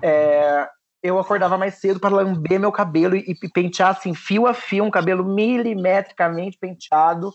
é, 0.00 0.68
eu 1.02 1.18
acordava 1.18 1.58
mais 1.58 1.74
cedo 1.74 1.98
para 1.98 2.14
lamber 2.14 2.60
meu 2.60 2.70
cabelo 2.70 3.16
e, 3.16 3.24
e 3.42 3.48
pentear 3.48 3.90
assim, 3.90 4.14
fio 4.14 4.46
a 4.46 4.54
fio, 4.54 4.84
um 4.84 4.90
cabelo 4.90 5.24
milimetricamente 5.24 6.56
penteado, 6.58 7.32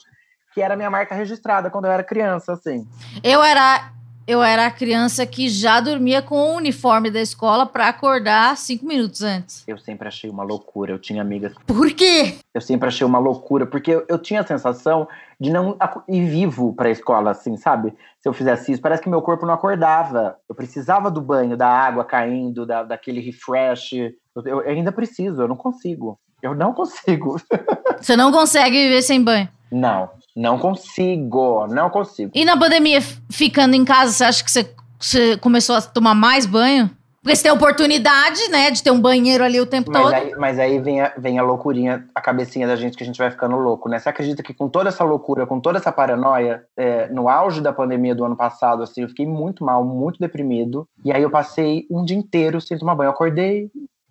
que 0.53 0.61
era 0.61 0.75
minha 0.75 0.89
marca 0.89 1.13
registrada 1.13 1.69
quando 1.69 1.85
eu 1.85 1.91
era 1.91 2.03
criança, 2.03 2.53
assim. 2.53 2.87
Eu 3.23 3.43
era 3.43 3.91
eu 4.27 4.43
era 4.43 4.65
a 4.65 4.71
criança 4.71 5.25
que 5.25 5.47
já 5.47 5.79
dormia 5.79 6.21
com 6.21 6.35
o 6.35 6.55
uniforme 6.57 7.09
da 7.09 7.21
escola 7.21 7.65
para 7.65 7.87
acordar 7.87 8.57
cinco 8.57 8.85
minutos 8.85 9.23
antes. 9.23 9.63
Eu 9.65 9.77
sempre 9.77 10.09
achei 10.09 10.29
uma 10.29 10.43
loucura. 10.43 10.91
Eu 10.91 10.99
tinha 10.99 11.21
amigas. 11.21 11.53
Por 11.65 11.91
quê? 11.93 12.35
Eu 12.53 12.59
sempre 12.59 12.89
achei 12.89 13.07
uma 13.07 13.19
loucura, 13.19 13.65
porque 13.65 13.91
eu, 13.91 14.05
eu 14.09 14.19
tinha 14.19 14.41
a 14.41 14.45
sensação 14.45 15.07
de 15.39 15.49
não 15.49 15.77
ir 16.09 16.29
vivo 16.29 16.73
para 16.73 16.89
a 16.89 16.91
escola, 16.91 17.31
assim, 17.31 17.55
sabe? 17.55 17.93
Se 18.19 18.27
eu 18.27 18.33
fizesse 18.33 18.73
isso, 18.73 18.81
parece 18.81 19.01
que 19.01 19.09
meu 19.09 19.21
corpo 19.21 19.45
não 19.45 19.53
acordava. 19.53 20.35
Eu 20.49 20.53
precisava 20.53 21.09
do 21.09 21.21
banho, 21.21 21.55
da 21.55 21.69
água 21.69 22.03
caindo, 22.03 22.65
da, 22.65 22.83
daquele 22.83 23.21
refresh. 23.21 23.93
Eu, 23.93 24.43
eu 24.45 24.59
ainda 24.59 24.91
preciso, 24.91 25.41
eu 25.41 25.47
não 25.47 25.55
consigo. 25.55 26.19
Eu 26.41 26.53
não 26.55 26.73
consigo. 26.73 27.41
Você 27.99 28.15
não 28.15 28.31
consegue 28.31 28.77
viver 28.77 29.01
sem 29.01 29.23
banho? 29.23 29.49
Não, 29.71 30.09
não 30.35 30.57
consigo, 30.57 31.67
não 31.67 31.89
consigo. 31.89 32.31
E 32.33 32.45
na 32.45 32.57
pandemia, 32.57 33.01
ficando 33.29 33.75
em 33.75 33.83
casa, 33.83 34.11
você 34.13 34.23
acha 34.23 34.43
que 34.43 34.51
você, 34.51 34.69
você 34.97 35.37
começou 35.37 35.75
a 35.75 35.81
tomar 35.81 36.13
mais 36.13 36.45
banho? 36.45 36.89
Porque 37.21 37.35
você 37.35 37.43
tem 37.43 37.51
oportunidade, 37.51 38.47
né, 38.49 38.71
de 38.71 38.81
ter 38.81 38.89
um 38.89 39.01
banheiro 39.01 39.43
ali 39.43 39.59
o 39.59 39.65
tempo 39.65 39.91
mas 39.91 40.01
todo. 40.01 40.13
Aí, 40.13 40.33
mas 40.37 40.57
aí 40.57 40.79
vem 40.79 41.01
a, 41.01 41.13
vem 41.17 41.37
a 41.37 41.43
loucurinha, 41.43 42.05
a 42.15 42.21
cabecinha 42.21 42.65
da 42.65 42.77
gente 42.77 42.95
que 42.95 43.03
a 43.03 43.05
gente 43.05 43.17
vai 43.17 43.29
ficando 43.29 43.57
louco, 43.57 43.89
né? 43.89 43.99
Você 43.99 44.07
acredita 44.07 44.41
que 44.41 44.53
com 44.53 44.69
toda 44.69 44.87
essa 44.87 45.03
loucura, 45.03 45.45
com 45.45 45.59
toda 45.59 45.77
essa 45.77 45.91
paranoia, 45.91 46.63
é, 46.77 47.09
no 47.09 47.27
auge 47.27 47.59
da 47.59 47.73
pandemia 47.73 48.15
do 48.15 48.23
ano 48.23 48.37
passado, 48.37 48.81
assim, 48.81 49.01
eu 49.01 49.09
fiquei 49.09 49.25
muito 49.25 49.61
mal, 49.65 49.83
muito 49.83 50.19
deprimido. 50.19 50.87
E 51.03 51.11
aí 51.11 51.21
eu 51.21 51.29
passei 51.29 51.85
um 51.91 52.05
dia 52.05 52.15
inteiro 52.15 52.61
sem 52.61 52.77
tomar 52.77 52.95
banho. 52.95 53.09
Eu 53.09 53.11
acordei, 53.11 53.69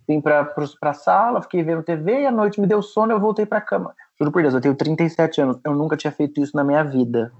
vim 0.09 0.20
pra, 0.20 0.44
pra 0.44 0.92
sala, 0.92 1.42
fiquei 1.42 1.62
vendo 1.62 1.82
TV, 1.82 2.22
e 2.22 2.26
à 2.26 2.30
noite 2.30 2.61
me 2.61 2.66
deu 2.66 2.82
sono, 2.82 3.12
eu 3.12 3.20
voltei 3.20 3.44
pra 3.44 3.61
cama. 3.61 3.94
Juro 4.18 4.32
por 4.32 4.42
Deus, 4.42 4.54
eu 4.54 4.61
tenho 4.61 4.74
37 4.74 5.40
anos, 5.40 5.59
eu 5.64 5.74
nunca 5.74 5.96
tinha 5.96 6.12
feito 6.12 6.40
isso 6.40 6.57
na 6.57 6.64
minha 6.64 6.82
vida. 6.82 7.32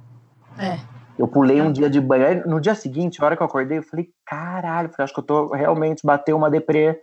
É. 0.59 0.79
Eu 1.19 1.27
pulei 1.27 1.63
um 1.63 1.73
dia 1.73 1.89
de 1.89 2.01
banho. 2.01 2.27
Aí, 2.27 2.47
no 2.47 2.61
dia 2.61 2.75
seguinte, 2.75 3.23
a 3.23 3.25
hora 3.25 3.37
que 3.37 3.43
eu 3.43 3.47
acordei, 3.47 3.79
eu 3.79 3.83
falei, 3.83 4.09
caralho, 4.27 4.91
acho 4.99 5.15
que 5.15 5.21
eu 5.21 5.25
tô 5.25 5.55
realmente 5.55 6.05
bateu 6.05 6.37
uma 6.37 6.51
deprê 6.51 7.01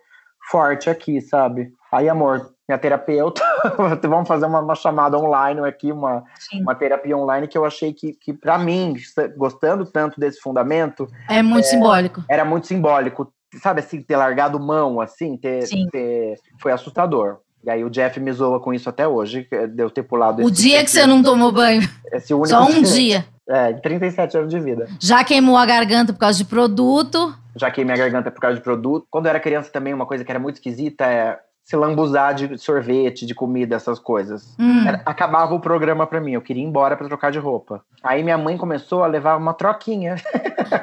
forte 0.50 0.90
aqui, 0.90 1.20
sabe? 1.22 1.74
Aí, 1.92 2.08
amor, 2.08 2.54
minha 2.68 2.78
terapeuta, 2.78 3.42
vamos 4.04 4.28
fazer 4.28 4.46
uma, 4.46 4.60
uma, 4.60 4.76
chamada 4.76 5.18
online 5.18 5.62
aqui, 5.62 5.92
uma, 5.92 6.24
uma 6.62 6.76
terapia 6.76 7.18
online 7.18 7.48
que 7.48 7.58
eu 7.58 7.66
achei 7.66 7.94
que, 7.94 8.14
que 8.14 8.34
para 8.34 8.58
mim, 8.58 8.96
gostando 9.36 9.86
tanto 9.86 10.20
desse 10.20 10.40
fundamento. 10.40 11.08
É 11.30 11.42
muito 11.42 11.66
é, 11.66 11.70
simbólico. 11.70 12.24
Era 12.30 12.46
muito 12.46 12.68
simbólico. 12.68 13.32
Sabe 13.62 13.82
assim, 13.82 14.02
ter 14.02 14.18
largado 14.18 14.60
mão, 14.60 15.00
assim, 15.00 15.38
ter, 15.38 15.68
ter, 15.92 16.40
foi 16.60 16.72
assustador. 16.72 17.38
E 17.64 17.70
aí 17.70 17.84
o 17.84 17.90
Jeff 17.90 18.20
me 18.20 18.32
zoa 18.32 18.60
com 18.60 18.74
isso 18.74 18.90
até 18.90 19.08
hoje, 19.08 19.48
de 19.70 19.82
eu 19.82 19.90
ter 19.90 20.04
pulado 20.04 20.44
O 20.44 20.52
dia 20.52 20.84
que 20.84 20.92
você 20.92 21.08
não 21.08 21.24
tomou 21.24 21.52
banho. 21.52 21.82
Esse 22.12 22.34
único 22.34 22.50
Só 22.50 22.66
um 22.66 22.82
dia. 22.82 23.26
É, 23.48 23.74
37 23.74 24.38
anos 24.38 24.50
de 24.50 24.60
vida. 24.60 24.88
Já 25.00 25.24
queimou 25.24 25.56
a 25.58 25.66
garganta 25.66 26.12
por 26.12 26.20
causa 26.20 26.38
de 26.38 26.46
produto. 26.46 27.34
Já 27.56 27.72
queimei 27.72 27.96
a 27.96 27.98
garganta 27.98 28.32
por 28.32 28.42
causa 28.42 28.58
de 28.58 28.64
produto. 28.64 29.08
Quando 29.10 29.26
eu 29.26 29.30
era 29.30 29.40
criança 29.40 29.70
também, 29.72 29.94
uma 29.94 30.06
coisa 30.06 30.26
que 30.26 30.32
era 30.32 30.40
muito 30.40 30.56
esquisita 30.56 31.06
é 31.06 31.40
se 31.64 31.78
lambuzar 31.78 32.34
de 32.34 32.58
sorvete, 32.58 33.26
de 33.26 33.34
comida, 33.34 33.76
essas 33.76 33.98
coisas. 33.98 34.56
Hum. 34.60 34.86
Era, 34.86 35.02
acabava 35.06 35.56
o 35.56 35.60
programa 35.60 36.06
pra 36.06 36.20
mim, 36.20 36.34
eu 36.34 36.42
queria 36.42 36.62
ir 36.62 36.66
embora 36.66 36.98
pra 36.98 37.08
trocar 37.08 37.32
de 37.32 37.40
roupa. 37.40 37.82
Aí 38.04 38.22
minha 38.22 38.38
mãe 38.38 38.58
começou 38.58 39.04
a 39.04 39.08
levar 39.08 39.38
uma 39.38 39.54
troquinha. 39.54 40.16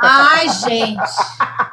Ai, 0.01 0.49
gente! 0.49 0.97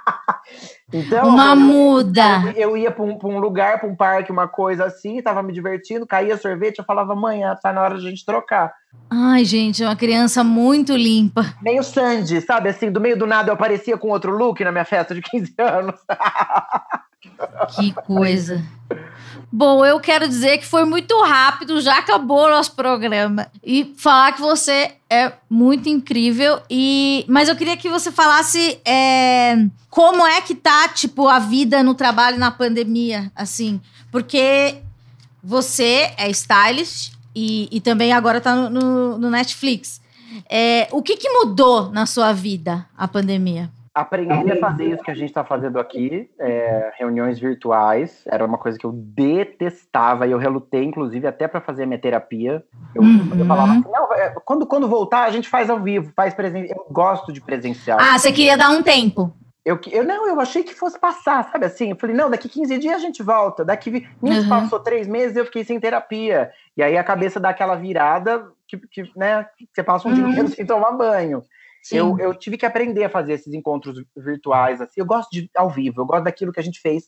Então, 0.94 1.28
uma 1.28 1.54
muda. 1.54 2.54
Eu, 2.56 2.70
eu 2.70 2.78
ia 2.78 2.92
para 2.92 3.04
um, 3.04 3.20
um, 3.22 3.40
lugar, 3.40 3.80
para 3.80 3.90
um 3.90 3.96
parque, 3.96 4.32
uma 4.32 4.48
coisa 4.48 4.86
assim, 4.86 5.22
tava 5.22 5.44
me 5.44 5.52
divertindo, 5.52 6.08
caía 6.08 6.38
sorvete, 6.38 6.80
eu 6.80 6.86
falava, 6.86 7.14
mãe, 7.14 7.42
tá 7.62 7.74
na 7.74 7.82
hora 7.82 7.98
de 7.98 8.08
a 8.08 8.10
gente 8.10 8.26
trocar. 8.26 8.74
Ai, 9.10 9.44
gente, 9.44 9.84
é 9.84 9.88
uma 9.88 9.98
criança 9.98 10.46
muito 10.46 10.96
limpa. 10.96 11.46
Meio 11.62 11.84
Sandy, 11.84 12.40
sabe? 12.40 12.70
Assim, 12.70 12.90
do 12.90 13.02
meio 13.02 13.18
do 13.18 13.28
nada 13.28 13.50
eu 13.50 13.54
aparecia 13.54 13.98
com 13.98 14.10
outro 14.10 14.32
look 14.32 14.64
na 14.64 14.72
minha 14.72 14.86
festa 14.86 15.14
de 15.14 15.22
15 15.22 15.56
anos. 15.60 15.96
Que 17.76 17.94
coisa. 17.94 18.64
Bom, 19.52 19.86
eu 19.86 20.00
quero 20.00 20.28
dizer 20.28 20.58
que 20.58 20.66
foi 20.66 20.84
muito 20.84 21.18
rápido, 21.24 21.80
já 21.80 22.00
acabou 22.00 22.46
o 22.46 22.50
nosso 22.50 22.74
programa. 22.74 23.50
E 23.64 23.94
falar 23.98 24.34
que 24.34 24.42
você 24.42 24.96
é 25.10 25.32
muito 25.50 25.88
incrível. 25.88 26.62
E 26.70 27.26
Mas 27.30 27.48
eu 27.48 27.56
queria 27.56 27.78
que 27.78 27.90
você 27.90 28.12
falasse 28.12 28.80
é, 28.86 29.56
como 29.90 30.26
é 30.26 30.42
que 30.42 30.54
tá, 30.54 30.90
tipo, 30.90 31.28
a 31.28 31.40
vida 31.40 31.82
no 31.82 31.96
trabalho 31.96 32.38
na 32.38 32.52
pandemia, 32.52 33.32
assim. 33.36 33.80
Porque 34.12 34.82
você 35.42 36.14
é 36.18 36.30
stylist 36.30 37.14
e, 37.34 37.70
e 37.72 37.80
também 37.80 38.12
agora 38.12 38.42
tá 38.42 38.54
no, 38.54 39.18
no, 39.18 39.30
Netflix. 39.30 40.02
É, 40.50 40.90
o 40.92 41.02
que, 41.02 41.16
que 41.16 41.30
mudou 41.30 41.90
na 41.92 42.06
sua 42.06 42.34
vida 42.34 42.86
a 42.98 43.08
pandemia? 43.08 43.72
Aprendi 44.02 44.52
a 44.52 44.58
fazer 44.58 44.86
isso 44.86 45.04
que 45.04 45.12
a 45.12 45.16
gente 45.16 45.30
está 45.30 45.44
fazendo 45.44 45.80
aqui, 45.80 46.30
é, 46.40 46.92
reuniões 46.98 47.40
virtuais. 47.40 48.24
Era 48.28 48.46
uma 48.46 48.58
coisa 48.58 48.78
que 48.78 48.86
eu 48.86 48.92
detestava 48.92 50.28
e 50.28 50.32
eu 50.32 50.38
relutei, 50.38 50.84
inclusive, 50.84 51.26
até 51.26 51.48
para 51.48 51.60
fazer 51.60 51.84
a 51.84 51.86
minha 51.88 52.00
terapia. 52.00 52.64
Eu, 52.94 53.02
uhum. 53.02 53.32
eu 53.38 53.46
falava 53.46 53.72
assim, 53.72 53.84
não, 53.92 54.14
é, 54.14 54.36
quando, 54.46 54.68
quando 54.68 54.88
voltar, 54.88 55.24
a 55.24 55.32
gente 55.32 55.50
faz 55.50 55.70
ao 55.70 55.80
vivo, 55.80 56.12
faz 56.16 56.34
presencial. 56.34 56.86
Eu 56.88 56.94
gosto 56.94 57.34
de 57.34 57.42
presencial. 57.42 57.98
Ah, 58.00 58.18
você 58.18 58.32
queria 58.32 58.58
dar 58.58 58.70
um 58.70 58.84
tempo. 58.84 59.34
Eu, 59.66 59.80
eu 59.92 60.06
não, 60.06 60.26
eu 60.28 60.40
achei 60.40 60.64
que 60.64 60.74
fosse 60.74 60.98
passar, 60.98 61.52
sabe 61.52 61.66
assim? 61.66 61.90
Eu 61.90 61.98
falei, 61.98 62.16
não, 62.16 62.30
daqui 62.30 62.48
15 62.48 62.78
dias 62.78 62.96
a 62.96 63.00
gente 63.00 63.22
volta. 63.22 63.66
Daqui. 63.66 64.08
Uhum. 64.22 64.48
passou 64.48 64.80
três 64.80 65.08
meses 65.08 65.36
eu 65.36 65.46
fiquei 65.46 65.66
sem 65.66 65.80
terapia. 65.80 66.52
E 66.78 66.82
aí 66.82 66.98
a 66.98 67.04
cabeça 67.04 67.40
dá 67.40 67.50
aquela 67.50 67.76
virada 67.76 68.48
que, 68.68 68.78
que 68.78 69.12
né, 69.16 69.46
você 69.74 69.84
passa 69.84 70.08
um 70.08 70.12
uhum. 70.12 70.16
dia 70.16 70.28
inteiro 70.30 70.48
sem 70.50 70.66
tomar 70.66 70.92
banho. 70.92 71.44
Eu, 71.96 72.18
eu 72.20 72.34
tive 72.34 72.58
que 72.58 72.66
aprender 72.66 73.04
a 73.04 73.10
fazer 73.10 73.34
esses 73.34 73.54
encontros 73.54 74.04
virtuais, 74.16 74.82
assim. 74.82 75.00
Eu 75.00 75.06
gosto 75.06 75.30
de 75.32 75.50
ao 75.56 75.70
vivo, 75.70 76.02
eu 76.02 76.06
gosto 76.06 76.24
daquilo 76.24 76.52
que 76.52 76.60
a 76.60 76.64
gente 76.64 76.82
fez, 76.82 77.06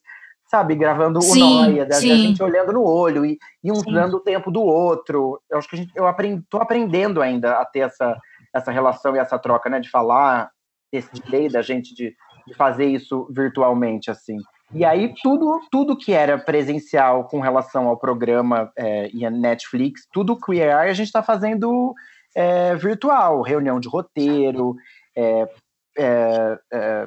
sabe, 0.50 0.76
gravando 0.76 1.22
sim, 1.22 1.42
o 1.42 1.62
Noia, 1.62 1.86
da, 1.86 1.96
da, 1.96 2.02
gente 2.02 2.42
olhando 2.42 2.74
no 2.74 2.84
olho 2.84 3.26
e, 3.26 3.38
e 3.64 3.72
um 3.72 3.82
dando 3.82 4.18
o 4.18 4.20
tempo 4.20 4.52
do 4.52 4.62
outro. 4.62 5.40
Eu 5.50 5.58
acho 5.58 5.70
que 5.70 5.76
a 5.76 5.80
gente, 5.80 5.92
eu 5.96 6.08
aprendi, 6.08 6.44
tô 6.50 6.58
aprendendo 6.58 7.22
ainda 7.22 7.60
a 7.60 7.66
ter 7.66 7.80
essa, 7.80 8.18
essa 8.54 8.72
relação 8.72 9.16
e 9.16 9.20
essa 9.20 9.38
troca, 9.38 9.70
né, 9.70 9.80
de 9.80 9.90
falar, 9.90 10.50
esse 10.92 11.10
delay 11.22 11.50
da 11.50 11.62
gente 11.62 11.94
de, 11.94 12.16
de 12.48 12.54
fazer 12.56 12.86
isso 12.86 13.28
virtualmente, 13.32 14.10
assim. 14.10 14.38
E 14.74 14.86
aí, 14.86 15.14
tudo, 15.22 15.60
tudo 15.72 15.98
que 15.98 16.14
era 16.14 16.38
presencial 16.38 17.28
com 17.28 17.40
relação 17.40 17.88
ao 17.88 17.98
programa 17.98 18.72
é, 18.78 19.10
e 19.12 19.26
a 19.26 19.32
Netflix, 19.32 20.08
tudo 20.12 20.40
Queer 20.40 20.70
Eye, 20.70 20.92
a 20.92 20.94
gente 20.94 21.08
está 21.08 21.24
fazendo 21.24 21.94
é, 22.36 22.76
virtual, 22.76 23.42
reunião 23.42 23.80
de 23.80 23.88
roteiro, 23.88 24.76
é, 25.16 25.50
é, 25.98 26.60
é 26.72 27.06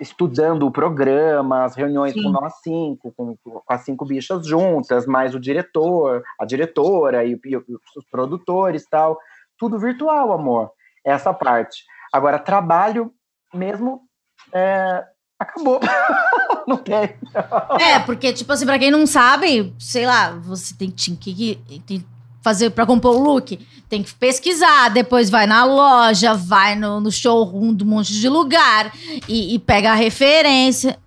estudando 0.00 0.66
o 0.66 0.70
programa, 0.70 1.64
as 1.64 1.74
reuniões 1.76 2.12
Sim. 2.12 2.22
com 2.24 2.30
nós 2.30 2.54
cinco, 2.62 3.12
com, 3.16 3.36
com, 3.36 3.62
as 3.68 3.84
cinco 3.84 4.04
bichas 4.04 4.46
juntas, 4.46 5.06
mais 5.06 5.34
o 5.34 5.40
diretor, 5.40 6.22
a 6.38 6.44
diretora 6.44 7.24
e, 7.24 7.38
e 7.44 7.56
os 7.56 8.04
produtores 8.10 8.86
tal. 8.88 9.18
Tudo 9.56 9.78
virtual, 9.78 10.32
amor. 10.32 10.72
Essa 11.04 11.32
parte. 11.32 11.84
Agora, 12.12 12.38
trabalho 12.38 13.12
mesmo 13.52 14.02
é, 14.52 15.04
acabou. 15.38 15.80
não 16.66 16.76
tem. 16.76 17.16
É, 17.80 17.98
porque, 18.04 18.32
tipo 18.32 18.52
assim, 18.52 18.66
pra 18.66 18.78
quem 18.78 18.90
não 18.90 19.06
sabe, 19.06 19.74
sei 19.78 20.06
lá, 20.06 20.30
você 20.30 20.74
tem, 20.76 20.90
tem 20.90 21.16
que. 21.16 21.56
Tem, 21.86 22.04
fazer 22.44 22.70
para 22.70 22.84
compor 22.84 23.16
o 23.16 23.22
look, 23.22 23.58
tem 23.88 24.02
que 24.02 24.14
pesquisar, 24.14 24.90
depois 24.90 25.30
vai 25.30 25.46
na 25.46 25.64
loja, 25.64 26.34
vai 26.34 26.76
no, 26.76 27.00
no 27.00 27.10
showroom 27.10 27.74
de 27.74 27.82
um 27.82 27.86
monte 27.86 28.12
de 28.12 28.28
lugar 28.28 28.92
e, 29.26 29.54
e 29.54 29.58
pega 29.58 29.92
a 29.92 29.94
referência. 29.94 30.98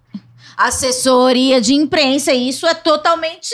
Assessoria 0.58 1.62
de 1.62 1.76
imprensa, 1.76 2.34
isso 2.34 2.66
é 2.66 2.74
totalmente 2.74 3.54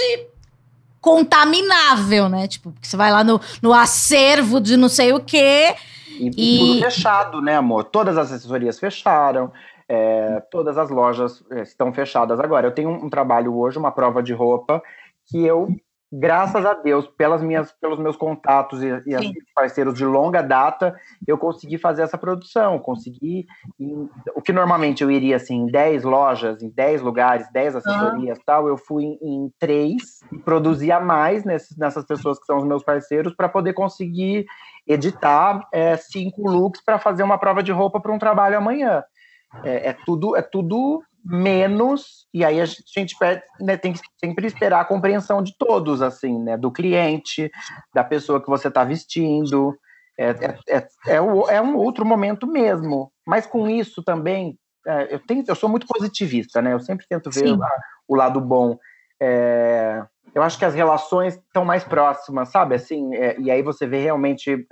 contaminável, 1.01 2.29
né? 2.29 2.47
Tipo, 2.47 2.73
você 2.81 2.95
vai 2.95 3.11
lá 3.11 3.21
no, 3.25 3.41
no 3.61 3.73
acervo 3.73 4.61
de 4.61 4.77
não 4.77 4.87
sei 4.87 5.11
o 5.11 5.19
quê. 5.19 5.75
E, 6.17 6.55
e... 6.55 6.59
tudo 6.59 6.79
fechado, 6.83 7.41
né, 7.41 7.57
amor? 7.57 7.83
Todas 7.83 8.17
as 8.17 8.31
assessorias 8.31 8.79
fecharam, 8.79 9.51
é, 9.89 10.41
todas 10.49 10.77
as 10.77 10.89
lojas 10.89 11.43
é, 11.51 11.63
estão 11.63 11.91
fechadas 11.91 12.39
agora. 12.39 12.67
Eu 12.67 12.71
tenho 12.71 12.89
um, 12.89 13.05
um 13.05 13.09
trabalho 13.09 13.53
hoje, 13.57 13.77
uma 13.77 13.91
prova 13.91 14.23
de 14.23 14.31
roupa, 14.31 14.81
que 15.25 15.43
eu 15.43 15.67
graças 16.15 16.63
a 16.63 16.75
Deus, 16.75 17.07
pelas 17.07 17.41
minhas, 17.41 17.71
pelos 17.71 17.97
meus 17.97 18.15
contatos 18.15 18.83
e, 18.83 18.87
e 18.87 19.33
parceiros 19.55 19.95
de 19.95 20.05
longa 20.05 20.43
data, 20.43 20.95
eu 21.25 21.39
consegui 21.39 21.79
fazer 21.79 22.03
essa 22.03 22.19
produção, 22.19 22.77
consegui 22.77 23.47
em, 23.79 24.07
o 24.35 24.41
que 24.41 24.53
normalmente 24.53 25.03
eu 25.03 25.09
iria 25.09 25.37
assim 25.37 25.55
em 25.55 25.65
10 25.65 26.03
lojas, 26.03 26.61
em 26.61 26.69
10 26.69 27.01
lugares, 27.01 27.51
10 27.51 27.77
assessorias, 27.77 28.37
uhum. 28.37 28.43
tal, 28.45 28.67
eu 28.67 28.77
fui 28.77 29.03
em, 29.03 29.17
em 29.23 29.53
três 29.57 30.21
e 30.31 30.37
produzia 30.37 30.99
mais 30.99 31.43
nesses, 31.43 31.75
nessas 31.75 32.05
pessoas 32.05 32.39
que 32.39 32.45
são 32.45 32.57
os 32.57 32.63
meus 32.63 32.83
parceiros 32.83 33.33
para 33.33 33.49
poder 33.49 33.73
conseguir 33.73 34.45
editar 34.85 35.67
é, 35.73 35.97
cinco 35.97 36.47
looks 36.47 36.83
para 36.83 36.99
fazer 36.99 37.23
uma 37.23 37.39
prova 37.39 37.63
de 37.63 37.71
roupa 37.71 37.99
para 37.99 38.13
um 38.13 38.19
trabalho 38.19 38.57
amanhã. 38.57 39.03
É, 39.63 39.89
é, 39.89 39.97
tudo 40.05 40.35
é 40.35 40.41
tudo 40.41 41.03
menos, 41.23 42.27
e 42.33 42.43
aí 42.43 42.59
a 42.59 42.65
gente 42.65 43.15
né, 43.59 43.77
tem 43.77 43.93
que 43.93 43.99
sempre 44.19 44.45
esperar 44.47 44.81
a 44.81 44.85
compreensão 44.85 45.41
de 45.41 45.55
todos, 45.57 46.01
assim, 46.01 46.37
né? 46.39 46.57
Do 46.57 46.71
cliente, 46.71 47.49
da 47.93 48.03
pessoa 48.03 48.41
que 48.41 48.49
você 48.49 48.67
está 48.67 48.83
vestindo. 48.83 49.77
É, 50.19 50.29
é, 50.29 50.57
é, 50.69 50.77
é, 51.07 51.15
é, 51.15 51.61
um 51.61 51.77
outro 51.77 52.05
momento 52.05 52.45
mesmo. 52.45 53.11
Mas 53.25 53.45
com 53.45 53.69
isso 53.69 54.03
também, 54.03 54.57
é, 54.85 55.15
eu, 55.15 55.19
tenho, 55.19 55.43
eu 55.47 55.55
sou 55.55 55.69
muito 55.69 55.87
positivista, 55.87 56.61
né? 56.61 56.73
Eu 56.73 56.79
sempre 56.79 57.05
tento 57.07 57.31
ver 57.31 57.53
a, 57.53 57.69
o 58.07 58.15
lado 58.15 58.41
bom. 58.41 58.77
É, 59.21 60.03
eu 60.35 60.43
acho 60.43 60.57
que 60.57 60.65
as 60.65 60.73
relações 60.73 61.35
estão 61.35 61.63
mais 61.63 61.83
próximas, 61.83 62.49
sabe? 62.49 62.75
Assim, 62.75 63.15
é, 63.15 63.39
e 63.39 63.49
aí 63.49 63.61
você 63.61 63.87
vê 63.87 63.99
realmente 64.01 64.67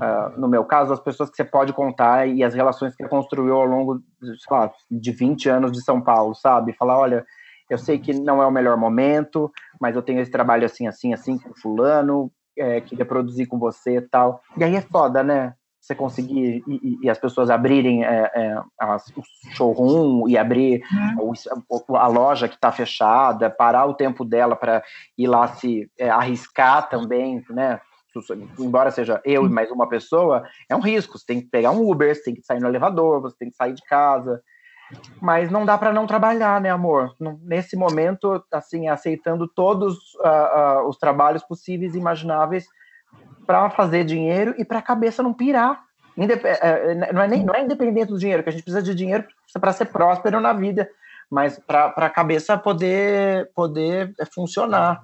Uh, 0.00 0.40
no 0.40 0.48
meu 0.48 0.64
caso, 0.64 0.92
as 0.92 1.00
pessoas 1.00 1.28
que 1.28 1.36
você 1.36 1.44
pode 1.44 1.72
contar 1.72 2.26
e 2.26 2.42
as 2.42 2.54
relações 2.54 2.96
que 2.96 3.02
você 3.02 3.08
construiu 3.08 3.54
ao 3.54 3.66
longo 3.66 4.00
lá, 4.50 4.72
de 4.90 5.12
20 5.12 5.48
anos 5.48 5.72
de 5.72 5.82
São 5.82 6.00
Paulo, 6.00 6.34
sabe? 6.34 6.72
Falar, 6.72 6.98
olha, 6.98 7.26
eu 7.68 7.78
sei 7.78 7.98
que 7.98 8.12
não 8.12 8.42
é 8.42 8.46
o 8.46 8.50
melhor 8.50 8.76
momento, 8.76 9.50
mas 9.80 9.94
eu 9.94 10.02
tenho 10.02 10.20
esse 10.20 10.30
trabalho 10.30 10.64
assim, 10.64 10.88
assim, 10.88 11.12
assim, 11.12 11.38
com 11.38 11.54
fulano, 11.54 12.32
é, 12.58 12.80
queria 12.80 13.04
produzir 13.04 13.46
com 13.46 13.58
você 13.58 13.98
e 13.98 14.00
tal. 14.00 14.42
E 14.56 14.64
aí 14.64 14.74
é 14.74 14.80
foda, 14.80 15.22
né? 15.22 15.54
Você 15.80 15.94
conseguir 15.94 16.62
e, 16.66 16.98
e 17.02 17.08
as 17.08 17.18
pessoas 17.18 17.48
abrirem 17.48 18.04
é, 18.04 18.30
é, 18.34 18.58
o 18.58 19.22
showroom 19.54 20.28
e 20.28 20.36
abrir 20.36 20.82
uhum. 21.18 21.32
o, 21.68 21.96
a 21.96 22.06
loja 22.06 22.48
que 22.48 22.54
está 22.54 22.70
fechada, 22.70 23.48
parar 23.48 23.86
o 23.86 23.94
tempo 23.94 24.24
dela 24.24 24.54
para 24.54 24.82
ir 25.16 25.26
lá 25.26 25.48
se 25.48 25.90
é, 25.98 26.10
arriscar 26.10 26.88
também, 26.88 27.42
né? 27.48 27.80
Embora 28.58 28.90
seja 28.90 29.20
eu 29.24 29.46
e 29.46 29.48
mais 29.48 29.70
uma 29.70 29.88
pessoa, 29.88 30.44
é 30.68 30.76
um 30.76 30.80
risco. 30.80 31.18
Você 31.18 31.26
tem 31.26 31.40
que 31.40 31.48
pegar 31.48 31.70
um 31.70 31.88
Uber, 31.90 32.14
você 32.14 32.22
tem 32.22 32.34
que 32.34 32.42
sair 32.42 32.60
no 32.60 32.68
elevador, 32.68 33.20
você 33.20 33.36
tem 33.38 33.50
que 33.50 33.56
sair 33.56 33.72
de 33.72 33.82
casa. 33.82 34.42
Mas 35.20 35.50
não 35.50 35.64
dá 35.64 35.78
para 35.78 35.92
não 35.92 36.06
trabalhar, 36.06 36.60
né, 36.60 36.70
amor? 36.70 37.14
Nesse 37.42 37.76
momento, 37.76 38.44
assim, 38.52 38.88
aceitando 38.88 39.46
todos 39.46 40.14
uh, 40.16 40.82
uh, 40.82 40.88
os 40.88 40.96
trabalhos 40.96 41.44
possíveis 41.44 41.94
e 41.94 41.98
imagináveis 41.98 42.66
para 43.46 43.70
fazer 43.70 44.04
dinheiro 44.04 44.54
e 44.58 44.64
para 44.64 44.78
a 44.78 44.82
cabeça 44.82 45.22
não 45.22 45.32
pirar. 45.32 45.80
Indep 46.16 46.44
é, 46.44 46.58
é, 46.62 47.12
não, 47.12 47.22
é 47.22 47.28
nem, 47.28 47.44
não 47.44 47.54
é 47.54 47.62
independente 47.62 48.08
do 48.08 48.18
dinheiro, 48.18 48.42
que 48.42 48.48
a 48.48 48.52
gente 48.52 48.62
precisa 48.62 48.82
de 48.82 48.94
dinheiro 48.94 49.24
para 49.60 49.72
ser 49.72 49.86
próspero 49.86 50.40
na 50.40 50.52
vida, 50.52 50.88
mas 51.30 51.58
para 51.58 51.92
a 51.96 52.10
cabeça 52.10 52.58
poder, 52.58 53.50
poder 53.54 54.12
funcionar. 54.34 55.00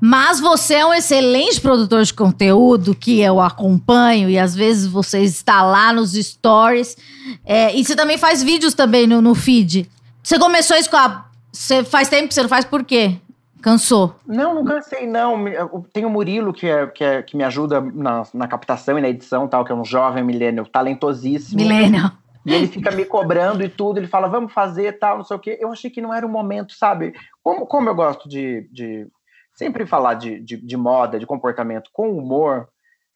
Mas 0.00 0.40
você 0.40 0.74
é 0.74 0.86
um 0.86 0.94
excelente 0.94 1.60
produtor 1.60 2.02
de 2.02 2.12
conteúdo 2.12 2.94
que 2.94 3.20
eu 3.20 3.40
acompanho 3.40 4.28
e 4.28 4.38
às 4.38 4.54
vezes 4.54 4.86
você 4.86 5.20
está 5.22 5.62
lá 5.62 5.92
nos 5.92 6.12
stories. 6.12 6.96
É, 7.44 7.74
e 7.74 7.84
você 7.84 7.96
também 7.96 8.18
faz 8.18 8.42
vídeos 8.42 8.74
também 8.74 9.06
no, 9.06 9.20
no 9.20 9.34
feed. 9.34 9.88
Você 10.22 10.38
começou 10.38 10.76
isso 10.76 10.90
com 10.90 10.96
a. 10.96 11.26
Você 11.52 11.84
faz 11.84 12.08
tempo 12.08 12.28
que 12.28 12.34
você 12.34 12.42
não 12.42 12.48
faz 12.48 12.64
por 12.64 12.84
quê? 12.84 13.16
Cansou? 13.62 14.14
Não, 14.26 14.56
não 14.56 14.64
cansei, 14.64 15.06
não. 15.06 15.44
Tem 15.92 16.04
o 16.04 16.10
Murilo, 16.10 16.52
que, 16.52 16.66
é, 16.66 16.86
que, 16.86 17.02
é, 17.02 17.22
que 17.22 17.36
me 17.36 17.44
ajuda 17.44 17.80
na, 17.80 18.22
na 18.34 18.46
captação 18.46 18.98
e 18.98 19.00
na 19.00 19.08
edição, 19.08 19.48
tal, 19.48 19.64
que 19.64 19.72
é 19.72 19.74
um 19.74 19.84
jovem 19.84 20.22
milênio 20.22 20.66
talentosíssimo. 20.66 21.62
Milênio. 21.62 22.12
E 22.44 22.52
ele 22.52 22.66
fica 22.66 22.90
me 22.90 23.06
cobrando 23.06 23.64
e 23.64 23.68
tudo, 23.70 23.98
ele 23.98 24.06
fala, 24.06 24.28
vamos 24.28 24.52
fazer, 24.52 24.98
tal, 24.98 25.16
não 25.16 25.24
sei 25.24 25.36
o 25.36 25.40
quê. 25.40 25.56
Eu 25.58 25.72
achei 25.72 25.90
que 25.90 26.02
não 26.02 26.12
era 26.12 26.26
o 26.26 26.28
momento, 26.28 26.74
sabe? 26.74 27.14
Como, 27.42 27.66
como 27.66 27.88
eu 27.88 27.94
gosto 27.94 28.28
de, 28.28 28.68
de 28.70 29.06
sempre 29.54 29.86
falar 29.86 30.14
de, 30.14 30.40
de, 30.40 30.56
de 30.56 30.76
moda, 30.76 31.18
de 31.18 31.26
comportamento 31.26 31.90
com 31.92 32.10
humor. 32.10 32.68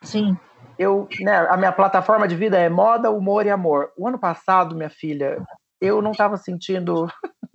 Sim. 0.03 0.37
Eu, 0.79 1.09
né, 1.21 1.37
a 1.51 1.57
minha 1.57 1.73
plataforma 1.73 2.29
de 2.29 2.37
vida 2.37 2.57
é 2.57 2.69
moda, 2.69 3.11
humor 3.11 3.45
e 3.45 3.51
amor. 3.51 3.91
O 3.97 4.07
ano 4.07 4.19
passado, 4.19 4.77
minha 4.77 4.91
filha, 4.91 5.45
eu 5.81 6.01
não 6.01 6.13
estava 6.13 6.37
sentindo 6.37 7.09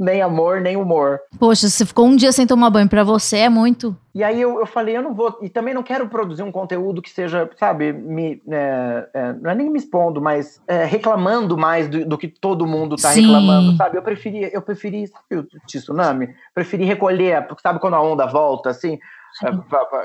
nem 0.03 0.21
amor, 0.21 0.61
nem 0.61 0.75
humor. 0.75 1.19
Poxa, 1.39 1.67
você 1.69 1.85
ficou 1.85 2.05
um 2.05 2.15
dia 2.15 2.31
sem 2.31 2.45
tomar 2.45 2.69
banho, 2.69 2.89
para 2.89 3.03
você 3.03 3.37
é 3.37 3.49
muito. 3.49 3.95
E 4.13 4.23
aí 4.23 4.39
eu, 4.39 4.59
eu 4.59 4.65
falei, 4.65 4.95
eu 4.95 5.01
não 5.01 5.13
vou, 5.13 5.39
e 5.41 5.49
também 5.49 5.73
não 5.73 5.81
quero 5.81 6.07
produzir 6.07 6.43
um 6.43 6.51
conteúdo 6.51 7.01
que 7.01 7.09
seja, 7.09 7.49
sabe, 7.57 7.91
me, 7.91 8.41
é, 8.47 9.09
é, 9.13 9.33
não 9.33 9.49
é 9.49 9.55
nem 9.55 9.69
me 9.69 9.79
expondo, 9.79 10.21
mas 10.21 10.61
é, 10.67 10.83
reclamando 10.85 11.57
mais 11.57 11.87
do, 11.87 12.05
do, 12.05 12.17
que 12.17 12.27
todo 12.27 12.67
mundo 12.67 12.95
tá 12.95 13.09
Sim. 13.09 13.21
reclamando, 13.21 13.75
sabe? 13.75 13.97
Eu 13.97 14.03
preferi, 14.03 14.49
eu 14.53 14.61
preferi, 14.61 15.07
sabe 15.07 15.41
o 15.41 15.47
tsunami? 15.65 16.35
Preferi 16.53 16.85
recolher, 16.85 17.47
porque 17.47 17.63
sabe 17.63 17.79
quando 17.79 17.95
a 17.95 18.01
onda 18.01 18.27
volta, 18.27 18.69
assim? 18.69 18.99
É, 19.43 19.49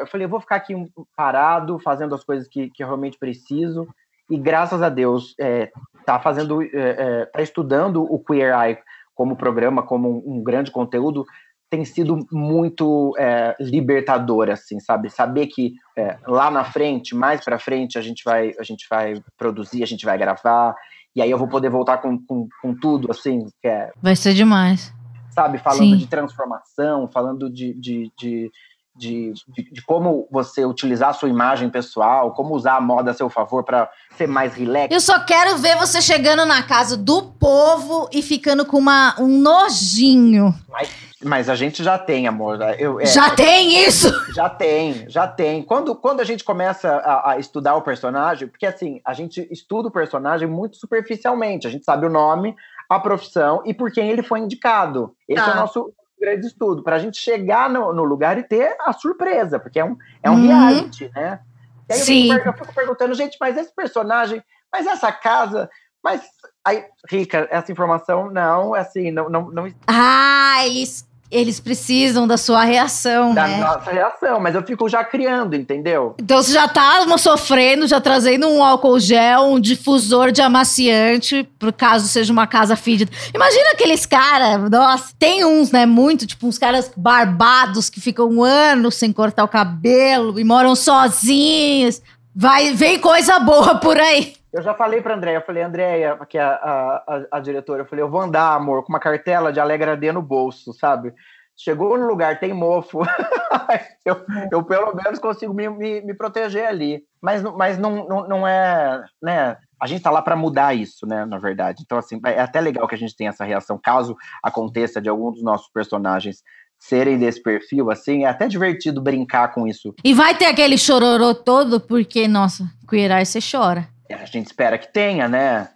eu 0.01 0.07
falei, 0.07 0.24
eu 0.24 0.30
vou 0.30 0.40
ficar 0.40 0.57
aqui 0.57 0.74
parado, 1.14 1.78
fazendo 1.78 2.14
as 2.14 2.24
coisas 2.24 2.49
que, 2.49 2.70
que 2.70 2.82
eu 2.82 2.86
realmente 2.86 3.18
preciso, 3.18 3.86
e 4.30 4.36
graças 4.36 4.82
a 4.82 4.88
Deus, 4.88 5.34
é, 5.38 5.70
tá 6.05 6.18
fazendo, 6.18 6.62
é, 6.62 6.68
é, 6.72 7.24
tá 7.26 7.42
estudando 7.42 8.03
o 8.03 8.18
Queer 8.18 8.55
Eye 8.55 8.78
como 9.18 9.34
programa, 9.34 9.82
como 9.82 10.08
um, 10.08 10.36
um 10.36 10.42
grande 10.44 10.70
conteúdo, 10.70 11.26
tem 11.68 11.84
sido 11.84 12.24
muito 12.30 13.12
é, 13.18 13.56
libertador, 13.58 14.48
assim, 14.48 14.78
sabe? 14.78 15.10
Saber 15.10 15.48
que 15.48 15.74
é, 15.96 16.16
lá 16.24 16.52
na 16.52 16.62
frente, 16.62 17.16
mais 17.16 17.44
para 17.44 17.58
frente, 17.58 17.98
a 17.98 18.00
gente 18.00 18.22
vai, 18.24 18.52
a 18.60 18.62
gente 18.62 18.86
vai 18.88 19.20
produzir, 19.36 19.82
a 19.82 19.86
gente 19.86 20.06
vai 20.06 20.16
gravar, 20.16 20.72
e 21.16 21.20
aí 21.20 21.28
eu 21.28 21.36
vou 21.36 21.48
poder 21.48 21.68
voltar 21.68 21.98
com, 21.98 22.16
com, 22.24 22.48
com 22.62 22.72
tudo, 22.76 23.10
assim, 23.10 23.48
que 23.60 23.66
é... 23.66 23.90
Vai 24.00 24.14
ser 24.14 24.34
demais. 24.34 24.94
Sabe? 25.32 25.58
Falando 25.58 25.80
Sim. 25.80 25.96
de 25.96 26.06
transformação, 26.06 27.08
falando 27.12 27.50
de, 27.50 27.74
de, 27.74 28.12
de 28.16 28.52
de, 28.99 29.32
de, 29.49 29.70
de, 29.72 29.82
como 29.82 30.26
você 30.30 30.64
utilizar 30.64 31.11
a 31.11 31.12
sua 31.12 31.28
imagem 31.28 31.70
pessoal, 31.70 32.32
como 32.32 32.55
usar 32.55 32.76
a 32.76 32.80
moda 32.80 33.12
a 33.12 33.14
seu 33.14 33.30
favor 33.30 33.62
para 33.62 33.88
ser 34.16 34.26
mais 34.26 34.55
relax. 34.55 34.92
Eu 34.92 35.01
só 35.01 35.20
quero 35.20 35.57
ver 35.59 35.76
você 35.76 36.03
chegando 36.03 36.44
na 36.44 36.62
casa 36.62 36.96
do 36.96 37.22
povo 37.22 38.09
e 38.12 38.20
ficando 38.20 38.66
com 38.66 38.76
uma, 38.76 39.14
um 39.20 39.28
nojinho. 39.28 40.53
Mas, 40.68 40.90
mas 41.22 41.49
a 41.49 41.55
gente 41.55 41.82
já 41.84 41.96
tem, 41.96 42.26
amor. 42.26 42.59
Eu, 42.78 43.01
é, 43.01 43.07
já 43.07 43.30
tem 43.30 43.84
isso? 43.86 44.12
Já 44.34 44.49
tem, 44.49 45.09
já 45.09 45.28
tem. 45.28 45.62
Quando, 45.62 45.94
quando 45.94 46.20
a 46.20 46.24
gente 46.24 46.42
começa 46.42 46.88
a, 46.88 47.32
a, 47.32 47.38
estudar 47.38 47.76
o 47.76 47.82
personagem, 47.82 48.49
porque 48.49 48.66
assim, 48.66 49.01
a 49.05 49.14
gente 49.14 49.46
estuda 49.51 49.88
o 49.88 49.92
personagem 49.92 50.49
muito 50.49 50.76
superficialmente. 50.76 51.66
A 51.66 51.70
gente 51.70 51.84
sabe 51.84 52.05
o 52.05 52.11
nome, 52.11 52.57
a 52.88 52.99
profissão 52.99 53.62
e 53.64 53.72
por 53.72 53.92
quem 53.92 54.11
ele 54.11 54.22
foi 54.22 54.40
indicado. 54.40 55.14
Esse 55.28 55.40
é 55.40 55.44
o 55.44 55.46
tá. 55.46 55.55
nosso 55.55 55.92
grande 56.20 56.46
estudo, 56.46 56.82
para 56.82 56.96
a 56.96 56.98
gente 56.98 57.18
chegar 57.18 57.70
no, 57.70 57.92
no, 57.92 58.04
lugar 58.04 58.38
e 58.38 58.42
ter 58.42 58.76
a 58.80 58.92
surpresa, 58.92 59.58
porque 59.58 59.80
é 59.80 59.84
um, 59.84 59.96
é 60.22 60.30
um 60.30 60.34
uhum. 60.34 60.46
reality, 60.46 61.10
né? 61.14 61.40
E 61.88 61.92
aí 61.94 61.98
Sim. 61.98 62.30
Eu, 62.30 62.36
fico, 62.36 62.48
eu 62.48 62.54
fico 62.54 62.74
perguntando, 62.74 63.14
gente, 63.14 63.36
mas 63.40 63.56
esse 63.56 63.74
personagem, 63.74 64.42
mas 64.72 64.86
essa 64.86 65.10
casa, 65.10 65.70
mas 66.02 66.22
aí, 66.64 66.84
Rica, 67.08 67.48
essa 67.50 67.72
informação 67.72 68.30
não, 68.30 68.76
é 68.76 68.80
assim, 68.80 69.10
não, 69.10 69.28
não, 69.28 69.50
não... 69.50 69.74
Ah, 69.86 70.66
eles 70.66 71.07
eles 71.30 71.60
precisam 71.60 72.26
da 72.26 72.36
sua 72.36 72.64
reação, 72.64 73.34
Da 73.34 73.46
né? 73.46 73.58
nossa 73.58 73.90
reação, 73.90 74.40
mas 74.40 74.54
eu 74.54 74.62
fico 74.62 74.88
já 74.88 75.04
criando, 75.04 75.54
entendeu? 75.54 76.14
Então 76.18 76.42
você 76.42 76.52
já 76.52 76.66
tá 76.66 77.04
sofrendo, 77.18 77.86
já 77.86 78.00
trazendo 78.00 78.48
um 78.48 78.62
álcool 78.62 78.98
gel, 78.98 79.42
um 79.46 79.60
difusor 79.60 80.32
de 80.32 80.40
amaciante, 80.40 81.46
por 81.58 81.72
caso 81.72 82.08
seja 82.08 82.32
uma 82.32 82.46
casa 82.46 82.76
fedida. 82.76 83.10
Imagina 83.34 83.72
aqueles 83.72 84.06
caras, 84.06 84.70
nossa, 84.70 85.12
tem 85.18 85.44
uns, 85.44 85.70
né, 85.70 85.84
muito, 85.84 86.26
tipo 86.26 86.46
uns 86.46 86.58
caras 86.58 86.90
barbados 86.96 87.90
que 87.90 88.00
ficam 88.00 88.28
um 88.28 88.42
ano 88.42 88.90
sem 88.90 89.12
cortar 89.12 89.44
o 89.44 89.48
cabelo 89.48 90.38
e 90.40 90.44
moram 90.44 90.74
sozinhos. 90.74 92.00
Vai, 92.34 92.72
vem 92.72 92.98
coisa 92.98 93.38
boa 93.40 93.74
por 93.74 93.98
aí. 93.98 94.38
Eu 94.53 94.62
já 94.62 94.74
falei 94.74 95.01
pra 95.03 95.14
Andréia, 95.14 95.36
eu 95.36 95.42
falei, 95.42 95.62
Andréia, 95.62 96.18
que 96.28 96.38
é 96.38 96.42
a, 96.42 97.03
a, 97.07 97.24
a, 97.32 97.40
diretora, 97.40 97.82
eu 97.82 97.86
falei, 97.86 98.03
eu 98.03 98.11
vou 98.11 98.20
andar, 98.20 98.55
amor, 98.55 98.82
com 98.82 98.92
uma 98.92 99.01
cartela 99.01 99.53
de 99.53 99.61
Alegra 99.61 99.96
D 99.96 100.11
no 100.11 100.22
bolso, 100.22 100.72
sabe? 100.72 101.12
Chegou 101.57 101.99
no 101.99 102.07
lugar, 102.07 102.38
tem 102.38 102.55
mofo. 102.55 103.01
eu, 104.07 104.16
eu 104.51 104.62
pelo 104.62 104.94
menos 104.94 105.18
consigo 105.18 105.53
me, 105.53 105.68
me, 105.68 106.01
me 106.01 106.14
proteger 106.14 106.66
ali. 106.66 107.03
Mas, 107.20 107.42
mas 107.42 107.76
não, 107.76 108.07
não, 108.07 108.28
não 108.28 108.49
é, 108.49 109.05
né? 109.20 109.57
A 109.80 109.86
gente 109.86 110.03
tá 110.03 110.11
lá 110.11 110.22
para 110.22 110.36
mudar 110.36 110.74
isso, 110.74 111.07
né, 111.07 111.24
na 111.24 111.38
verdade. 111.38 111.82
Então, 111.84 111.99
assim, 111.99 112.20
é 112.24 112.40
até 112.40 112.61
legal 112.61 112.86
que 112.86 112.94
a 112.94 112.99
gente 112.99 113.16
tenha 113.16 113.30
essa 113.30 113.44
reação, 113.44 113.78
caso 113.82 114.16
aconteça 114.42 115.01
de 115.01 115.09
algum 115.09 115.30
dos 115.32 115.42
nossos 115.42 115.68
personagens 115.68 116.42
serem 116.78 117.18
desse 117.18 117.42
perfil, 117.42 117.90
assim, 117.90 118.24
é 118.24 118.28
até 118.28 118.46
divertido 118.46 119.03
brincar 119.03 119.53
com 119.53 119.66
isso. 119.66 119.92
E 120.05 120.14
vai 120.14 120.36
ter 120.36 120.46
aquele 120.46 120.78
chororô 120.78 121.34
todo, 121.34 121.80
porque, 121.80 122.28
nossa, 122.28 122.64
Queer 122.88 123.26
você 123.26 123.40
chora. 123.40 123.88
A 124.11 124.24
gente 124.24 124.46
espera 124.46 124.78
que 124.78 124.92
tenha, 124.92 125.28
né? 125.28 125.68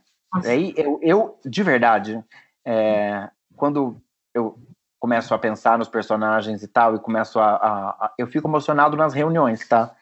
Aí 0.44 0.72
eu, 0.76 0.98
eu, 1.02 1.38
de 1.44 1.62
verdade, 1.62 2.22
é, 2.66 3.28
quando 3.56 3.96
eu 4.34 4.58
começo 4.98 5.34
a 5.34 5.38
pensar 5.38 5.76
nos 5.78 5.88
personagens 5.88 6.62
e 6.62 6.68
tal, 6.68 6.94
e 6.94 6.98
começo 6.98 7.38
a. 7.38 7.50
a- 7.56 7.88
a- 8.06 8.12
eu 8.18 8.26
fico 8.26 8.48
emocionado 8.48 8.96
nas 8.96 9.12
reuniões, 9.12 9.66
tá? 9.68 9.92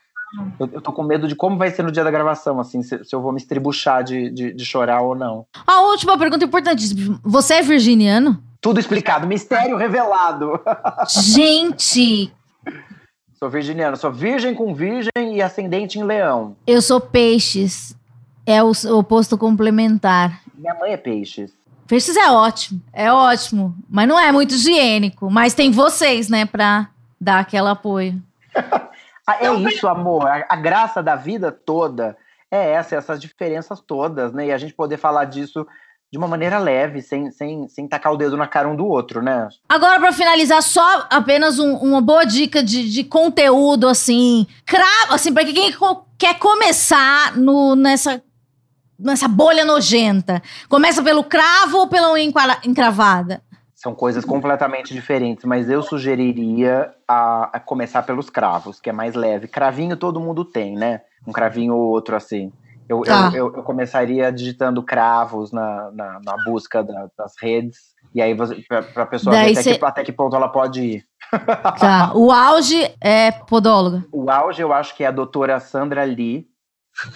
Eu, 0.61 0.68
eu 0.74 0.81
tô 0.81 0.93
com 0.93 1.03
medo 1.03 1.26
de 1.26 1.35
como 1.35 1.59
vai 1.59 1.70
ser 1.70 1.83
no 1.83 1.91
dia 1.91 2.05
da 2.05 2.11
gravação, 2.11 2.61
assim, 2.61 2.83
se, 2.85 3.05
se 3.05 3.12
eu 3.16 3.20
vou 3.20 3.33
me 3.33 3.39
estribuchar 3.39 4.05
de, 4.05 4.31
de, 4.31 4.53
de 4.53 4.64
chorar 4.64 5.01
ou 5.01 5.16
não. 5.16 5.45
A 5.66 5.81
última 5.81 6.16
pergunta 6.16 6.45
importantíssima. 6.45 7.18
Você 7.24 7.55
é 7.55 7.62
virginiano? 7.62 8.41
Tudo 8.61 8.78
explicado, 8.78 9.26
mistério 9.26 9.76
revelado. 9.76 10.61
Gente, 11.09 12.33
sou 13.35 13.51
virginiano, 13.51 13.97
sou 13.97 14.12
virgem 14.12 14.55
com 14.55 14.72
virgem 14.74 15.11
e 15.35 15.43
ascendente 15.43 15.99
em 15.99 16.05
leão. 16.05 16.55
eu 16.66 16.81
sou 16.81 17.01
peixes. 17.01 17.97
É 18.51 18.62
o 18.62 18.72
oposto 18.98 19.38
complementar. 19.38 20.40
Minha 20.55 20.74
mãe 20.74 20.92
é 20.92 20.96
peixes. 20.96 21.53
Peixes 21.86 22.16
é 22.16 22.30
ótimo, 22.30 22.80
é 22.92 23.12
ótimo. 23.12 23.74
Mas 23.88 24.09
não 24.09 24.18
é 24.18 24.32
muito 24.32 24.55
higiênico. 24.55 25.30
Mas 25.30 25.55
tem 25.55 25.70
vocês, 25.70 26.28
né, 26.28 26.44
pra 26.46 26.88
dar 27.20 27.40
aquele 27.40 27.68
apoio. 27.68 28.20
Ah, 29.26 29.36
é 29.46 29.55
isso, 29.55 29.86
amor. 29.86 30.26
A, 30.26 30.57
graça 30.57 31.01
da 31.01 31.14
vida 31.14 31.53
toda 31.53 32.16
é 32.51 32.72
essa, 32.72 32.96
essas 32.96 33.20
diferenças 33.20 33.80
todas, 33.80 34.32
né? 34.32 34.46
E 34.46 34.53
a 34.53 34.59
gente 34.59 34.74
poder 34.74 34.96
falar 34.96 35.26
disso 35.26 35.64
de 36.11 36.18
uma 36.18 36.26
maneira 36.26 36.59
leve, 36.59 37.01
sem, 37.01 37.30
sem, 37.30 37.68
sem 37.68 37.86
tacar 37.86 38.12
o 38.12 38.16
dedo 38.16 38.36
na 38.36 38.48
cara 38.48 38.68
um 38.68 38.74
do 38.74 38.84
outro, 38.84 39.22
né? 39.22 39.48
Agora, 39.68 40.01
pra 40.01 40.11
finalizar, 40.11 40.61
só 40.64 41.07
apenas 41.09 41.61
um- 41.61 41.76
uma 41.76 42.01
boa 42.01 42.24
dica 42.24 42.61
de, 42.61 42.90
de 42.90 43.05
conteúdo, 43.05 43.86
assim. 43.86 44.48
Cravo, 44.66 45.14
assim, 45.14 45.32
pra 45.32 45.44
quem 45.44 45.72
quer 46.18 46.36
começar 46.40 47.36
no, 47.36 47.76
nessa, 47.76 48.20
nessa 49.01 49.26
bolha 49.28 49.64
nojenta. 49.64 50.42
Começa 50.68 51.03
pelo 51.03 51.24
cravo 51.24 51.78
ou 51.78 51.88
pela 51.88 52.12
unha 52.12 52.24
encravada? 52.64 53.42
São 53.74 53.94
coisas 53.94 54.24
completamente 54.26 54.92
diferentes, 54.92 55.44
mas 55.46 55.70
eu 55.70 55.82
sugeriria 55.82 56.92
a, 57.09 57.48
a 57.57 57.61
começar 57.61 58.03
pelos 58.03 58.28
cravos, 58.28 58.78
que 58.78 58.90
é 58.90 58.92
mais 58.92 59.14
leve. 59.14 59.48
Cravinho 59.48 59.96
todo 59.96 60.20
mundo 60.20 60.44
tem, 60.44 60.74
né? 60.74 61.01
Um 61.26 61.32
cravinho 61.32 61.74
ou 61.74 61.88
outro 61.90 62.14
assim. 62.14 62.53
Eu, 62.88 63.03
Tá. 63.03 63.30
eu, 63.32 63.46
eu, 63.48 63.57
eu 63.57 63.62
começaria 63.62 64.30
digitando 64.30 64.82
cravos 64.82 65.51
na, 65.53 65.90
na, 65.92 66.20
na 66.24 66.34
busca 66.44 66.82
da- 66.82 67.09
das 67.16 67.34
redes, 67.40 67.78
e 68.14 68.20
aí 68.20 68.34
você, 68.34 68.57
pra, 68.68 68.82
pra 68.82 69.07
pessoa 69.07 69.34
Daí 69.34 69.46
ver 69.55 69.61
até, 69.61 69.62
cê- 69.62 69.78
que, 69.78 69.84
até 69.84 70.03
que 70.05 70.12
ponto 70.12 70.34
ela 70.36 70.48
pode 70.48 70.82
ir. 70.82 71.05
Tá. 71.78 72.11
O 72.14 72.32
auge 72.32 72.92
é 73.01 73.30
podóloga. 73.30 74.05
O 74.12 74.28
auge 74.30 74.61
eu 74.61 74.72
acho 74.72 74.96
que 74.96 75.05
é 75.05 75.07
a 75.07 75.12
doutora 75.12 75.61
Sandra 75.61 76.03
Lee, 76.05 76.46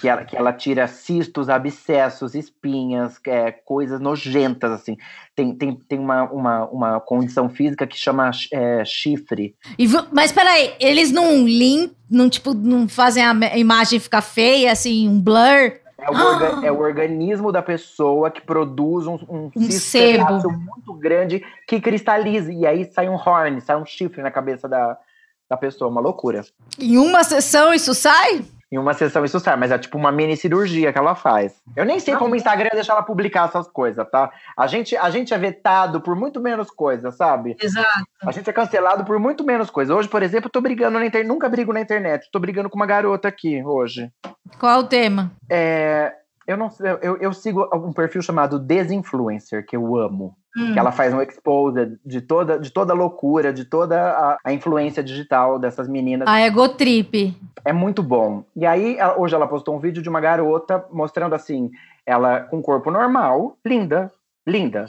que 0.01 0.09
ela, 0.09 0.25
que 0.25 0.37
ela 0.37 0.53
tira 0.53 0.87
cistos, 0.87 1.49
abscessos, 1.49 2.35
espinhas, 2.35 3.19
é, 3.27 3.51
coisas 3.53 4.01
nojentas, 4.01 4.73
assim. 4.73 4.97
Tem, 5.35 5.55
tem, 5.55 5.75
tem 5.89 5.99
uma, 5.99 6.23
uma, 6.25 6.65
uma 6.67 7.01
condição 7.01 7.49
física 7.49 7.87
que 7.87 7.99
chama 7.99 8.31
é, 8.53 8.85
chifre. 8.85 9.55
E 9.79 9.87
mas 10.13 10.33
peraí, 10.33 10.75
eles 10.81 11.11
não 11.11 11.45
lim, 11.47 11.91
não, 12.11 12.29
tipo, 12.31 12.55
não 12.55 12.89
fazem 12.89 13.23
a 13.25 13.59
imagem 13.59 13.99
ficar 13.99 14.23
feia, 14.23 14.73
assim, 14.73 15.09
um 15.09 15.21
blur? 15.21 15.83
É 15.97 16.11
o, 16.11 16.15
orga- 16.15 16.67
é 16.67 16.73
o 16.73 16.81
organismo 16.81 17.51
da 17.51 17.63
pessoa 17.63 18.31
que 18.31 18.41
produz 18.43 19.07
um, 19.07 19.15
um, 19.29 19.51
Um 19.57 19.71
sebo. 19.71 20.51
muito 20.51 20.93
grande 20.95 21.43
que 21.67 21.81
cristaliza. 21.81 22.53
E 22.53 22.67
aí 22.67 22.85
sai 22.93 23.09
um 23.09 23.15
horn, 23.15 23.61
sai 23.61 23.77
um 23.77 23.87
chifre 23.87 24.21
na 24.21 24.31
cabeça 24.31 24.69
da, 24.69 24.99
da 25.49 25.57
pessoa. 25.57 25.91
Uma 25.91 26.01
loucura. 26.03 26.43
Em 26.79 26.99
uma 26.99 27.25
sessão 27.25 27.73
isso 27.73 27.95
sai? 27.95 28.45
Em 28.75 28.77
uma 28.77 28.93
sessão 28.93 29.25
isso 29.25 29.39
sai, 29.39 29.55
mas 29.55 29.71
é 29.71 29.79
tipo 29.79 29.97
uma 29.97 30.11
mini 30.11 30.37
cirurgia 30.37 30.93
que 30.93 30.99
ela 30.99 31.15
faz. 31.15 31.63
Eu 31.77 31.85
nem 31.85 32.01
sei 32.01 32.17
como 32.17 32.33
o 32.33 32.37
Instagram 32.37 32.71
deixa 32.73 32.91
ela 32.91 33.05
publicar 33.05 33.47
essas 33.47 33.69
coisas, 33.69 34.05
tá? 34.11 34.33
A 34.59 34.67
gente, 34.67 34.97
a 34.97 35.11
gente 35.11 35.33
é 35.33 35.39
vetado 35.39 36.01
por 36.01 36.17
muito 36.17 36.41
menos 36.41 36.73
coisa, 36.73 37.13
sabe? 37.13 37.57
Exato. 37.63 38.05
A 38.27 38.33
gente 38.33 38.51
é 38.51 38.53
cancelado 38.53 39.05
por 39.05 39.17
muito 39.21 39.45
menos 39.45 39.71
coisa. 39.71 39.95
Hoje, 39.95 40.09
por 40.09 40.25
exemplo, 40.25 40.49
eu 40.49 40.51
tô 40.51 40.61
brigando 40.61 40.99
na 40.99 41.07
internet. 41.07 41.29
Nunca 41.29 41.49
brigo 41.49 41.73
na 41.73 41.81
internet. 41.81 42.29
Tô 42.33 42.41
brigando 42.41 42.69
com 42.69 42.75
uma 42.75 42.85
garota 42.85 43.29
aqui 43.29 43.63
hoje. 43.65 44.11
Qual 44.59 44.81
o 44.81 44.89
tema? 44.89 45.31
É, 45.49 46.13
eu 46.47 46.57
não 46.57 46.71
sei, 46.71 46.91
eu, 47.03 47.17
eu 47.19 47.33
sigo 47.33 47.69
um 47.75 47.93
perfil 47.93 48.23
chamado 48.23 48.59
Desinfluencer, 48.59 49.67
que 49.67 49.77
eu 49.77 49.97
amo. 49.97 50.37
Hum. 50.57 50.73
Que 50.73 50.79
ela 50.79 50.93
faz 50.93 51.13
um 51.13 51.21
expose 51.21 51.99
de 52.07 52.21
toda, 52.21 52.59
de 52.59 52.71
toda 52.71 52.93
a 52.93 52.97
loucura, 52.97 53.53
de 53.53 53.65
toda 53.65 54.01
a, 54.13 54.39
a 54.45 54.53
influência 54.53 55.03
digital 55.03 55.59
dessas 55.59 55.89
meninas. 55.89 56.29
A 56.29 56.41
egotrip. 56.47 57.37
É 57.65 57.73
muito 57.73 58.03
bom. 58.03 58.45
E 58.55 58.65
aí, 58.65 58.97
ela- 58.97 59.19
hoje 59.19 59.35
ela 59.35 59.49
postou 59.49 59.75
um 59.75 59.81
vídeo 59.81 60.01
de 60.03 60.09
uma 60.09 60.21
garota 60.21 60.85
mostrando 60.93 61.35
assim, 61.35 61.71
ela 62.07 62.41
com 62.41 62.63
corpo 62.63 62.89
normal, 62.91 63.57
linda, 63.67 64.13
linda. 64.47 64.87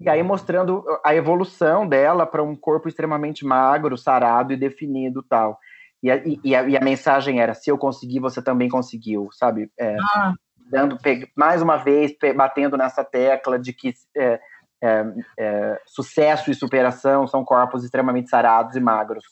E 0.00 0.08
aí 0.10 0.20
mostrando 0.22 0.82
a 1.04 1.14
evolução 1.14 1.86
dela 1.86 2.26
para 2.26 2.42
um 2.42 2.56
corpo 2.56 2.88
extremamente 2.88 3.46
magro, 3.46 3.96
sarado 3.96 4.52
e 4.52 4.56
definido 4.56 5.22
tal. 5.22 5.56
E 6.02 6.10
a, 6.10 6.16
e- 6.44 6.54
a, 6.56 6.62
e 6.68 6.76
a 6.76 6.80
mensagem 6.80 7.40
era: 7.40 7.54
se 7.54 7.70
eu 7.70 7.78
conseguir, 7.78 8.18
você 8.18 8.42
também 8.42 8.68
conseguiu, 8.68 9.28
sabe? 9.32 9.70
É, 9.78 9.96
Ah. 10.16 10.34
Dando 10.70 10.98
mais 11.36 11.62
uma 11.62 11.76
vez 11.76 12.12
batendo 12.34 12.76
nessa 12.76 13.04
tecla 13.04 13.58
de 13.58 13.72
que 13.72 13.92
é, 14.16 14.40
é, 14.82 15.04
é, 15.38 15.80
sucesso 15.86 16.50
e 16.50 16.54
superação 16.54 17.26
são 17.26 17.44
corpos 17.44 17.84
extremamente 17.84 18.28
sarados 18.28 18.76
e 18.76 18.80
magros. 18.80 19.24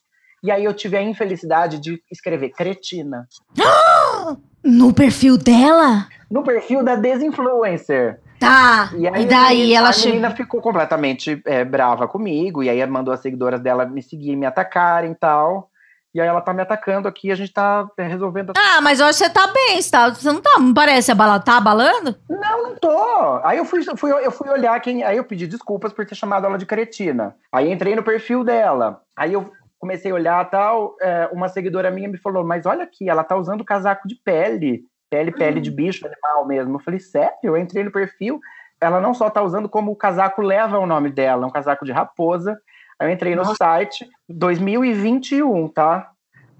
E 0.42 0.50
aí 0.50 0.64
eu 0.64 0.74
tive 0.74 0.96
a 0.96 1.02
infelicidade 1.02 1.78
de 1.78 2.02
escrever 2.10 2.50
cretina 2.50 3.28
No 4.64 4.92
perfil 4.92 5.36
dela? 5.36 6.06
no 6.30 6.42
perfil 6.42 6.82
da 6.82 6.96
Desinfluencer. 6.96 8.20
Tá. 8.40 8.90
E, 8.96 9.06
aí 9.06 9.22
E 9.22 9.26
daí 9.26 9.36
a 9.36 9.50
menina, 9.50 9.78
ela 9.78 9.88
a 9.90 9.92
chegou. 9.92 10.10
menina 10.10 10.30
ficou 10.34 10.62
completamente 10.62 11.42
é, 11.44 11.64
brava 11.64 12.08
comigo, 12.08 12.62
e 12.62 12.70
aí 12.70 12.84
mandou 12.86 13.12
as 13.12 13.20
seguidoras 13.20 13.60
dela 13.60 13.84
me 13.84 14.02
seguir, 14.02 14.34
me 14.34 14.46
atacarem 14.46 15.12
e 15.12 15.14
tal. 15.14 15.68
E 16.14 16.20
aí 16.20 16.28
ela 16.28 16.40
tá 16.42 16.52
me 16.52 16.60
atacando 16.60 17.08
aqui, 17.08 17.30
a 17.32 17.34
gente 17.34 17.52
tá 17.52 17.88
é, 17.96 18.02
resolvendo 18.02 18.52
Ah, 18.56 18.80
mas 18.82 19.00
hoje 19.00 19.14
você 19.18 19.30
tá 19.30 19.46
bem, 19.46 19.80
você, 19.80 19.90
tá, 19.90 20.10
você 20.10 20.30
não 20.30 20.42
tá, 20.42 20.58
não 20.58 20.74
parece 20.74 21.10
abala, 21.10 21.40
tá 21.40 21.56
abalando? 21.56 22.14
Não, 22.28 22.62
não 22.64 22.76
tô. 22.76 23.40
Aí 23.44 23.56
eu 23.58 23.64
fui, 23.64 23.82
fui- 23.96 24.10
eu 24.12 24.30
fui 24.30 24.48
olhar 24.50 24.78
quem. 24.80 25.02
Aí 25.04 25.16
eu 25.16 25.24
pedi 25.24 25.46
desculpas 25.46 25.92
por 25.92 26.04
ter 26.04 26.14
chamado 26.14 26.46
ela 26.46 26.58
de 26.58 26.66
cretina. 26.66 27.34
Aí 27.50 27.72
entrei 27.72 27.96
no 27.96 28.02
perfil 28.02 28.44
dela. 28.44 29.00
Aí 29.16 29.32
eu 29.32 29.50
comecei 29.78 30.10
a 30.10 30.14
olhar 30.14 30.50
tal. 30.50 30.96
é, 31.00 31.28
uma 31.32 31.48
seguidora 31.48 31.90
minha 31.90 32.08
me 32.08 32.18
falou: 32.18 32.44
Mas 32.44 32.66
olha 32.66 32.84
aqui, 32.84 33.08
ela 33.08 33.24
tá 33.24 33.34
usando 33.36 33.64
casaco 33.64 34.06
de 34.06 34.14
pele. 34.16 34.84
Pele, 35.10 35.30
pele 35.30 35.60
de 35.60 35.70
bicho, 35.70 36.06
animal 36.06 36.46
mesmo. 36.46 36.76
Eu 36.76 36.80
falei, 36.80 36.98
sério? 36.98 37.36
Eu 37.42 37.56
entrei 37.56 37.84
no 37.84 37.90
perfil. 37.92 38.40
Ela 38.80 38.98
não 39.00 39.12
só 39.14 39.28
tá 39.30 39.42
usando, 39.42 39.68
como 39.68 39.92
o 39.92 39.96
casaco 39.96 40.40
leva 40.42 40.78
o 40.78 40.86
nome 40.86 41.10
dela, 41.10 41.44
é 41.44 41.46
um 41.46 41.50
casaco 41.52 41.84
de 41.84 41.92
raposa. 41.92 42.58
Eu 43.02 43.10
entrei 43.10 43.34
no 43.34 43.42
Nossa. 43.42 43.56
site 43.56 44.08
2021, 44.28 45.68
tá? 45.68 46.12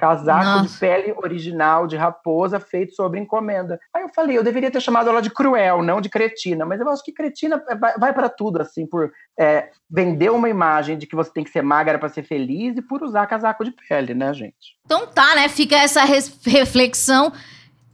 Casaco 0.03 0.45
Nossa. 0.45 0.69
de 0.69 0.79
pele 0.81 1.15
original 1.17 1.87
de 1.87 1.97
raposa 1.97 2.59
feito 2.59 2.93
sobre 2.93 3.21
encomenda. 3.21 3.79
Aí 3.95 4.03
eu 4.03 4.09
falei, 4.09 4.37
eu 4.37 4.43
deveria 4.43 4.69
ter 4.69 4.81
chamado 4.81 5.09
ela 5.09 5.23
de 5.23 5.31
cruel, 5.31 5.81
não 5.81 6.01
de 6.01 6.09
cretina, 6.09 6.67
mas 6.67 6.81
eu 6.81 6.89
acho 6.89 7.05
que 7.05 7.13
cretina 7.13 7.63
vai, 7.79 7.97
vai 7.97 8.13
para 8.13 8.29
tudo, 8.29 8.61
assim, 8.61 8.85
por 8.85 9.13
é, 9.39 9.71
vender 9.89 10.33
uma 10.33 10.49
imagem 10.49 10.99
de 10.99 11.07
que 11.07 11.15
você 11.15 11.31
tem 11.33 11.45
que 11.45 11.51
ser 11.51 11.63
magra 11.63 12.01
para 12.01 12.09
ser 12.09 12.25
feliz 12.25 12.77
e 12.77 12.83
por 12.83 13.01
usar 13.05 13.29
casaco 13.29 13.65
de 13.65 13.71
pele, 13.71 14.13
né, 14.13 14.35
gente? 14.35 14.77
Então 14.85 15.07
tá, 15.07 15.37
né? 15.37 15.49
Fica 15.49 15.77
essa 15.77 16.03
reflexão. 16.03 17.33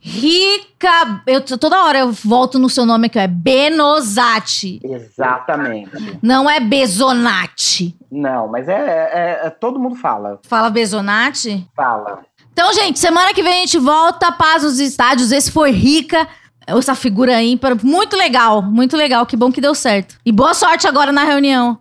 Rica. 0.01 1.22
Eu, 1.26 1.40
toda 1.59 1.84
hora 1.84 1.99
eu 1.99 2.12
volto 2.12 2.59
no 2.59 2.68
seu 2.70 2.86
nome 2.86 3.07
aqui, 3.07 3.18
ó, 3.18 3.22
é 3.22 3.26
Benozati. 3.28 4.80
Exatamente. 4.82 6.18
Não 6.22 6.49
é 6.49 6.61
Bezonati. 6.61 7.96
Não, 8.11 8.49
mas 8.49 8.68
é, 8.68 8.72
é- 8.72 9.46
é- 9.46 9.51
todo 9.51 9.78
mundo 9.78 9.96
fala. 9.96 10.38
Fala 10.49 10.70
Bezonati? 10.70 11.66
Fala. 11.76 12.20
Então, 12.53 12.72
gente, 12.72 12.99
semana 12.99 13.32
que 13.32 13.42
vem 13.42 13.53
a 13.53 13.61
gente 13.61 13.78
volta. 13.78 14.32
Paz 14.32 14.62
nos 14.62 14.78
estádios. 14.80 15.30
Esse 15.30 15.51
foi 15.51 15.70
Rica. 15.70 16.26
Essa 16.66 16.94
figura 16.94 17.42
ímpar. 17.42 17.76
Muito 17.84 18.16
legal, 18.16 18.61
muito 18.61 18.96
legal. 18.96 19.24
Que 19.24 19.36
bom 19.36 19.51
que 19.51 19.61
deu 19.61 19.74
certo. 19.74 20.16
E 20.24 20.30
boa 20.30 20.53
sorte 20.55 20.86
agora 20.86 21.11
na 21.12 21.24
reunião. 21.24 21.78